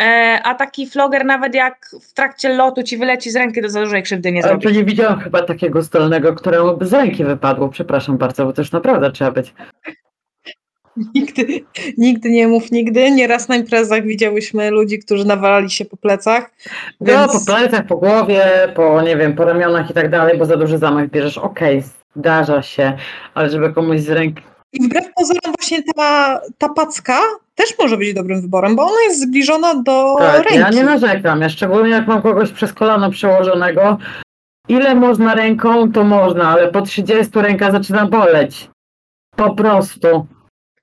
e, 0.00 0.40
a 0.44 0.54
taki 0.54 0.86
floger 0.86 1.24
nawet 1.24 1.54
jak 1.54 1.90
w 2.02 2.12
trakcie 2.12 2.48
lotu 2.48 2.82
ci 2.82 2.96
wyleci 2.98 3.30
z 3.30 3.36
ręki, 3.36 3.62
to 3.62 3.68
za 3.68 3.80
dużej 3.80 4.02
krzywdy 4.02 4.32
nie 4.32 4.44
Ale 4.44 4.54
to 4.54 4.60
zrobi. 4.60 4.76
nie 4.76 4.84
widziałam 4.84 5.20
chyba 5.20 5.42
takiego 5.42 5.82
zdolnego, 5.82 6.34
któremu 6.34 6.76
by 6.76 6.86
z 6.86 6.92
ręki 6.92 7.24
wypadło. 7.24 7.68
Przepraszam 7.68 8.18
bardzo, 8.18 8.44
bo 8.44 8.52
to 8.52 8.62
już 8.62 8.72
naprawdę 8.72 9.12
trzeba 9.12 9.30
być. 9.30 9.54
Nigdy, 11.14 11.64
nigdy 11.98 12.30
nie 12.30 12.48
mów 12.48 12.70
nigdy. 12.70 13.10
Nieraz 13.10 13.48
na 13.48 13.56
imprezach 13.56 14.02
widziałyśmy 14.02 14.70
ludzi, 14.70 14.98
którzy 14.98 15.24
nawalali 15.24 15.70
się 15.70 15.84
po 15.84 15.96
plecach. 15.96 16.50
No, 17.00 17.06
Więc 17.06 17.32
po 17.32 17.52
plecach, 17.52 17.86
po 17.86 17.96
głowie, 17.96 18.44
po 18.74 19.02
nie 19.02 19.16
wiem, 19.16 19.34
po 19.36 19.44
ramionach 19.44 19.90
i 19.90 19.94
tak 19.94 20.10
dalej, 20.10 20.38
bo 20.38 20.44
za 20.44 20.56
duży 20.56 20.78
zamach 20.78 21.10
bierzesz, 21.10 21.38
okej, 21.38 21.82
zdarza 22.16 22.62
się, 22.62 22.96
ale 23.34 23.50
żeby 23.50 23.72
komuś 23.72 24.00
z 24.00 24.08
ręki. 24.08 24.42
I 24.72 24.82
wbrew 24.86 25.04
pozorom 25.16 25.54
właśnie 25.58 25.82
ta, 25.96 26.40
ta 26.58 26.68
packa 26.68 27.18
też 27.54 27.78
może 27.78 27.96
być 27.96 28.14
dobrym 28.14 28.40
wyborem, 28.40 28.76
bo 28.76 28.82
ona 28.82 29.00
jest 29.08 29.22
zbliżona 29.22 29.74
do 29.82 30.14
Tak, 30.18 30.44
ręki. 30.44 30.58
ja 30.58 30.70
nie 30.70 30.84
narzekam, 30.84 31.40
ja 31.40 31.48
szczególnie 31.48 31.90
jak 31.90 32.06
mam 32.06 32.22
kogoś 32.22 32.50
przez 32.50 32.72
kolano 32.72 33.10
przełożonego. 33.10 33.98
Ile 34.68 34.94
można 34.94 35.34
ręką, 35.34 35.92
to 35.92 36.04
można, 36.04 36.48
ale 36.48 36.72
po 36.72 36.82
30 36.82 37.32
ręka 37.34 37.70
zaczyna 37.70 38.06
boleć. 38.06 38.70
Po 39.36 39.54
prostu. 39.54 40.26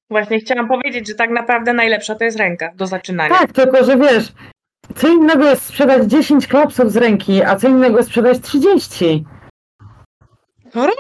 Właśnie 0.10 0.39
chciałam 0.39 0.68
powiedzieć, 0.68 1.08
że 1.08 1.16
tak 1.16 1.30
naprawdę 1.30 1.74
najlepsza 1.74 2.16
to 2.16 2.24
jest 2.24 2.38
ręka 2.38 2.72
do 2.76 2.88
zaczynania. 2.88 3.36
Tak, 3.36 3.51
tylko 3.51 3.84
że 3.84 3.97
wiesz, 3.97 4.34
Co 4.95 5.08
innego 5.08 5.49
jest 5.49 5.66
sprzedać 5.66 6.03
10 6.03 6.47
klapsów 6.47 6.91
z 6.91 6.97
ręki, 6.97 7.43
a 7.43 7.56
co 7.56 7.68
innego 7.68 7.97
jest 7.97 8.10
sprzedać 8.10 8.41
30. 8.41 9.26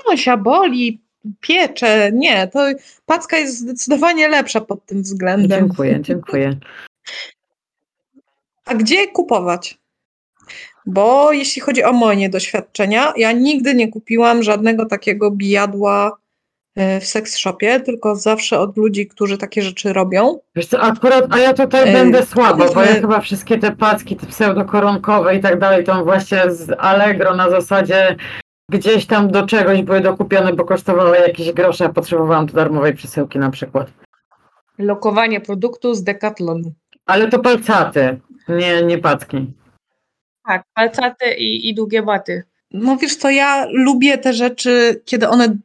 Rosia 0.09 0.37
boli, 0.37 1.01
piecze. 1.39 2.11
Nie, 2.13 2.47
to 2.47 2.59
packa 3.05 3.37
jest 3.37 3.57
zdecydowanie 3.57 4.27
lepsza 4.27 4.61
pod 4.61 4.85
tym 4.85 5.01
względem. 5.01 5.59
Dziękuję, 5.59 5.99
dziękuję. 6.01 6.57
A 8.65 8.75
gdzie 8.75 9.07
kupować? 9.07 9.77
Bo 10.85 11.31
jeśli 11.31 11.61
chodzi 11.61 11.83
o 11.83 11.93
moje 11.93 12.29
doświadczenia, 12.29 13.13
ja 13.17 13.31
nigdy 13.31 13.75
nie 13.75 13.91
kupiłam 13.91 14.43
żadnego 14.43 14.85
takiego 14.85 15.31
bijadła 15.31 16.17
w 16.75 17.05
seks 17.05 17.37
shopie, 17.37 17.79
tylko 17.79 18.15
zawsze 18.15 18.59
od 18.59 18.77
ludzi, 18.77 19.07
którzy 19.07 19.37
takie 19.37 19.61
rzeczy 19.61 19.93
robią. 19.93 20.39
Wiesz 20.55 20.65
co, 20.65 20.81
akurat, 20.81 21.25
a 21.29 21.39
ja 21.39 21.53
tutaj 21.53 21.87
Ej, 21.87 21.93
będę 21.93 22.25
słabo, 22.25 22.73
bo 22.73 22.81
ja 22.81 22.93
chyba 22.93 23.19
wszystkie 23.19 23.57
te 23.57 23.71
packi, 23.71 24.15
te 24.15 24.25
pseudokoronkowe 24.25 25.35
i 25.35 25.41
tak 25.41 25.59
dalej, 25.59 25.83
to 25.83 26.03
właśnie 26.03 26.51
z 26.51 26.75
Allegro 26.77 27.35
na 27.35 27.49
zasadzie 27.49 28.15
gdzieś 28.69 29.05
tam 29.05 29.31
do 29.31 29.47
czegoś 29.47 29.81
były 29.81 30.01
dokupione, 30.01 30.53
bo 30.53 30.65
kosztowały 30.65 31.17
jakieś 31.17 31.51
grosze, 31.51 31.85
a 31.85 31.89
potrzebowałam 31.89 32.45
do 32.45 32.53
darmowej 32.53 32.93
przesyłki 32.93 33.39
na 33.39 33.51
przykład. 33.51 33.87
Lokowanie 34.77 35.41
produktu 35.41 35.93
z 35.93 36.03
Decathlonu. 36.03 36.73
Ale 37.05 37.27
to 37.27 37.39
palcaty, 37.39 38.19
nie, 38.49 38.83
nie 38.83 38.97
packi. 38.97 39.53
Tak, 40.47 40.63
palcaty 40.73 41.33
i, 41.33 41.69
i 41.69 41.75
długie 41.75 42.03
baty. 42.03 42.43
No 42.71 42.97
wiesz 42.97 43.15
co, 43.15 43.29
ja 43.29 43.65
lubię 43.71 44.17
te 44.17 44.33
rzeczy, 44.33 45.01
kiedy 45.05 45.29
one 45.29 45.57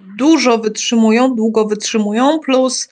dużo 0.00 0.58
wytrzymują, 0.58 1.34
długo 1.34 1.64
wytrzymują, 1.64 2.38
plus 2.38 2.88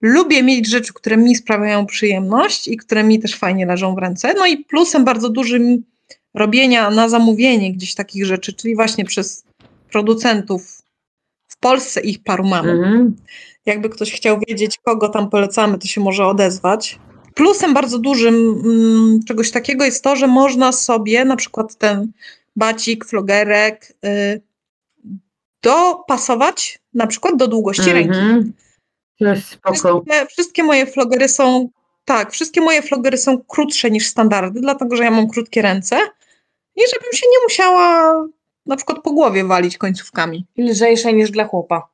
lubię 0.00 0.42
mieć 0.42 0.68
rzeczy, 0.68 0.92
które 0.92 1.16
mi 1.16 1.36
sprawiają 1.36 1.86
przyjemność 1.86 2.68
i 2.68 2.76
które 2.76 3.04
mi 3.04 3.20
też 3.20 3.36
fajnie 3.36 3.66
leżą 3.66 3.94
w 3.94 3.98
ręce. 3.98 4.34
No 4.34 4.46
i 4.46 4.58
plusem 4.58 5.04
bardzo 5.04 5.28
dużym 5.28 5.82
robienia 6.34 6.90
na 6.90 7.08
zamówienie 7.08 7.72
gdzieś 7.72 7.94
takich 7.94 8.26
rzeczy, 8.26 8.52
czyli 8.52 8.76
właśnie 8.76 9.04
przez 9.04 9.44
producentów 9.92 10.82
w 11.48 11.58
Polsce 11.58 12.00
ich 12.00 12.22
paru 12.22 12.44
mamy. 12.44 12.72
Mhm. 12.72 13.16
Jakby 13.66 13.88
ktoś 13.88 14.12
chciał 14.12 14.40
wiedzieć, 14.48 14.78
kogo 14.82 15.08
tam 15.08 15.30
polecamy, 15.30 15.78
to 15.78 15.86
się 15.86 16.00
może 16.00 16.26
odezwać. 16.26 16.98
Plusem 17.34 17.74
bardzo 17.74 17.98
dużym 17.98 18.34
mm, 18.64 19.20
czegoś 19.28 19.50
takiego 19.50 19.84
jest 19.84 20.04
to, 20.04 20.16
że 20.16 20.26
można 20.26 20.72
sobie 20.72 21.24
na 21.24 21.36
przykład 21.36 21.76
ten 21.76 22.12
bacik, 22.56 23.04
flogerek 23.04 23.92
y, 24.04 24.40
dopasować 25.62 26.78
na 26.94 27.06
przykład 27.06 27.36
do 27.36 27.48
długości 27.48 27.92
ręki. 27.92 28.18
To 29.18 29.24
jest 29.24 29.46
spoko. 29.46 29.74
Wszystkie, 29.74 30.26
wszystkie 30.26 30.62
moje 30.64 30.86
flogery 30.86 31.28
są, 31.28 31.68
tak, 32.04 32.32
wszystkie 32.32 32.60
moje 32.60 32.82
flogery 32.82 33.18
są 33.18 33.38
krótsze 33.48 33.90
niż 33.90 34.06
standardy, 34.06 34.60
dlatego 34.60 34.96
że 34.96 35.04
ja 35.04 35.10
mam 35.10 35.28
krótkie 35.28 35.62
ręce 35.62 35.96
i 36.76 36.80
żebym 36.94 37.12
się 37.12 37.26
nie 37.26 37.42
musiała 37.44 38.14
na 38.66 38.76
przykład 38.76 39.02
po 39.02 39.12
głowie 39.12 39.44
walić 39.44 39.78
końcówkami. 39.78 40.46
I 40.56 40.62
lżejsze 40.62 41.12
niż 41.12 41.30
dla 41.30 41.44
chłopa. 41.44 41.88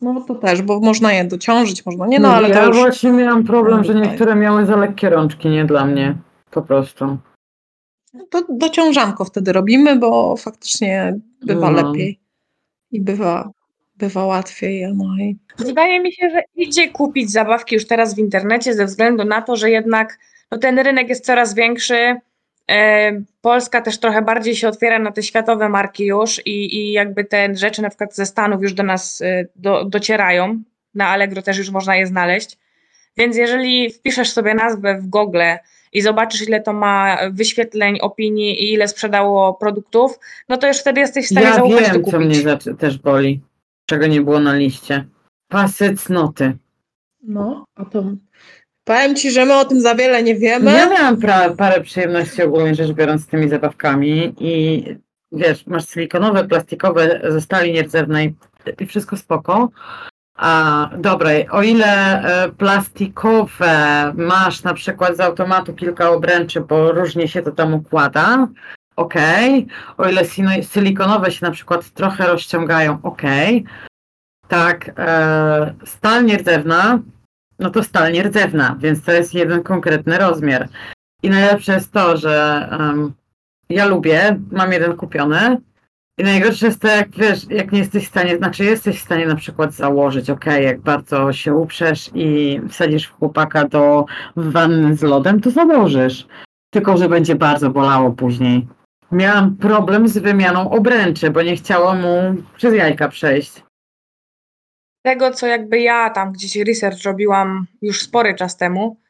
No 0.00 0.20
to 0.20 0.34
też, 0.34 0.62
bo 0.62 0.80
można 0.80 1.12
je 1.12 1.24
dociążyć, 1.24 1.86
można 1.86 2.06
nie, 2.06 2.20
no 2.20 2.34
ale 2.34 2.48
ja 2.48 2.54
to 2.54 2.66
już... 2.66 2.76
właśnie 2.76 3.12
miałam 3.12 3.44
problem, 3.44 3.84
że 3.84 3.94
niektóre 3.94 4.34
miały 4.34 4.66
za 4.66 4.76
lekkie 4.76 5.10
rączki, 5.10 5.48
nie 5.48 5.64
dla 5.64 5.84
mnie. 5.84 6.16
Po 6.50 6.62
prostu. 6.62 7.18
No 8.14 8.26
To 8.30 8.42
dociążanko 8.48 9.24
wtedy 9.24 9.52
robimy, 9.52 9.96
bo 9.96 10.36
faktycznie 10.36 11.18
bywa 11.42 11.70
No. 11.70 11.82
lepiej 11.82 12.25
i 12.90 13.00
bywa, 13.00 13.50
bywa 13.96 14.24
łatwiej. 14.24 14.94
No 14.94 15.16
i 15.20 15.36
Wydaje 15.58 16.00
mi 16.00 16.12
się, 16.12 16.30
że 16.30 16.42
idzie 16.56 16.88
kupić 16.88 17.30
zabawki 17.30 17.74
już 17.74 17.86
teraz 17.86 18.14
w 18.14 18.18
internecie 18.18 18.74
ze 18.74 18.84
względu 18.84 19.24
na 19.24 19.42
to, 19.42 19.56
że 19.56 19.70
jednak 19.70 20.18
no, 20.50 20.58
ten 20.58 20.78
rynek 20.78 21.08
jest 21.08 21.24
coraz 21.24 21.54
większy. 21.54 22.16
E, 22.70 23.12
Polska 23.40 23.80
też 23.80 23.98
trochę 23.98 24.22
bardziej 24.22 24.56
się 24.56 24.68
otwiera 24.68 24.98
na 24.98 25.12
te 25.12 25.22
światowe 25.22 25.68
marki 25.68 26.04
już 26.04 26.46
i, 26.46 26.76
i 26.76 26.92
jakby 26.92 27.24
te 27.24 27.54
rzeczy 27.54 27.82
na 27.82 27.88
przykład 27.88 28.14
ze 28.14 28.26
Stanów 28.26 28.62
już 28.62 28.72
do 28.72 28.82
nas 28.82 29.20
e, 29.20 29.46
do, 29.56 29.84
docierają. 29.84 30.62
Na 30.94 31.08
Allegro 31.08 31.42
też 31.42 31.58
już 31.58 31.70
można 31.70 31.96
je 31.96 32.06
znaleźć. 32.06 32.58
Więc 33.16 33.36
jeżeli 33.36 33.90
wpiszesz 33.90 34.30
sobie 34.30 34.54
nazwę 34.54 34.98
w 34.98 35.06
Google 35.06 35.42
i 35.96 36.02
zobaczysz, 36.02 36.48
ile 36.48 36.60
to 36.60 36.72
ma 36.72 37.18
wyświetleń, 37.30 37.98
opinii 38.00 38.64
i 38.64 38.72
ile 38.72 38.88
sprzedało 38.88 39.54
produktów, 39.54 40.18
no 40.48 40.56
to 40.56 40.68
już 40.68 40.78
wtedy 40.78 41.00
jesteś 41.00 41.26
w 41.26 41.30
stanie 41.30 41.46
Ja 41.46 41.54
zaufać 41.54 41.86
to 41.86 41.92
wiem, 41.92 42.04
co 42.04 42.18
mnie 42.18 42.56
też 42.78 42.98
boli. 42.98 43.40
Czego 43.86 44.06
nie 44.06 44.20
było 44.20 44.40
na 44.40 44.54
liście. 44.54 45.04
Pasy 45.48 45.94
cnoty. 45.96 46.52
no, 47.22 47.64
a 47.74 47.84
to 47.84 48.04
powiem 48.84 49.16
Ci, 49.16 49.30
że 49.30 49.44
my 49.44 49.54
o 49.54 49.64
tym 49.64 49.80
za 49.80 49.94
wiele 49.94 50.22
nie 50.22 50.34
wiemy. 50.34 50.72
Ja 50.72 50.90
miałam 50.90 51.16
pra- 51.16 51.56
parę 51.56 51.80
przyjemności 51.80 52.42
ogólnie 52.42 52.74
rzecz 52.74 52.92
biorąc 52.92 53.22
z 53.22 53.26
tymi 53.26 53.48
zabawkami 53.48 54.34
i 54.40 54.84
wiesz, 55.32 55.66
masz 55.66 55.88
silikonowe, 55.88 56.44
plastikowe 56.44 57.20
ze 57.28 57.40
stali 57.40 57.72
nierdzewnej 57.72 58.34
i 58.80 58.86
wszystko 58.86 59.16
spoko. 59.16 59.70
A 60.36 60.90
dobra, 60.98 61.30
o 61.50 61.62
ile 61.62 62.22
e, 62.22 62.48
plastikowe 62.48 64.12
masz 64.16 64.62
na 64.62 64.74
przykład 64.74 65.16
z 65.16 65.20
automatu 65.20 65.74
kilka 65.74 66.10
obręczy, 66.10 66.60
bo 66.60 66.92
różnie 66.92 67.28
się 67.28 67.42
to 67.42 67.52
tam 67.52 67.74
układa, 67.74 68.48
okej. 68.96 69.66
O 69.96 70.08
ile 70.08 70.22
silikonowe 70.62 71.30
się 71.30 71.46
na 71.46 71.52
przykład 71.52 71.90
trochę 71.90 72.26
rozciągają, 72.26 72.98
okej. 73.02 73.64
Tak, 74.48 74.90
e, 74.98 75.74
stal 75.84 76.24
nierdzewna, 76.24 76.98
no 77.58 77.70
to 77.70 77.82
stal 77.82 78.12
nierdzewna, 78.12 78.76
więc 78.78 79.02
to 79.02 79.12
jest 79.12 79.34
jeden 79.34 79.62
konkretny 79.62 80.18
rozmiar. 80.18 80.68
I 81.22 81.30
najlepsze 81.30 81.72
jest 81.72 81.92
to, 81.92 82.16
że 82.16 82.68
em, 82.72 83.12
ja 83.68 83.86
lubię, 83.86 84.40
mam 84.50 84.72
jeden 84.72 84.96
kupiony. 84.96 85.56
I 86.18 86.24
najgorsze 86.24 86.66
jest 86.66 86.80
to, 86.80 86.88
jak 86.88 87.10
wiesz, 87.10 87.50
jak 87.50 87.72
nie 87.72 87.78
jesteś 87.78 88.04
w 88.04 88.08
stanie, 88.08 88.36
znaczy 88.36 88.64
jesteś 88.64 88.98
w 88.98 89.04
stanie 89.04 89.26
na 89.26 89.36
przykład 89.36 89.72
założyć, 89.72 90.30
ok, 90.30 90.44
jak 90.46 90.80
bardzo 90.80 91.32
się 91.32 91.54
uprzesz 91.54 92.10
i 92.14 92.60
wsadzisz 92.68 93.10
chłopaka 93.10 93.68
do 93.68 94.04
wanny 94.36 94.96
z 94.96 95.02
lodem, 95.02 95.40
to 95.40 95.50
założysz. 95.50 96.26
Tylko, 96.70 96.96
że 96.96 97.08
będzie 97.08 97.34
bardzo 97.34 97.70
bolało 97.70 98.12
później. 98.12 98.66
Miałam 99.12 99.56
problem 99.56 100.08
z 100.08 100.18
wymianą 100.18 100.70
obręczy, 100.70 101.30
bo 101.30 101.42
nie 101.42 101.56
chciało 101.56 101.94
mu 101.94 102.34
przez 102.56 102.74
jajka 102.74 103.08
przejść. 103.08 103.62
tego, 105.02 105.30
co 105.30 105.46
jakby 105.46 105.80
ja 105.80 106.10
tam 106.10 106.32
gdzieś 106.32 106.56
research 106.56 107.02
robiłam 107.04 107.66
już 107.82 108.00
spory 108.00 108.34
czas 108.34 108.56
temu. 108.56 109.00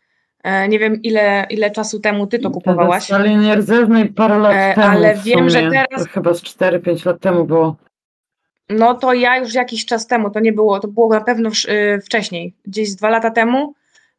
E, 0.46 0.68
Nie 0.68 0.78
wiem, 0.78 1.02
ile, 1.02 1.46
ile 1.50 1.70
czasu 1.70 2.00
temu 2.00 2.26
ty 2.26 2.38
to 2.38 2.50
kupowałaś. 2.50 3.04
Stali 3.04 3.36
nierdzewnej 3.36 4.08
parę 4.08 4.38
lat 4.38 4.52
E, 4.56 4.74
temu. 4.74 4.86
ale 4.86 5.14
wiem, 5.14 5.50
że 5.50 5.60
teraz- 5.70 6.04
To 6.04 6.10
Chyba 6.10 6.34
z 6.34 6.42
4-5 6.42 7.06
lat 7.06 7.20
temu 7.20 7.44
było. 7.44 7.76
No 8.70 8.94
to 8.94 9.12
ja 9.14 9.36
już 9.38 9.54
jakiś 9.54 9.86
czas 9.86 10.06
temu, 10.06 10.30
to 10.30 10.40
nie 10.40 10.52
było, 10.52 10.80
to 10.80 10.88
było 10.88 11.08
na 11.14 11.20
pewno 11.20 11.50
y, 11.68 12.00
wcześniej, 12.00 12.54
gdzieś 12.66 12.90
z 12.90 12.96
dwa 12.96 13.08
lata 13.10 13.30
temu, 13.30 13.74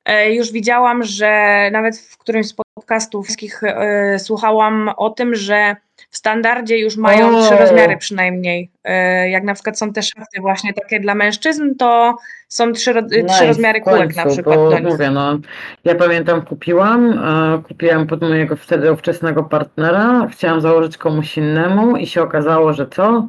e, 0.05 0.33
już 0.33 0.51
widziałam, 0.51 1.03
że 1.03 1.69
nawet 1.71 1.97
w 1.97 2.17
którymś 2.17 2.47
z 2.47 2.53
podcastów 2.81 3.25
wszystkich 3.25 3.63
e, 3.63 4.19
słuchałam 4.19 4.91
o 4.97 5.09
tym, 5.09 5.35
że 5.35 5.75
w 6.09 6.17
standardzie 6.17 6.77
już 6.77 6.97
mają 6.97 7.37
O! 7.37 7.41
trzy 7.45 7.55
rozmiary 7.55 7.97
przynajmniej. 7.97 8.69
E, 8.83 9.29
Jak 9.29 9.43
na 9.43 9.53
przykład 9.53 9.79
są 9.79 9.93
te 9.93 10.01
szafy 10.03 10.41
właśnie 10.41 10.73
takie 10.73 10.99
dla 10.99 11.15
mężczyzn, 11.15 11.75
to 11.79 12.17
są 12.47 12.71
trzy, 12.73 12.93
ro- 12.93 13.01
trzy 13.09 13.23
Nice, 13.23 13.47
rozmiary 13.47 13.81
w 13.81 13.83
kółek 13.83 14.15
na 14.15 14.23
końcu, 14.23 14.35
przykład 14.35 14.57
bo 14.57 14.79
mówię, 14.89 15.11
no, 15.11 15.39
ja 15.83 15.95
pamiętam 15.95 16.41
kupiłam, 16.41 17.11
e, 17.13 17.63
kupiłam 17.67 18.07
pod 18.07 18.21
mojego 18.21 18.55
wtedy 18.55 18.91
ówczesnego 18.91 19.43
partnera, 19.43 20.27
chciałam 20.31 20.61
założyć 20.61 20.97
komuś 20.97 21.37
innemu 21.37 21.97
i 21.97 22.07
się 22.07 22.21
okazało, 22.21 22.73
że 22.73 22.87
co? 22.87 23.27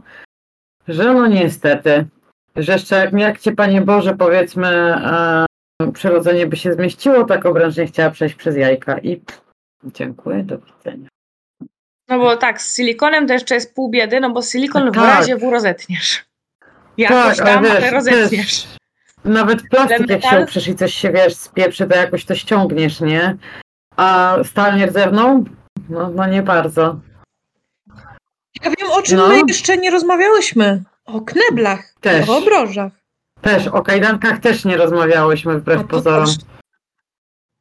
Że 0.88 1.14
no 1.14 1.26
niestety, 1.26 2.04
że 2.56 2.72
jeszcze 2.72 2.96
jak, 2.96 3.12
jak 3.12 3.38
cię 3.38 3.52
Panie 3.52 3.80
Boże 3.80 4.16
powiedzmy 4.16 4.94
e, 5.82 5.92
przyrodzenie 5.92 6.46
by 6.46 6.56
się 6.56 6.72
zmieściło, 6.72 7.24
tak 7.24 7.46
obręcz 7.46 7.76
nie 7.76 7.86
chciała 7.86 8.10
przejść 8.10 8.34
przez 8.34 8.56
jajka 8.56 8.98
i 8.98 9.16
pff, 9.16 9.40
dziękuję, 9.84 10.42
do 10.42 10.58
widzenia. 10.58 11.08
No 12.08 12.18
bo 12.18 12.36
tak, 12.36 12.62
z 12.62 12.76
silikonem 12.76 13.26
to 13.26 13.32
jeszcze 13.32 13.54
jest 13.54 13.74
pół 13.74 13.90
biedy, 13.90 14.20
no 14.20 14.30
bo 14.30 14.42
silikon 14.42 14.90
w 14.90 14.94
Tak. 14.94 15.04
razie 15.04 15.36
W 15.36 15.42
rozetniesz. 15.42 16.24
Jakoś 16.96 17.36
Tak, 17.36 17.46
tam, 17.46 17.64
wiesz, 17.64 17.72
ale 17.72 17.90
rozetniesz. 17.90 18.68
Nawet 19.24 19.62
plastik, 19.70 19.98
jak 20.10 20.22
się 20.22 20.26
metal? 20.28 20.42
uprzesz 20.42 20.68
i 20.68 20.74
coś 20.74 20.94
się, 20.94 21.10
wiesz, 21.12 21.36
spieprzy, 21.36 21.86
to 21.86 21.96
jakoś 21.96 22.24
to 22.24 22.34
ściągniesz, 22.34 23.00
nie? 23.00 23.36
A 23.96 24.36
stal 24.44 24.76
nierdzewną? 24.76 25.44
No, 25.88 26.10
no 26.10 26.26
nie 26.26 26.42
bardzo. 26.42 27.00
Ja 28.64 28.70
wiem, 28.78 28.90
o 28.90 29.02
czym 29.02 29.16
No. 29.18 29.28
my 29.28 29.40
jeszcze 29.48 29.76
nie 29.76 29.90
rozmawiałyśmy. 29.90 30.82
O 31.06 31.20
kneblach, 31.20 31.94
Też. 32.00 32.28
o 32.28 32.36
obrożach. 32.38 32.92
Też, 33.42 33.66
o 33.68 33.82
kajdankach 33.82 34.38
też 34.38 34.64
nie 34.64 34.76
rozmawiałyśmy 34.76 35.52
A 35.52 35.58
wbrew 35.58 35.82
to, 35.82 35.88
pozorom. 35.88 36.26
też- 36.26 36.36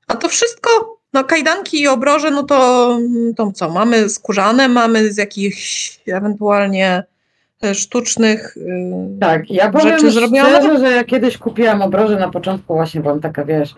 a 0.07 0.15
to 0.15 0.27
wszystko, 0.29 0.69
no 1.13 1.23
kajdanki 1.23 1.81
i 1.81 1.87
obroże, 1.87 2.31
no 2.31 2.43
to, 2.43 2.89
to 3.37 3.51
co, 3.51 3.69
mamy 3.69 4.09
skórzane, 4.09 4.67
mamy 4.67 5.13
z 5.13 5.17
jakichś 5.17 5.99
ewentualnie 6.07 7.03
e, 7.63 7.75
sztucznych... 7.75 8.57
y, 8.57 9.19
Tak, 9.21 9.51
ja 9.51 9.71
powiem 9.71 9.87
rzeczy 9.97 10.11
zrobione? 10.11 10.49
szczerze, 10.49 10.79
że 10.79 10.91
ja 10.91 11.03
kiedyś 11.03 11.37
kupiłam 11.37 11.81
obroże 11.81 12.15
na 12.19 12.29
początku, 12.29 12.73
właśnie 12.73 13.01
byłam 13.01 13.19
taka, 13.19 13.45
wiesz, 13.45 13.75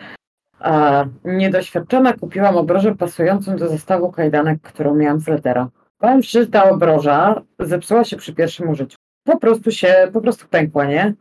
a, 0.60 1.06
niedoświadczona 1.26 2.14
kupiłam 2.14 2.58
obrożę 2.58 2.96
pasującą 2.96 3.56
do 3.56 3.68
zestawu 3.70 4.12
kajdanek, 4.12 4.62
którą 4.62 4.96
miałam 4.96 5.20
z 5.20 5.28
ledera. 5.28 5.70
Powiem 5.98 6.24
szczerze, 6.24 6.48
ta 6.48 6.70
obroża 6.70 7.42
zepsuła 7.60 8.04
się 8.04 8.18
przy 8.18 8.34
pierwszym 8.34 8.70
użyciu. 8.70 8.98
Po 9.24 9.38
prostu 9.40 9.72
się, 9.72 10.10
po 10.14 10.22
prostu 10.22 10.48
pękła, 10.48 10.86
nie? 10.86 11.14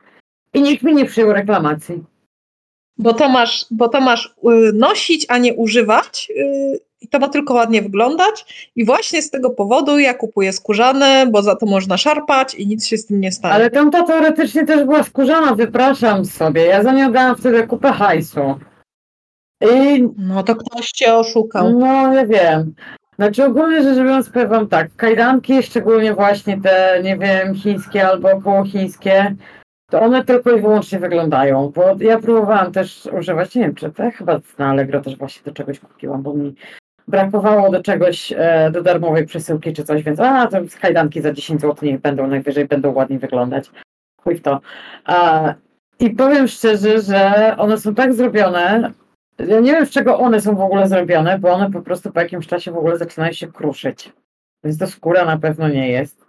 I 0.54 0.62
nikt 0.62 0.82
mi 0.82 0.94
nie 0.94 1.04
przyjął 1.04 1.32
reklamacji. 1.32 2.04
Bo 2.98 3.14
to 3.14 3.28
masz, 3.28 3.66
bo 3.70 3.88
to 3.88 4.00
masz 4.00 4.26
y, 4.26 4.72
nosić, 4.74 5.26
a 5.28 5.38
nie 5.38 5.54
używać. 5.54 6.28
y, 6.36 6.80
I 7.00 7.08
to 7.08 7.18
ma 7.18 7.28
tylko 7.28 7.54
ładnie 7.54 7.82
wyglądać. 7.82 8.70
I 8.76 8.84
właśnie 8.84 9.22
z 9.22 9.30
tego 9.30 9.50
powodu 9.50 9.98
ja 9.98 10.14
kupuję 10.14 10.52
skórzane, 10.52 11.26
bo 11.30 11.42
za 11.42 11.56
to 11.56 11.66
można 11.66 11.96
szarpać 11.96 12.54
i 12.54 12.66
nic 12.66 12.86
się 12.86 12.96
z 12.96 13.06
tym 13.06 13.20
nie 13.20 13.32
stanie. 13.32 13.54
Ale 13.54 13.70
tamta 13.70 14.02
teoretycznie 14.02 14.66
też 14.66 14.84
była 14.84 15.02
skórzana, 15.04 15.54
wypraszam 15.54 16.24
sobie. 16.24 16.64
Ja 16.66 16.82
za 16.82 16.92
nią 16.92 17.12
dałam 17.12 17.36
wtedy 17.36 17.66
kupę 17.66 17.92
hajsu. 17.92 18.58
I 19.62 20.08
No 20.18 20.42
to 20.42 20.56
ktoś 20.56 20.86
cię 20.90 21.14
oszukał. 21.14 21.78
no 21.78 22.12
ja 22.14 22.26
wiem. 22.26 22.74
Znaczy 23.18 23.44
ogólnie 23.44 23.82
rzecz 23.82 23.96
biorąc 23.96 24.30
powiem 24.30 24.48
wam 24.48 24.68
tak, 24.68 24.96
kajdanki, 24.96 25.62
szczególnie 25.62 26.14
właśnie 26.14 26.60
te, 26.60 27.00
nie 27.04 27.16
wiem, 27.18 27.54
chińskie 27.54 28.08
albo 28.08 28.30
około 28.32 28.64
chińskie, 28.64 29.34
to 29.90 30.00
one 30.00 30.24
tylko 30.24 30.56
i 30.56 30.60
wyłącznie 30.60 30.98
wyglądają, 30.98 31.72
bo 31.74 31.96
ja 32.00 32.18
próbowałam 32.18 32.72
też 32.72 33.08
używać, 33.18 33.54
nie 33.54 33.62
wiem, 33.62 33.74
czy 33.74 33.90
ja 33.98 34.10
chyba 34.10 34.40
na 34.58 34.68
Allegro 34.68 35.00
też 35.00 35.16
właśnie 35.16 35.42
do 35.44 35.52
czegoś 35.52 35.80
kupiłam, 35.80 36.22
bo 36.22 36.34
mi 36.34 36.54
brakowało 37.08 37.70
do 37.70 37.82
czegoś, 37.82 38.32
e, 38.36 38.70
do 38.70 38.82
darmowej 38.82 39.26
przesyłki 39.26 39.72
czy 39.72 39.84
coś, 39.84 40.02
więc 40.02 40.20
a, 40.20 40.46
to 40.46 40.58
kajdanki 40.80 41.22
za 41.22 41.32
10 41.32 41.60
zł 41.60 41.88
niech 41.88 42.00
będą, 42.00 42.26
najwyżej 42.26 42.64
będą 42.64 42.92
ładnie 42.92 43.18
wyglądać. 43.18 43.70
Chuj 44.22 44.36
w 44.36 44.42
to. 44.42 44.60
A, 45.04 45.54
I 46.00 46.10
powiem 46.10 46.48
szczerze, 46.48 47.00
że 47.00 47.54
one 47.58 47.78
są 47.78 47.94
tak 47.94 48.14
zrobione, 48.14 48.92
ja 49.38 49.60
nie 49.60 49.72
wiem 49.72 49.86
z 49.86 49.90
czego 49.90 50.18
one 50.18 50.40
są 50.40 50.56
w 50.56 50.60
ogóle 50.60 50.88
zrobione, 50.88 51.38
bo 51.38 51.50
one 51.50 51.70
po 51.70 51.82
prostu 51.82 52.12
po 52.12 52.20
jakimś 52.20 52.46
czasie 52.46 52.72
w 52.72 52.78
ogóle 52.78 52.98
zaczynają 52.98 53.32
się 53.32 53.52
kruszyć. 53.52 54.12
Więc 54.64 54.78
to 54.78 54.86
skóra 54.86 55.24
na 55.24 55.38
pewno 55.38 55.68
nie 55.68 55.88
jest. 55.88 56.26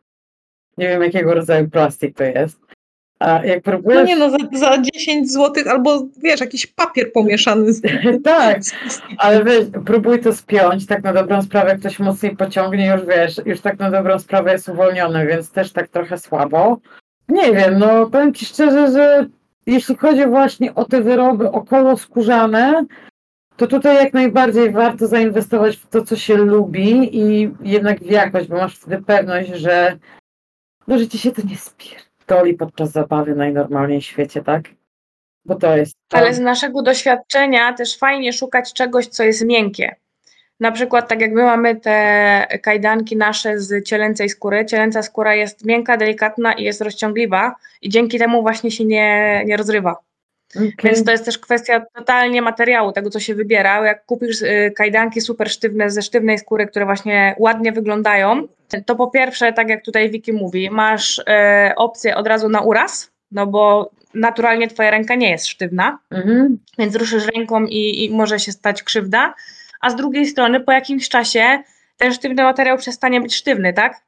Nie 0.78 0.88
wiem 0.88 1.04
jakiego 1.04 1.34
rodzaju 1.34 1.70
plastik 1.70 2.18
to 2.18 2.24
jest. 2.24 2.69
A 3.20 3.46
jak 3.46 3.66
No 3.66 3.72
próbujesz... 3.72 4.08
nie 4.08 4.16
no, 4.16 4.30
za, 4.30 4.38
za 4.54 4.78
10 4.82 5.32
zł 5.32 5.64
albo 5.70 6.06
wiesz, 6.24 6.40
jakiś 6.40 6.68
papier 6.68 7.12
pomieszany 7.12 7.74
z 7.74 7.82
tak, 8.24 8.60
ale 9.18 9.44
weź, 9.44 9.66
próbuj 9.86 10.20
to 10.20 10.34
spiąć, 10.34 10.86
tak 10.86 11.04
na 11.04 11.14
dobrą 11.14 11.42
sprawę, 11.42 11.70
jak 11.70 11.80
ktoś 11.80 12.00
mocniej 12.00 12.36
pociągnie, 12.36 12.88
już 12.88 13.06
wiesz, 13.06 13.42
już 13.46 13.62
tak 13.62 13.80
na 13.80 13.92
dobrą 13.92 14.20
sprawę 14.20 14.52
jest 14.52 14.70
uwolniony, 14.70 15.28
więc 15.28 15.52
też 15.52 15.72
tak 15.72 15.88
trochę 15.88 16.18
słabo. 16.18 16.80
Nie 17.30 17.54
wiem, 17.54 17.80
no 17.80 18.10
powiem 18.10 18.34
Ci 18.34 18.46
szczerze, 18.46 18.92
że 18.92 19.28
jeśli 19.66 19.96
chodzi 19.96 20.26
właśnie 20.26 20.76
o 20.76 20.86
te 20.86 21.02
wyroby 21.02 21.52
około 21.52 21.98
skórzane, 21.98 22.86
to 23.58 23.68
tutaj 23.68 23.96
jak 23.96 24.14
najbardziej 24.14 24.72
warto 24.72 25.08
zainwestować 25.08 25.78
w 25.78 25.88
to, 25.88 26.02
co 26.02 26.16
się 26.16 26.38
lubi 26.38 27.18
i 27.18 27.52
jednak 27.62 28.00
w 28.00 28.12
jakość, 28.12 28.48
bo 28.48 28.56
masz 28.56 28.78
wtedy 28.78 29.04
pewność, 29.04 29.50
że, 29.50 29.98
no, 30.88 30.98
że 30.98 31.08
Ci 31.08 31.18
się 31.18 31.32
to 31.32 31.42
nie 31.42 31.56
spierdoli 32.30 32.54
podczas 32.54 32.92
zabawy 32.92 33.36
najnormalniej 33.36 34.02
w 34.02 34.06
świecie, 34.06 34.42
tak? 34.44 34.64
Bo 35.46 35.56
to 35.56 35.78
jest... 35.78 35.98
To. 36.08 36.18
Ale 36.18 36.34
z 36.34 36.40
naszego 36.40 36.82
doświadczenia 36.82 37.74
też 37.74 37.98
fajnie 37.98 38.34
szukać 38.34 38.74
czegoś, 38.74 39.08
co 39.08 39.24
jest 39.24 39.46
miękkie. 39.46 39.96
Na 40.60 40.72
przykład, 40.72 41.08
tak 41.08 41.22
jak 41.22 41.32
my 41.32 41.44
mamy 41.44 41.76
te 41.76 42.48
kajdanki 42.62 43.18
nasze 43.18 43.60
z 43.60 43.86
cielęcej 43.88 44.30
skóry, 44.30 44.66
cielęca 44.66 45.02
skóra 45.02 45.36
jest 45.36 45.66
miękka, 45.66 45.98
delikatna 45.98 46.54
i 46.54 46.64
jest 46.64 46.82
rozciągliwa 46.82 47.56
i 47.82 47.90
dzięki 47.90 48.20
temu 48.20 48.42
właśnie 48.42 48.72
się 48.72 48.86
nie, 48.86 49.44
nie 49.46 49.58
rozrywa. 49.58 49.96
Okej. 50.56 50.74
Więc 50.84 51.04
to 51.04 51.12
jest 51.12 51.26
też 51.26 51.38
kwestia 51.38 51.86
totalnie 51.96 52.42
materiału, 52.42 52.92
tego 52.92 53.10
co 53.10 53.20
się 53.20 53.36
wybiera. 53.36 53.86
Jak 53.86 54.06
kupisz 54.06 54.42
y, 54.42 54.74
kajdanki 54.76 55.22
super 55.22 55.50
sztywne 55.50 55.90
ze 55.90 56.02
sztywnej 56.02 56.38
skóry, 56.38 56.68
które 56.68 56.86
właśnie 56.86 57.36
ładnie 57.40 57.72
wyglądają, 57.72 58.48
to 58.86 58.96
po 58.96 59.08
pierwsze, 59.08 59.54
tak 59.54 59.70
jak 59.70 59.86
tutaj 59.86 60.10
Wiki 60.10 60.34
mówi, 60.34 60.70
masz 60.70 61.22
e, 61.28 61.74
opcję 61.78 62.16
od 62.16 62.28
razu 62.28 62.50
na 62.50 62.62
uraz, 62.62 63.12
no 63.32 63.48
bo 63.48 63.92
naturalnie 64.14 64.68
twoja 64.68 64.92
ręka 64.92 65.16
nie 65.16 65.30
jest 65.32 65.48
sztywna, 65.48 66.00
Mhm. 66.12 66.58
więc 66.78 66.96
ruszysz 66.96 67.24
ręką 67.36 67.66
i, 67.66 68.06
i 68.06 68.10
może 68.12 68.40
się 68.40 68.52
stać 68.52 68.84
krzywda, 68.84 69.34
a 69.82 69.90
z 69.90 69.96
drugiej 69.96 70.26
strony 70.26 70.60
po 70.60 70.72
jakimś 70.72 71.10
czasie 71.10 71.64
ten 71.98 72.14
sztywny 72.14 72.44
materiał 72.44 72.78
przestanie 72.78 73.22
być 73.22 73.36
sztywny, 73.36 73.74
tak? 73.74 74.02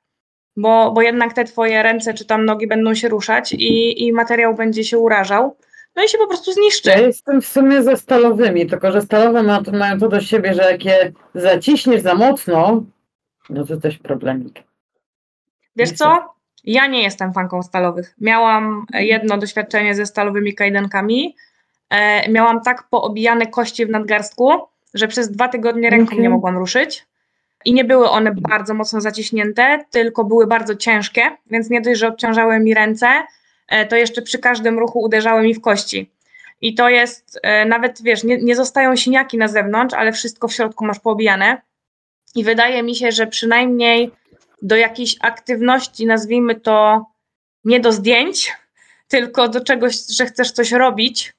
Bo, 0.57 0.91
bo 0.91 1.01
jednak 1.01 1.33
te 1.33 1.43
twoje 1.43 1.83
ręce 1.83 2.13
czy 2.13 2.25
tam 2.25 2.45
nogi 2.45 2.67
będą 2.67 2.93
się 2.95 3.09
ruszać 3.09 3.53
i, 3.53 4.03
i 4.07 4.13
materiał 4.13 4.55
będzie 4.55 4.83
się 4.83 4.97
urażał, 4.97 5.57
no 5.95 6.03
i 6.03 6.09
się 6.09 6.17
po 6.17 6.27
prostu 6.27 6.51
zniszczy. 6.53 6.89
Ja 6.89 6.97
jestem 6.99 7.41
w 7.41 7.47
sumie 7.47 7.83
ze 7.83 7.97
stalowymi, 7.97 8.67
tylko 8.67 8.91
że 8.91 9.01
stalowe 9.01 9.43
ma, 9.43 9.61
mają 9.73 9.99
to 9.99 10.09
do 10.09 10.21
siebie, 10.21 10.53
że 10.53 10.71
jak 10.71 10.85
je 10.85 11.11
zaciśniesz 11.35 12.01
za 12.01 12.15
mocno, 12.15 12.83
no 13.49 13.65
to 13.65 13.77
też 13.77 13.97
problemik. 13.97 14.63
Wiesz 15.75 15.91
co? 15.91 16.33
Ja 16.63 16.87
nie 16.87 17.03
jestem 17.03 17.33
fanką 17.33 17.63
stalowych. 17.63 18.15
Miałam 18.21 18.85
e, 18.93 19.05
jedno 19.05 19.37
doświadczenie 19.37 19.95
ze 19.95 20.05
stalowymi 20.05 20.55
kajdankami. 20.55 21.35
E, 21.89 22.29
miałam 22.31 22.61
tak 22.61 22.83
poobijane 22.89 23.47
kości 23.47 23.85
w 23.85 23.89
nadgarstku, 23.89 24.51
że 24.93 25.07
przez 25.07 25.31
dwa 25.31 25.47
tygodnie 25.47 25.89
ręką 25.89 26.15
nie 26.15 26.29
mogłam 26.29 26.57
ruszyć. 26.57 27.05
I 27.65 27.73
nie 27.73 27.85
były 27.85 28.09
one 28.09 28.31
bardzo 28.35 28.73
mocno 28.73 29.01
zaciśnięte, 29.01 29.85
tylko 29.91 30.23
były 30.23 30.47
bardzo 30.47 30.75
ciężkie, 30.75 31.21
więc 31.51 31.69
nie 31.69 31.81
dość, 31.81 31.99
że 31.99 32.07
obciążały 32.07 32.59
mi 32.59 32.73
ręce, 32.73 33.07
e, 33.67 33.85
to 33.85 33.95
jeszcze 33.95 34.21
przy 34.21 34.39
każdym 34.39 34.79
ruchu 34.79 35.01
uderzały 35.01 35.41
mi 35.41 35.53
w 35.53 35.61
kości. 35.61 36.11
I 36.61 36.75
to 36.75 36.89
jest, 36.89 37.39
e, 37.43 37.65
nawet 37.65 38.01
wiesz, 38.01 38.23
nie, 38.23 38.37
nie 38.37 38.55
zostają 38.55 38.95
siniaki 38.95 39.37
na 39.37 39.47
zewnątrz, 39.47 39.95
ale 39.95 40.11
wszystko 40.11 40.47
w 40.47 40.53
środku 40.53 40.85
masz 40.85 40.99
poobijane. 40.99 41.61
I 42.35 42.43
wydaje 42.43 42.83
mi 42.83 42.95
się, 42.95 43.11
że 43.11 43.27
przynajmniej 43.27 44.11
do 44.61 44.75
jakiejś 44.75 45.15
aktywności, 45.21 46.05
nazwijmy 46.05 46.55
to 46.55 47.05
nie 47.65 47.79
do 47.79 47.91
zdjęć, 47.91 48.51
tylko 49.07 49.47
do 49.49 49.63
czegoś, 49.63 49.95
że 50.15 50.25
chcesz 50.25 50.51
coś 50.51 50.71
robić, 50.71 51.33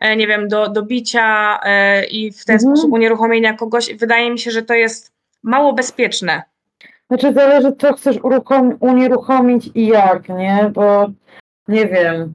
e, 0.00 0.16
nie 0.16 0.26
wiem, 0.26 0.48
do, 0.48 0.68
do 0.68 0.82
bicia 0.82 1.58
e, 1.64 2.04
i 2.04 2.32
w 2.32 2.44
ten 2.44 2.54
Mhm. 2.56 2.76
sposób 2.76 2.92
unieruchomienia 2.92 3.54
kogoś, 3.54 3.94
wydaje 3.94 4.30
mi 4.30 4.38
się, 4.38 4.50
że 4.50 4.62
to 4.62 4.74
jest 4.74 5.12
mało 5.42 5.72
bezpieczne. 5.72 6.42
Znaczy 7.08 7.32
zależy 7.32 7.72
co 7.78 7.92
chcesz 7.94 8.16
unieruchomić 8.80 9.70
i 9.74 9.86
jak, 9.86 10.28
nie? 10.28 10.70
Bo 10.74 11.06
nie 11.68 11.86
wiem. 11.86 12.34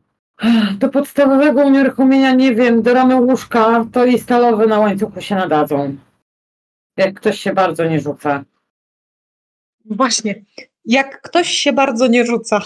Do 0.78 0.90
podstawowego 0.90 1.62
unieruchomienia, 1.62 2.32
nie 2.32 2.56
wiem, 2.56 2.82
do 2.82 2.94
ramy 2.94 3.16
łóżka, 3.16 3.86
to 3.94 4.06
i 4.06 4.20
stalowe 4.20 4.68
na 4.68 4.80
łańcuchu 4.80 5.22
się 5.22 5.36
nadadzą. 5.36 5.96
Jak 7.00 7.14
ktoś 7.14 7.40
się 7.40 7.54
bardzo 7.54 7.86
nie 7.86 8.00
rzuca. 8.00 8.44
Właśnie. 9.86 10.44
Jak 10.86 11.22
ktoś 11.22 11.50
się 11.50 11.74
bardzo 11.74 12.08
nie 12.08 12.26
rzuca. 12.26 12.62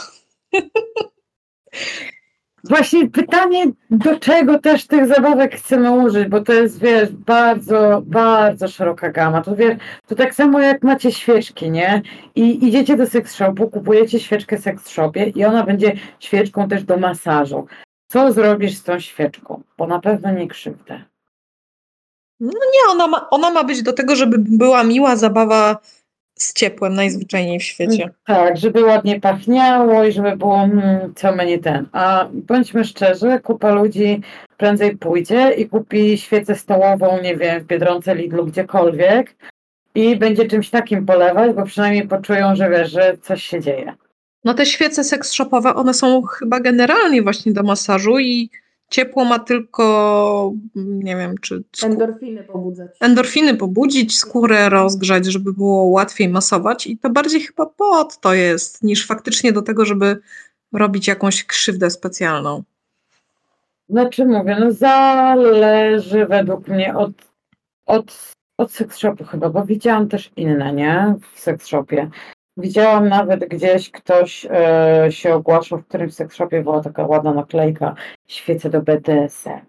Właśnie 2.63 3.09
pytanie, 3.09 3.65
do 3.89 4.19
czego 4.19 4.59
też 4.59 4.88
tych 4.88 5.07
zabawek 5.07 5.55
chcemy 5.55 5.91
użyć, 5.91 6.27
bo 6.27 6.41
to 6.41 6.53
jest, 6.53 6.79
wiesz, 6.79 7.11
bardzo, 7.11 8.01
bardzo 8.05 8.67
szeroka 8.67 9.11
gama. 9.11 9.41
To 9.41 9.55
wiesz, 9.55 9.77
to 10.07 10.15
tak 10.15 10.36
samo 10.36 10.59
jak 10.59 10.84
macie 10.84 11.11
świeczki, 11.11 11.71
nie? 11.71 12.01
I 12.36 12.67
idziecie 12.67 12.97
do 12.97 13.07
sex 13.07 13.36
shopu, 13.36 13.69
kupujecie 13.69 14.19
świeczkę 14.19 14.57
sex 14.57 14.89
shopie 14.89 15.23
i 15.23 15.45
ona 15.45 15.63
będzie 15.63 15.93
świeczką 16.19 16.67
też 16.67 16.84
do 16.84 16.97
masażu. 16.97 17.67
Co 18.07 18.31
zrobisz 18.31 18.77
z 18.77 18.84
tą 18.84 18.99
świeczką? 18.99 19.63
Bo 19.77 19.88
na 19.88 19.99
pewno 19.99 20.31
nie 20.31 20.47
krzywdę. 20.47 21.12
Nie, 22.43 22.91
ona 22.91 23.07
ma, 23.07 23.29
ona 23.29 23.49
ma 23.49 23.63
być 23.63 23.83
do 23.83 23.93
tego, 23.93 24.15
żeby 24.15 24.37
była 24.39 24.83
miła 24.83 25.15
zabawa 25.15 25.77
z 26.35 26.53
ciepłem 26.53 26.93
najzwyczajniej 26.93 27.59
w 27.59 27.63
świecie. 27.63 28.09
Tak, 28.25 28.57
żeby 28.57 28.83
ładnie 28.83 29.19
pachniało 29.19 30.03
i 30.03 30.11
żeby 30.11 30.37
było 30.37 30.57
hmm, 30.57 31.13
co 31.15 31.31
mnie 31.31 31.59
ten. 31.59 31.87
A 31.91 32.27
bądźmy 32.33 32.85
szczerzy, 32.85 33.39
kupa 33.43 33.71
ludzi 33.71 34.21
prędzej 34.57 34.97
pójdzie 34.97 35.51
i 35.51 35.69
kupi 35.69 36.17
świecę 36.17 36.55
stołową, 36.55 37.21
nie 37.21 37.37
wiem, 37.37 37.61
w 37.61 37.65
Biedronce, 37.65 38.15
Lidlu, 38.15 38.45
gdziekolwiek 38.45 39.35
i 39.95 40.15
będzie 40.15 40.47
czymś 40.47 40.69
takim 40.69 41.05
polewać, 41.05 41.55
bo 41.55 41.63
przynajmniej 41.63 42.07
poczują, 42.07 42.55
że 42.55 42.69
wiesz, 42.69 42.91
że 42.91 43.17
coś 43.21 43.43
się 43.43 43.61
dzieje. 43.61 43.93
No 44.43 44.53
te 44.53 44.65
świece 44.65 45.03
seks 45.03 45.33
shopowe, 45.33 45.75
one 45.75 45.93
są 45.93 46.21
chyba 46.21 46.59
generalnie 46.59 47.21
właśnie 47.21 47.53
do 47.53 47.63
masażu 47.63 48.19
i 48.19 48.49
ciepło 48.93 49.25
ma 49.25 49.39
tylko, 49.39 50.53
nie 50.75 51.15
wiem, 51.15 51.35
czy 51.41 51.63
skó- 51.77 51.85
Endorfiny 51.85 52.43
pobudzać. 52.43 52.91
endorfiny 52.99 53.57
pobudzić, 53.57 54.17
skórę 54.17 54.69
rozgrzać, 54.69 55.25
żeby 55.25 55.53
było 55.53 55.83
łatwiej 55.83 56.29
masować 56.29 56.87
i 56.87 56.97
to 56.97 57.09
bardziej 57.09 57.41
chyba 57.41 57.65
pod 57.65 58.19
to 58.19 58.33
jest, 58.33 58.83
niż 58.83 59.07
faktycznie 59.07 59.51
do 59.51 59.61
tego, 59.61 59.85
żeby 59.85 60.17
robić 60.73 61.07
jakąś 61.07 61.43
krzywdę 61.43 61.89
specjalną. 61.89 62.63
Znaczy 63.89 64.25
mówię, 64.25 64.57
no 64.59 64.71
zależy 64.71 66.25
według 66.25 66.67
mnie 66.67 66.95
od, 66.95 67.11
od, 67.85 68.33
od 68.57 68.71
sex 68.71 68.97
shopu 68.97 69.23
chyba, 69.23 69.49
bo 69.49 69.65
widziałam 69.65 70.07
też 70.07 70.31
inne, 70.35 70.73
nie? 70.73 71.15
W 71.33 71.39
sex 71.39 71.67
shopie. 71.67 72.09
Widziałam 72.58 73.10
nawet 73.10 73.45
gdzieś 73.45 73.91
ktoś 73.91 74.47
e, 74.49 75.08
się 75.10 75.34
ogłaszał, 75.34 75.80
w 75.80 75.88
którym 75.88 76.12
sex 76.12 76.36
shopie 76.36 76.62
była 76.62 76.84
taka 76.84 77.06
ładna 77.06 77.34
naklejka 77.34 77.95
świece 78.28 78.70
do 78.70 78.82
BDSM. 78.82 79.60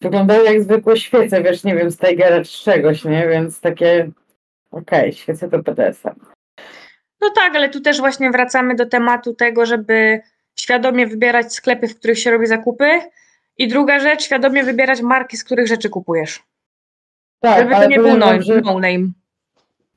wyglądały 0.00 0.44
jak 0.44 0.62
zwykłe 0.62 0.96
świece, 0.96 1.42
wiesz, 1.42 1.64
nie 1.64 1.76
wiem, 1.76 1.90
z 1.90 1.98
Tigera 1.98 2.44
czy 2.44 2.64
czegoś, 2.64 3.04
nie? 3.04 3.28
Więc 3.28 3.60
takie, 3.60 4.10
okej, 4.70 5.12
świece 5.12 5.48
to 5.48 5.62
PDS-a. 5.62 6.14
No 7.20 7.30
tak, 7.30 7.56
ale 7.56 7.68
tu 7.68 7.80
też 7.80 7.98
właśnie 7.98 8.30
wracamy 8.30 8.74
do 8.74 8.86
tematu 8.86 9.34
tego, 9.34 9.66
żeby 9.66 10.20
świadomie 10.58 11.06
wybierać 11.06 11.54
sklepy, 11.54 11.88
w 11.88 11.98
których 11.98 12.18
się 12.18 12.30
robi 12.30 12.46
zakupy. 12.46 13.00
I 13.58 13.68
druga 13.68 14.00
rzecz, 14.00 14.22
świadomie 14.22 14.64
wybierać 14.64 15.02
marki, 15.02 15.36
z 15.36 15.44
których 15.44 15.66
rzeczy 15.66 15.88
kupujesz. 15.88 16.42
Tak, 17.40 17.58
żeby 17.58 17.74
to 17.74 17.88
nie 17.88 17.96
był 17.96 18.16
no, 18.16 18.26
no 18.64 18.74
name. 18.74 19.21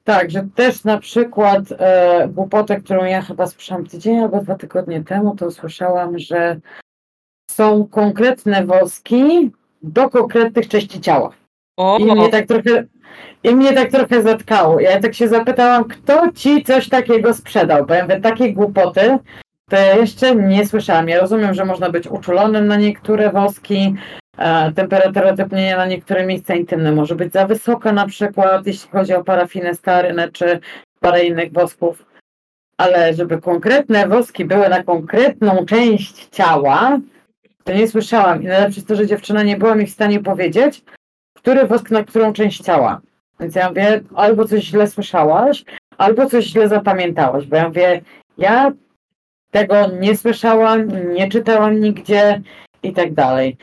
Tak, 0.06 0.32
że 0.32 0.47
też 0.56 0.84
na 0.84 0.97
przykład 0.97 1.64
e, 1.72 2.28
głupotę, 2.28 2.82
którą 2.82 3.06
ja 3.06 3.22
chyba 3.22 3.47
słyszałam 3.47 3.86
tydzień 3.86 4.20
albo 4.20 4.41
dwa 4.41 4.56
tygodnie 4.56 5.03
temu, 5.03 5.36
to 5.36 5.47
usłyszałam, 5.47 6.20
że 6.20 6.60
są 7.51 7.88
konkretne 7.88 8.66
woski 8.66 9.51
do 9.82 10.10
konkretnych 10.10 10.68
części 10.68 11.01
ciała. 11.01 11.32
O, 11.78 11.97
I 11.97 12.06
mnie 12.06 12.30
tak 12.30 12.47
trochę, 12.47 12.84
i 13.43 13.56
mnie 13.56 13.74
tak 13.74 13.91
trochę 13.91 14.22
zatkało. 14.22 14.80
Ja 14.80 14.99
tak 14.99 15.14
się 15.14 15.28
zapytałam, 15.28 15.84
kto 15.84 16.32
ci 16.32 16.64
coś 16.64 16.89
takiego 16.89 17.34
sprzedał? 17.34 17.86
Bo 17.86 17.93
ja 17.93 18.03
mówię, 18.03 18.22
takiej 18.22 18.53
głupoty 18.53 19.18
to 19.70 19.76
ja 19.76 19.95
jeszcze 19.95 20.36
nie 20.36 20.66
słyszałam. 20.66 21.10
Ja 21.10 21.20
rozumiem, 21.20 21.53
że 21.53 21.66
można 21.66 21.89
być 21.89 22.08
uczulonym 22.08 22.68
na 22.68 22.76
niektóre 22.76 23.32
woski, 23.32 23.95
temperatura 24.75 25.36
topnienia 25.36 25.77
na 25.77 25.86
niektóre 25.86 26.25
miejsca 26.25 26.55
intymne 26.55 26.91
może 26.91 27.15
być 27.15 27.33
za 27.33 27.47
wysoka 27.47 27.91
na 27.91 28.07
przykład, 28.07 28.67
jeśli 28.67 28.89
chodzi 28.89 29.13
o 29.13 29.23
parafinę 29.23 29.75
starynę 29.75 30.31
czy 30.31 30.59
parę 30.99 31.25
innych 31.25 31.53
wosków. 31.53 32.05
Ale 32.77 33.13
żeby 33.13 33.41
konkretne 33.41 34.07
woski 34.07 34.45
były 34.45 34.69
na 34.69 34.83
konkretną 34.83 35.65
część 35.65 36.27
ciała, 36.27 36.99
to 37.63 37.73
nie 37.73 37.88
słyszałam. 37.88 38.43
I 38.43 38.45
najlepsze 38.45 38.75
jest 38.75 38.88
to, 38.88 38.95
że 38.95 39.07
dziewczyna 39.07 39.43
nie 39.43 39.57
była 39.57 39.75
mi 39.75 39.86
w 39.86 39.91
stanie 39.91 40.19
powiedzieć, 40.19 40.83
który 41.38 41.67
wosk 41.67 41.91
na 41.91 42.03
którą 42.03 42.33
część 42.33 42.63
ciała. 42.63 43.01
Więc 43.39 43.55
ja 43.55 43.69
mówię, 43.69 44.01
albo 44.15 44.45
coś 44.45 44.63
źle 44.63 44.88
słyszałaś, 44.88 45.65
albo 45.97 46.25
coś 46.25 46.45
źle 46.45 46.67
zapamiętałaś, 46.67 47.45
bo 47.45 47.55
ja 47.55 47.67
mówię, 47.67 48.01
ja 48.38 48.71
tego 49.51 49.75
nie 49.99 50.17
słyszałam, 50.17 51.11
nie 51.13 51.29
czytałam 51.29 51.79
nigdzie 51.79 52.41
i 52.83 52.93
tak 52.93 53.13
dalej. 53.13 53.57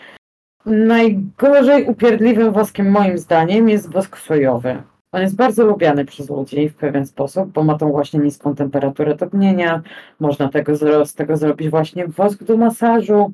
Najgorzej 0.66 1.84
upierdliwym 1.84 2.52
woskiem 2.52 2.90
moim 2.90 3.18
zdaniem 3.18 3.68
jest 3.68 3.92
wosk 3.92 4.18
sojowy. 4.18 4.82
On 5.12 5.22
jest 5.22 5.36
bardzo 5.36 5.66
lubiany 5.66 6.04
przez 6.04 6.30
ludzi 6.30 6.68
w 6.68 6.74
pewien 6.74 7.06
sposób, 7.06 7.48
bo 7.48 7.64
ma 7.64 7.78
tą 7.78 7.90
właśnie 7.90 8.20
niską 8.20 8.54
temperaturę 8.54 9.16
topnienia. 9.16 9.82
Można 10.20 10.48
tego, 10.48 10.76
z 11.06 11.14
tego 11.14 11.36
zrobić 11.36 11.68
właśnie 11.68 12.08
wosk 12.08 12.44
do 12.44 12.56
masażu. 12.56 13.32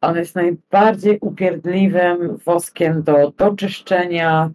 On 0.00 0.16
jest 0.16 0.34
najbardziej 0.34 1.18
upierdliwym 1.20 2.36
woskiem 2.36 3.02
do, 3.02 3.32
do 3.36 3.54
czyszczenia, 3.54 4.50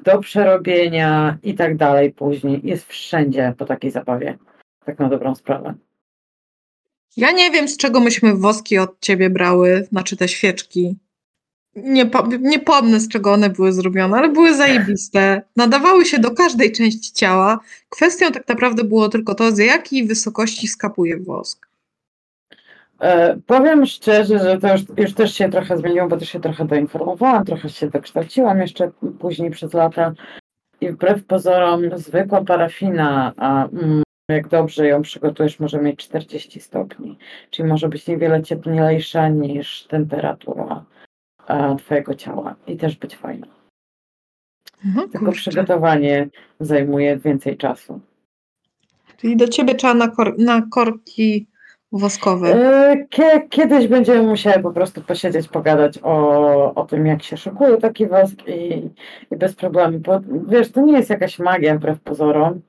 do 0.00 0.18
przerobienia 0.18 1.38
i 1.42 1.54
tak 1.54 1.76
dalej 1.76 2.12
później. 2.12 2.60
Jest 2.64 2.86
wszędzie 2.86 3.54
po 3.58 3.64
takiej 3.64 3.90
zabawie. 3.90 4.38
Tak 4.84 4.98
na 4.98 5.08
dobrą 5.08 5.34
sprawę. 5.34 5.74
Ja 7.16 7.32
nie 7.32 7.50
wiem, 7.50 7.68
z 7.68 7.76
czego 7.76 8.00
myśmy 8.00 8.34
woski 8.34 8.78
od 8.78 9.00
ciebie 9.00 9.30
brały, 9.30 9.84
znaczy 9.84 10.16
te 10.16 10.28
świeczki. 10.28 10.96
Nie, 11.84 12.10
nie 12.40 12.58
pomnę, 12.58 13.00
z 13.00 13.08
czego 13.08 13.32
one 13.32 13.50
były 13.50 13.72
zrobione, 13.72 14.16
ale 14.16 14.28
były 14.28 14.54
zajebiste. 14.54 15.42
Nadawały 15.56 16.04
się 16.04 16.18
do 16.18 16.30
każdej 16.30 16.72
części 16.72 17.12
ciała. 17.12 17.60
Kwestią 17.88 18.32
tak 18.32 18.48
naprawdę 18.48 18.84
było 18.84 19.08
tylko 19.08 19.34
to, 19.34 19.52
z 19.52 19.58
jakiej 19.58 20.06
wysokości 20.06 20.68
skapuje 20.68 21.16
wosk. 21.16 21.68
E, 23.00 23.36
powiem 23.46 23.86
szczerze, 23.86 24.38
że 24.38 24.58
to 24.58 24.72
już, 24.72 24.82
już 24.96 25.14
też 25.14 25.34
się 25.34 25.48
trochę 25.48 25.78
zmieniło, 25.78 26.08
bo 26.08 26.16
też 26.16 26.28
się 26.28 26.40
trochę 26.40 26.64
doinformowałam, 26.64 27.44
trochę 27.44 27.68
się 27.68 27.90
dokształciłam 27.90 28.60
jeszcze 28.60 28.90
później 29.18 29.50
przez 29.50 29.74
lata. 29.74 30.12
I 30.80 30.90
wbrew 30.90 31.24
pozorom 31.24 31.82
zwykła 31.96 32.44
parafina, 32.44 33.32
a 33.36 33.68
mm, 33.68 34.02
jak 34.28 34.48
dobrze 34.48 34.86
ją 34.86 35.02
przygotujesz, 35.02 35.60
może 35.60 35.82
mieć 35.82 35.98
40 35.98 36.60
stopni. 36.60 37.18
Czyli 37.50 37.68
może 37.68 37.88
być 37.88 38.06
niewiele 38.06 38.42
cieplejsza 38.42 39.28
niż 39.28 39.86
temperatura 39.86 40.84
twojego 41.78 42.14
ciała 42.14 42.54
i 42.66 42.76
też 42.76 42.96
być 42.96 43.16
fajna. 43.16 43.46
Mhm, 44.86 45.08
Tylko 45.10 45.26
kurczę. 45.26 45.40
przygotowanie 45.40 46.28
zajmuje 46.60 47.16
więcej 47.16 47.56
czasu. 47.56 48.00
Czyli 49.16 49.36
do 49.36 49.48
ciebie 49.48 49.74
trzeba 49.74 49.94
na, 49.94 50.08
kor 50.08 50.34
na 50.38 50.62
korki 50.70 51.46
woskowe. 51.92 52.48
E, 52.48 53.06
Kie, 53.10 53.48
kiedyś 53.50 53.88
będziemy 53.88 54.22
musiały 54.22 54.62
po 54.62 54.70
prostu 54.72 55.02
posiedzieć, 55.02 55.48
pogadać 55.48 55.98
o, 56.02 56.74
o 56.74 56.84
tym, 56.84 57.06
jak 57.06 57.22
się 57.22 57.36
szykuje 57.36 57.76
taki 57.76 58.06
wosk 58.06 58.48
i, 58.48 58.90
i 59.30 59.36
bez 59.36 59.54
problemu. 59.54 59.98
Bo 59.98 60.20
wiesz, 60.48 60.72
to 60.72 60.80
nie 60.80 60.92
jest 60.92 61.10
jakaś 61.10 61.38
magia 61.38 61.74
wbrew 61.76 62.00
pozorom. 62.00 62.60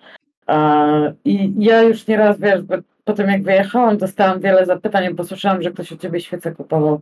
I 1.26 1.54
ja 1.58 1.82
już 1.82 2.08
nieraz, 2.08 2.40
wiesz, 2.40 2.62
po 3.04 3.14
tym 3.14 3.28
jak 3.30 3.44
wyjechałam, 3.44 3.98
dostałam 3.98 4.40
wiele 4.40 4.66
zapytań, 4.66 5.14
bo 5.14 5.24
słyszałam, 5.24 5.62
że 5.62 5.72
ktoś 5.72 5.92
u 5.92 5.98
ciebie 5.98 6.22
świece 6.22 6.52
kupował. 6.52 7.02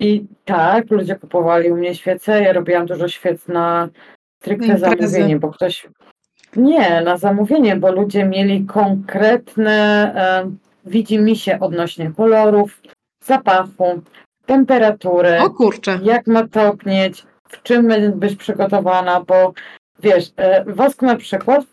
I 0.00 0.26
tak, 0.44 0.90
ludzie 0.90 1.16
kupowali 1.16 1.72
u 1.72 1.76
mnie 1.76 1.94
świece. 1.94 2.42
Ja 2.42 2.52
robiłam 2.52 2.86
dużo 2.86 3.08
świec 3.08 3.48
na 3.48 3.88
stricte 4.42 4.66
Imprezy. 4.66 4.96
zamówienie, 5.08 5.38
bo 5.38 5.48
ktoś. 5.50 5.88
Nie, 6.56 7.00
na 7.00 7.16
zamówienie, 7.16 7.76
bo 7.76 7.92
ludzie 7.92 8.24
mieli 8.24 8.64
konkretne 8.64 9.72
e, 10.16 10.50
widzi 10.86 11.18
mi 11.18 11.36
się 11.36 11.60
odnośnie 11.60 12.12
kolorów, 12.16 12.82
zapachu, 13.24 14.02
temperatury, 14.46 15.38
O 15.40 15.50
kurczę. 15.50 15.98
jak 16.02 16.26
ma 16.26 16.48
topnieć, 16.48 17.26
w 17.48 17.62
czym 17.62 17.88
być 18.14 18.36
przygotowana, 18.36 19.20
bo 19.20 19.52
wiesz, 20.02 20.24
e, 20.36 20.64
wosk 20.64 21.02
na 21.02 21.16
przykład, 21.16 21.64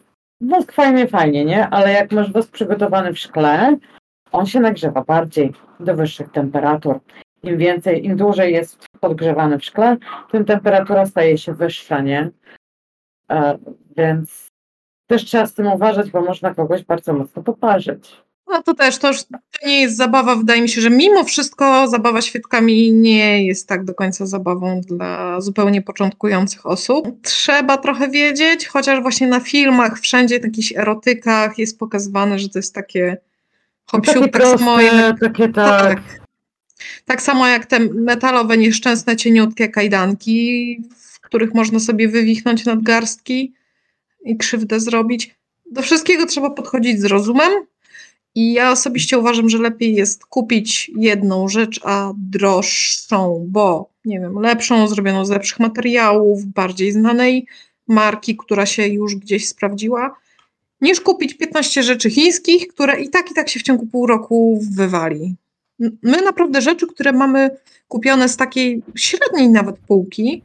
wosk 0.42 0.72
fajnie, 0.72 1.08
fajnie, 1.08 1.46
nie? 1.46 1.68
Ale 1.70 1.92
jak 1.92 2.12
masz 2.12 2.32
wosk 2.34 2.52
przygotowany 2.52 3.14
w 3.14 3.20
szkle, 3.20 3.78
on 4.32 4.46
się 4.46 4.60
nagrzewa 4.60 5.02
bardziej 5.04 5.54
do 5.80 5.96
wyższych 5.96 6.32
temperatur. 6.32 7.00
Im 7.44 7.58
więcej, 7.58 8.06
im 8.06 8.18
dłużej 8.18 8.54
jest 8.54 8.88
podgrzewany 9.00 9.60
w 9.60 9.66
szkle, 9.66 9.98
tym 10.32 10.46
temperatura 10.46 11.06
staje 11.06 11.38
się 11.38 11.54
wyższa, 11.54 12.02
nie? 12.02 12.30
E, 13.32 13.58
więc 13.98 14.48
też 15.08 15.26
trzeba 15.26 15.46
z 15.46 15.54
tym 15.54 15.68
uważać, 15.68 16.12
bo 16.12 16.22
można 16.22 16.54
kogoś 16.54 16.84
bardzo 16.84 17.14
mocno 17.14 17.44
poparzyć. 17.44 18.24
No 18.48 18.64
to 18.64 18.74
też, 18.74 18.98
to 18.98 19.08
już 19.08 19.24
to 19.24 19.38
nie 19.66 19.82
jest 19.82 19.98
zabawa. 19.98 20.36
Wydaje 20.36 20.62
mi 20.62 20.70
się, 20.70 20.82
że 20.82 20.90
mimo 20.90 21.24
wszystko 21.24 21.88
zabawa 21.88 22.22
świadkami 22.22 22.94
nie 22.94 23.46
jest 23.46 23.68
tak 23.68 23.86
do 23.86 23.94
końca 23.94 24.26
zabawą 24.26 24.82
dla 24.82 25.42
zupełnie 25.42 25.82
początkujących 25.82 26.66
osób. 26.66 27.08
Trzeba 27.22 27.78
trochę 27.78 28.10
wiedzieć, 28.10 28.68
chociaż 28.68 29.02
właśnie 29.02 29.28
na 29.28 29.40
filmach, 29.40 30.00
wszędzie 30.00 30.40
w 30.40 30.44
jakichś 30.44 30.74
erotykach 30.78 31.58
jest 31.58 31.80
pokazywane, 31.80 32.40
że 32.40 32.50
to 32.50 32.60
jest 32.60 32.76
takie 32.76 33.18
hopsiu, 33.86 34.14
Takie 34.14 34.30
tak 34.30 34.42
proste, 34.42 35.14
takie 35.22 35.50
tak. 35.50 35.96
Tak 35.96 36.23
samo 37.22 37.48
jak 37.48 37.66
te 37.66 37.80
metalowe, 37.80 38.58
nieszczęsne, 38.58 39.16
cieniutkie 39.16 39.70
kajdanki, 39.70 40.78
w 40.98 41.20
których 41.20 41.54
można 41.54 41.80
sobie 41.80 42.08
wywichnąć 42.08 42.66
nadgarstki 42.66 43.54
i 44.26 44.38
krzywdę 44.38 44.80
zrobić. 44.80 45.36
Do 45.72 45.82
wszystkiego 45.82 46.26
trzeba 46.26 46.50
podchodzić 46.50 47.02
z 47.02 47.06
rozumem. 47.06 47.52
I 48.36 48.54
ja 48.54 48.72
osobiście 48.72 49.18
uważam, 49.18 49.50
że 49.50 49.58
lepiej 49.58 49.96
jest 49.96 50.26
kupić 50.26 50.92
jedną 50.98 51.48
rzecz, 51.48 51.80
a 51.84 52.14
droższą, 52.18 53.46
bo 53.50 53.90
nie 54.06 54.20
wiem, 54.20 54.40
lepszą, 54.40 54.88
zrobioną 54.88 55.26
z 55.26 55.30
lepszych 55.30 55.60
materiałów, 55.60 56.46
bardziej 56.46 56.92
znanej 56.92 57.46
marki, 57.88 58.38
która 58.38 58.66
się 58.66 58.88
już 58.88 59.16
gdzieś 59.16 59.48
sprawdziła, 59.48 60.16
niż 60.82 61.02
kupić 61.02 61.34
15 61.34 61.84
rzeczy 61.84 62.10
chińskich, 62.10 62.68
które 62.68 63.02
i 63.02 63.10
tak 63.10 63.32
i 63.32 63.34
tak 63.34 63.50
się 63.50 63.60
w 63.60 63.64
ciągu 63.64 63.86
pół 63.86 64.08
roku 64.08 64.60
wywali. 64.72 65.36
My 65.80 66.22
naprawdę 66.22 66.62
rzeczy, 66.62 66.88
które 66.88 67.12
mamy 67.12 67.50
kupione 67.88 68.30
z 68.30 68.38
takiej 68.38 68.84
średniej 68.96 69.50
nawet 69.50 69.78
półki, 69.78 70.44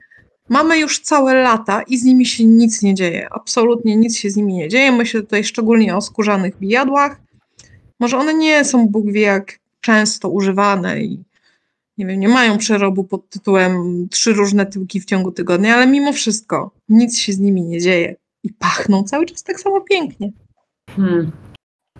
mamy 0.49 0.79
już 0.79 1.01
całe 1.01 1.35
lata 1.35 1.83
i 1.83 1.99
z 1.99 2.05
nimi 2.05 2.27
się 2.27 2.45
nic 2.45 2.83
nie 2.83 2.95
dzieje. 2.95 3.29
Absolutnie 3.31 3.97
nic 3.97 4.17
się 4.17 4.31
z 4.31 4.37
nimi 4.37 4.55
nie 4.55 4.69
dzieje. 4.69 4.93
Myślę 4.93 5.21
tutaj 5.21 5.45
szczególnie 5.45 5.97
o 5.97 6.01
skórzanych 6.01 6.59
bijadłach. 6.59 7.21
Może 8.01 8.19
one 8.19 8.35
nie 8.35 8.65
są 8.65 8.89
Bóg 8.89 9.13
wie 9.13 9.21
jak 9.21 9.59
często 9.81 10.29
używane 10.29 11.01
i 11.01 11.25
nie 11.99 12.07
wiem, 12.07 12.21
nie 12.21 12.29
mają 12.29 12.59
przerobu 12.59 13.05
pod 13.05 13.29
tytułem 13.31 14.07
trzy 14.11 14.33
różne 14.33 14.67
tyłki 14.67 15.01
w 15.01 15.05
ciągu 15.05 15.33
tygodnia, 15.33 15.75
ale 15.75 15.87
mimo 15.87 16.13
wszystko 16.13 16.71
nic 16.89 17.19
się 17.19 17.33
z 17.33 17.39
nimi 17.39 17.63
nie 17.63 17.81
dzieje 17.81 18.17
i 18.43 18.53
pachną 18.53 19.05
cały 19.05 19.27
czas 19.27 19.43
tak 19.43 19.61
samo 19.61 19.81
pięknie. 19.81 20.33
Hmm. 20.97 21.33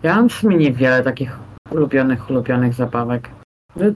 Ja 0.03 0.17
mam 0.17 0.29
w 0.29 0.33
sumie 0.33 0.57
niewiele 0.57 1.03
takich 1.03 1.48
ulubionych, 1.71 2.31
ulubionych 2.31 2.75
zabawek. 2.75 3.31
Wy- 3.77 3.95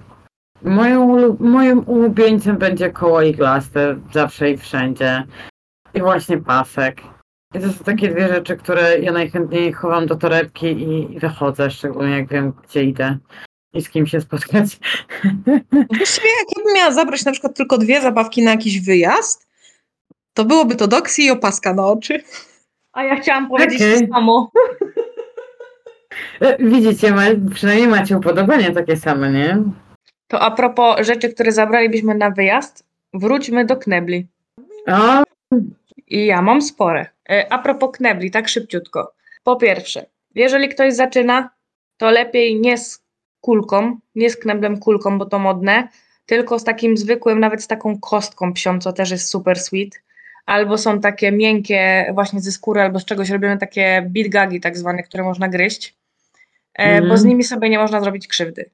Moją, 0.64 1.36
moim 1.40 1.78
ulubieńcem 1.86 2.56
będzie 2.58 2.90
koło 2.90 3.22
iglaste, 3.22 3.96
zawsze 4.12 4.50
i 4.50 4.56
wszędzie. 4.56 5.24
I 5.94 6.00
właśnie 6.00 6.38
pasek. 6.38 7.00
I 7.54 7.60
to 7.60 7.72
są 7.72 7.84
takie 7.84 8.08
dwie 8.08 8.28
rzeczy, 8.28 8.56
które 8.56 8.98
ja 8.98 9.12
najchętniej 9.12 9.72
chowam 9.72 10.06
do 10.06 10.16
torebki 10.16 10.66
i, 10.66 11.14
i 11.14 11.18
wychodzę, 11.18 11.70
szczególnie 11.70 12.18
jak 12.18 12.28
wiem, 12.28 12.52
gdzie 12.68 12.84
idę. 12.84 13.18
i 13.74 13.82
z 13.82 13.88
kim 13.90 14.06
się 14.06 14.20
spotkać. 14.20 14.78
Właściwie 15.96 16.28
jak 16.28 16.56
ja 16.58 16.64
bym 16.64 16.74
miała 16.74 16.90
zabrać 16.90 17.24
na 17.24 17.32
przykład 17.32 17.56
tylko 17.56 17.78
dwie 17.78 18.00
zabawki 18.00 18.42
na 18.42 18.50
jakiś 18.50 18.80
wyjazd, 18.80 19.48
to 20.34 20.44
byłoby 20.44 20.76
to 20.76 20.88
doksy 20.88 21.22
i 21.22 21.30
opaska 21.30 21.74
na 21.74 21.86
oczy. 21.86 22.22
A 22.92 23.04
ja 23.04 23.16
chciałam 23.20 23.48
powiedzieć 23.48 23.82
Okej. 23.82 24.08
to 24.08 24.14
samo. 24.14 24.50
E, 26.40 26.56
Widzicie, 26.58 27.10
ma, 27.12 27.22
przynajmniej 27.54 27.88
macie 27.88 28.16
upodobania 28.18 28.72
takie 28.72 28.96
same, 28.96 29.32
nie? 29.32 29.58
To 30.28 30.40
a 30.40 30.50
propos 30.50 31.06
rzeczy, 31.06 31.28
które 31.34 31.52
zabralibyśmy 31.52 32.14
na 32.14 32.30
wyjazd, 32.30 32.84
wróćmy 33.14 33.64
do 33.64 33.76
knebli. 33.76 34.26
O, 34.86 35.22
I 36.08 36.26
ja 36.26 36.42
mam 36.42 36.62
spore. 36.62 37.06
E, 37.30 37.52
A 37.52 37.58
propos 37.58 37.90
knebli, 37.96 38.30
tak 38.30 38.48
szybciutko. 38.48 39.12
Po 39.44 39.56
pierwsze, 39.56 40.06
jeżeli 40.34 40.68
ktoś 40.68 40.94
zaczyna, 40.94 41.50
to 41.96 42.10
lepiej 42.10 42.60
nie 42.60 42.78
z 42.78 43.02
kulką, 43.40 43.98
nie 44.14 44.30
z 44.30 44.36
kneblem 44.36 44.78
kulką, 44.78 45.18
bo 45.18 45.26
to 45.26 45.38
modne, 45.38 45.88
tylko 46.26 46.58
z 46.58 46.64
takim 46.64 46.96
zwykłym, 46.96 47.40
nawet 47.40 47.62
z 47.62 47.66
taką 47.66 48.00
kostką 48.00 48.52
psią, 48.52 48.78
co 48.78 48.92
też 48.92 49.10
jest 49.10 49.28
super 49.28 49.58
sweet. 49.58 50.02
Albo 50.46 50.78
są 50.78 51.00
takie 51.00 51.32
miękkie, 51.32 52.10
właśnie 52.14 52.40
ze 52.40 52.52
skóry, 52.52 52.80
albo 52.80 52.98
z 52.98 53.04
czegoś 53.04 53.30
robimy 53.30 53.58
takie 53.58 54.06
bitgagi 54.08 54.60
tak 54.60 54.78
zwane, 54.78 55.02
które 55.02 55.24
można 55.24 55.48
gryźć, 55.48 55.94
Mhm. 56.74 57.08
bo 57.08 57.16
z 57.16 57.24
nimi 57.24 57.44
sobie 57.44 57.70
nie 57.70 57.78
można 57.78 58.00
zrobić 58.00 58.28
krzywdy. 58.28 58.70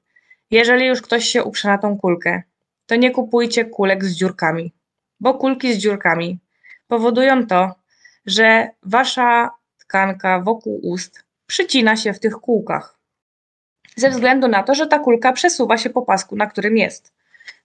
Jeżeli 0.51 0.85
już 0.85 1.01
ktoś 1.01 1.25
się 1.25 1.43
uprze 1.43 1.67
na 1.67 1.77
tą 1.77 1.97
kulkę, 1.97 2.41
to 2.85 2.95
nie 2.95 3.11
kupujcie 3.11 3.65
kulek 3.65 4.05
z 4.05 4.15
dziurkami, 4.15 4.73
bo 5.19 5.33
kulki 5.33 5.73
z 5.73 5.77
dziurkami 5.77 6.39
powodują 6.87 7.47
to, 7.47 7.75
że 8.25 8.69
wasza 8.83 9.49
tkanka 9.77 10.39
wokół 10.39 10.79
ust 10.83 11.23
przycina 11.47 11.95
się 11.95 12.13
w 12.13 12.19
tych 12.19 12.33
kółkach. 12.33 12.99
Ze 13.95 14.09
względu 14.09 14.47
na 14.47 14.63
to, 14.63 14.75
że 14.75 14.87
ta 14.87 14.99
kulka 14.99 15.33
przesuwa 15.33 15.77
się 15.77 15.89
po 15.89 16.01
pasku, 16.01 16.35
na 16.35 16.47
którym 16.47 16.77
jest. 16.77 17.13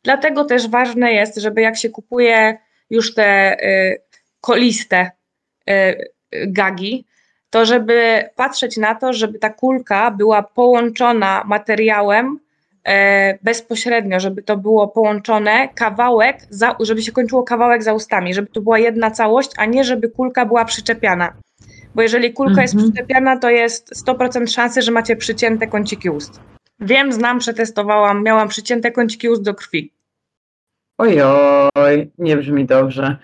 Dlatego 0.03 0.45
też 0.45 0.69
ważne 0.69 1.13
jest, 1.13 1.37
żeby 1.37 1.61
jak 1.61 1.77
się 1.77 1.91
kupuje 1.91 2.59
już 2.91 3.15
te 3.15 3.57
y, 3.65 4.03
koliste 4.41 5.11
y, 5.71 5.73
y, 5.73 6.47
gagi, 6.47 7.07
to 7.55 7.65
żeby 7.65 8.29
patrzeć 8.37 8.77
na 8.77 8.95
to, 8.95 9.13
żeby 9.13 9.39
ta 9.39 9.51
kulka 9.51 10.11
była 10.11 10.43
połączona 10.43 11.43
materiałem 11.47 12.39
e, 12.85 13.39
bezpośrednio, 13.43 14.21
żeby 14.21 14.43
to 14.43 14.57
było 14.57 14.89
połączone 14.89 15.69
kawałek, 15.75 16.37
za, 16.51 16.77
żeby 16.81 17.03
się 17.03 17.13
kończyło 17.13 17.43
kawałek 17.43 17.83
za 17.83 17.93
ustami, 17.93 18.35
żeby 18.35 18.49
to 18.49 18.61
była 18.61 18.79
jedna 18.79 19.11
całość, 19.11 19.51
a 19.57 19.65
nie 19.65 19.85
żeby 19.85 20.09
kulka 20.09 20.47
była 20.47 20.65
przyczepiana. 20.65 21.33
Bo 21.95 22.03
jeżeli 22.03 22.33
kulka 22.33 22.63
jest 22.63 22.75
Mhm. 22.75 22.93
przyczepiana, 22.93 23.39
to 23.39 23.51
jest 23.51 24.07
100% 24.07 24.47
szansy, 24.47 24.83
że 24.83 24.93
macie 24.93 25.17
przycięte 25.17 25.67
kąciki 25.67 26.11
ust. 26.11 26.41
Wiem, 26.81 27.13
znam, 27.13 27.39
przetestowałam, 27.39 28.23
miałam 28.23 28.49
przycięte 28.49 28.91
kąciki 28.91 29.29
ust 29.29 29.43
do 29.43 29.55
krwi. 29.55 29.93
ojoj, 30.99 32.11
nie 32.19 32.37
brzmi 32.37 32.65
dobrze. 32.65 33.17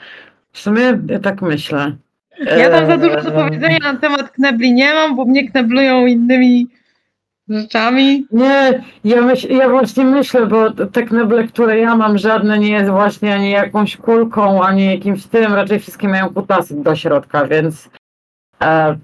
W 0.52 0.58
sumie 0.58 0.98
ja 1.08 1.18
tak 1.18 1.42
myślę. 1.42 1.96
Ja 2.40 2.70
tam 2.70 2.86
za 2.86 2.96
dużo 2.96 3.22
do 3.22 3.30
Eee, 3.30 3.44
powiedzenia 3.44 3.78
na 3.78 3.96
temat 3.96 4.30
knebli 4.30 4.72
nie 4.72 4.94
mam, 4.94 5.16
bo 5.16 5.24
mnie 5.24 5.50
kneblują 5.50 6.06
innymi 6.06 6.68
rzeczami. 7.48 8.26
Nie, 8.32 8.82
ja, 9.04 9.22
myśl, 9.22 9.52
ja 9.52 9.68
właśnie 9.68 10.04
myślę, 10.04 10.46
bo 10.46 10.70
te 10.70 11.02
kneble, 11.02 11.44
które 11.44 11.78
ja 11.78 11.96
mam, 11.96 12.18
żadne 12.18 12.58
nie 12.58 12.70
jest 12.70 12.90
właśnie 12.90 13.34
ani 13.34 13.50
jakąś 13.50 13.96
kulką, 13.96 14.62
ani 14.62 14.86
jakimś 14.86 15.26
tym, 15.26 15.54
raczej 15.54 15.78
wszystkie 15.78 16.08
mają 16.08 16.34
kutasy 16.34 16.82
do 16.82 16.96
środka, 16.96 17.46
więc 17.46 17.90
e, 18.62 18.96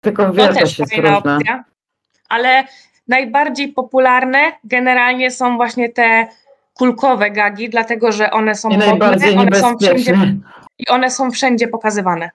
tylko 0.00 0.32
wielkość 0.32 0.78
jest 0.78 0.96
różna. 0.96 1.18
opcja. 1.18 1.64
Ale 2.28 2.64
najbardziej 3.08 3.68
popularne 3.68 4.38
generalnie 4.64 5.30
są 5.30 5.56
właśnie 5.56 5.88
te 5.88 6.26
kulkowe 6.74 7.30
gagi, 7.30 7.68
dlatego 7.68 8.12
że 8.12 8.30
one 8.30 8.54
są 8.54 8.70
I 8.70 8.76
najbardziej 8.76 9.38
one 9.38 9.56
są 9.56 9.78
wszędzie 9.78 10.16
i 10.78 10.88
one 10.88 11.10
są 11.10 11.30
wszędzie 11.30 11.68
pokazywane. 11.68 12.30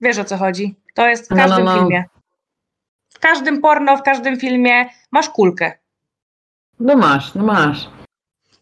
Wiesz 0.00 0.18
o 0.18 0.24
co 0.24 0.36
chodzi? 0.36 0.74
To 0.94 1.08
jest 1.08 1.26
w 1.26 1.30
No, 1.30 1.36
no, 1.36 1.42
każdym 1.42 1.64
no. 1.64 1.74
filmie. 1.78 2.04
W 3.08 3.18
każdym 3.18 3.60
porno, 3.60 3.96
w 3.96 4.02
każdym 4.02 4.40
filmie 4.40 4.88
masz 5.10 5.28
kulkę. 5.30 5.72
No 6.80 6.96
masz, 6.96 7.34
no 7.34 7.44
masz. 7.44 7.88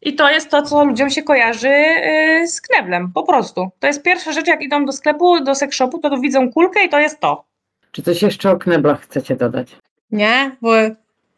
I 0.03 0.15
to 0.15 0.31
jest 0.31 0.51
to, 0.51 0.63
co 0.63 0.85
ludziom 0.85 1.11
się 1.11 1.23
kojarzy 1.23 1.69
yy, 1.69 2.49
z 2.49 2.61
kneblem, 2.61 3.13
po 3.13 3.23
prostu. 3.23 3.69
To 3.79 3.87
jest 3.87 4.03
pierwsza 4.03 4.33
rzecz, 4.33 4.47
jak 4.47 4.63
idą 4.63 4.85
do 4.85 4.93
sklepu, 4.93 5.41
do 5.45 5.55
sex 5.55 5.77
shopu, 5.77 5.99
to, 5.99 6.11
to 6.11 6.19
widzą 6.19 6.53
kulkę 6.53 6.85
i 6.85 6.89
to 6.89 7.01
jest 7.01 7.21
to. 7.21 7.45
Czy 7.93 8.03
coś 8.03 8.23
jeszcze 8.23 8.51
o 8.51 8.57
kneblach 8.59 9.01
chcecie 9.01 9.37
dodać? 9.37 9.77
Nie, 10.11 10.57
bo, 10.63 10.71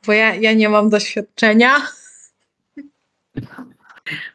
bo 0.07 0.13
ja, 0.13 0.35
ja 0.35 0.53
nie 0.53 0.69
mam 0.69 0.91
doświadczenia. 0.91 1.71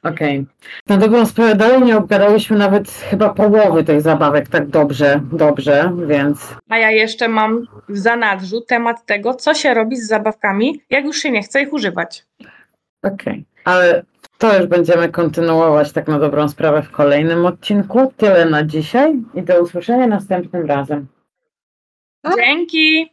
Okej. 0.04 0.46
Na 0.88 0.98
dobrą 0.98 1.26
sprawę 1.26 1.56
dalej 1.56 1.82
nie 1.82 1.98
obgadaliśmy 1.98 2.58
nawet 2.58 2.92
chyba 2.92 3.30
połowy 3.30 3.84
tych 3.84 4.02
zabawek 4.02 4.48
tak 4.48 4.68
dobrze, 4.68 5.22
dobrze, 5.32 5.92
więc 6.08 6.56
A 6.70 6.78
ja 6.78 6.92
jeszcze 6.92 7.28
mam 7.28 7.68
w 7.90 7.98
zanadrzu 7.98 8.62
temat 8.62 9.06
tego, 9.06 9.34
co 9.34 9.54
się 9.54 9.74
robi 9.74 9.98
z 9.98 10.08
zabawkami, 10.08 10.82
jak 10.90 11.06
już 11.06 11.18
się 11.18 11.32
nie 11.32 11.44
chce 11.44 11.62
ich 11.62 11.74
używać. 11.74 12.26
okej. 13.04 13.46
Ale 13.66 14.04
to 14.38 14.58
już 14.58 14.68
będziemy 14.68 15.10
kontynuować 15.10 15.92
tak 15.92 16.08
na 16.08 16.20
dobrą 16.20 16.50
sprawę 16.50 16.82
w 16.82 16.92
kolejnym 16.92 17.46
odcinku. 17.46 18.14
Tyle 18.18 18.46
na 18.46 18.64
dzisiaj 18.64 19.14
i 19.34 19.42
do 19.42 19.62
usłyszenia 19.62 20.08
następnym 20.08 20.66
razem. 20.66 21.08
Dzięki! 22.36 23.13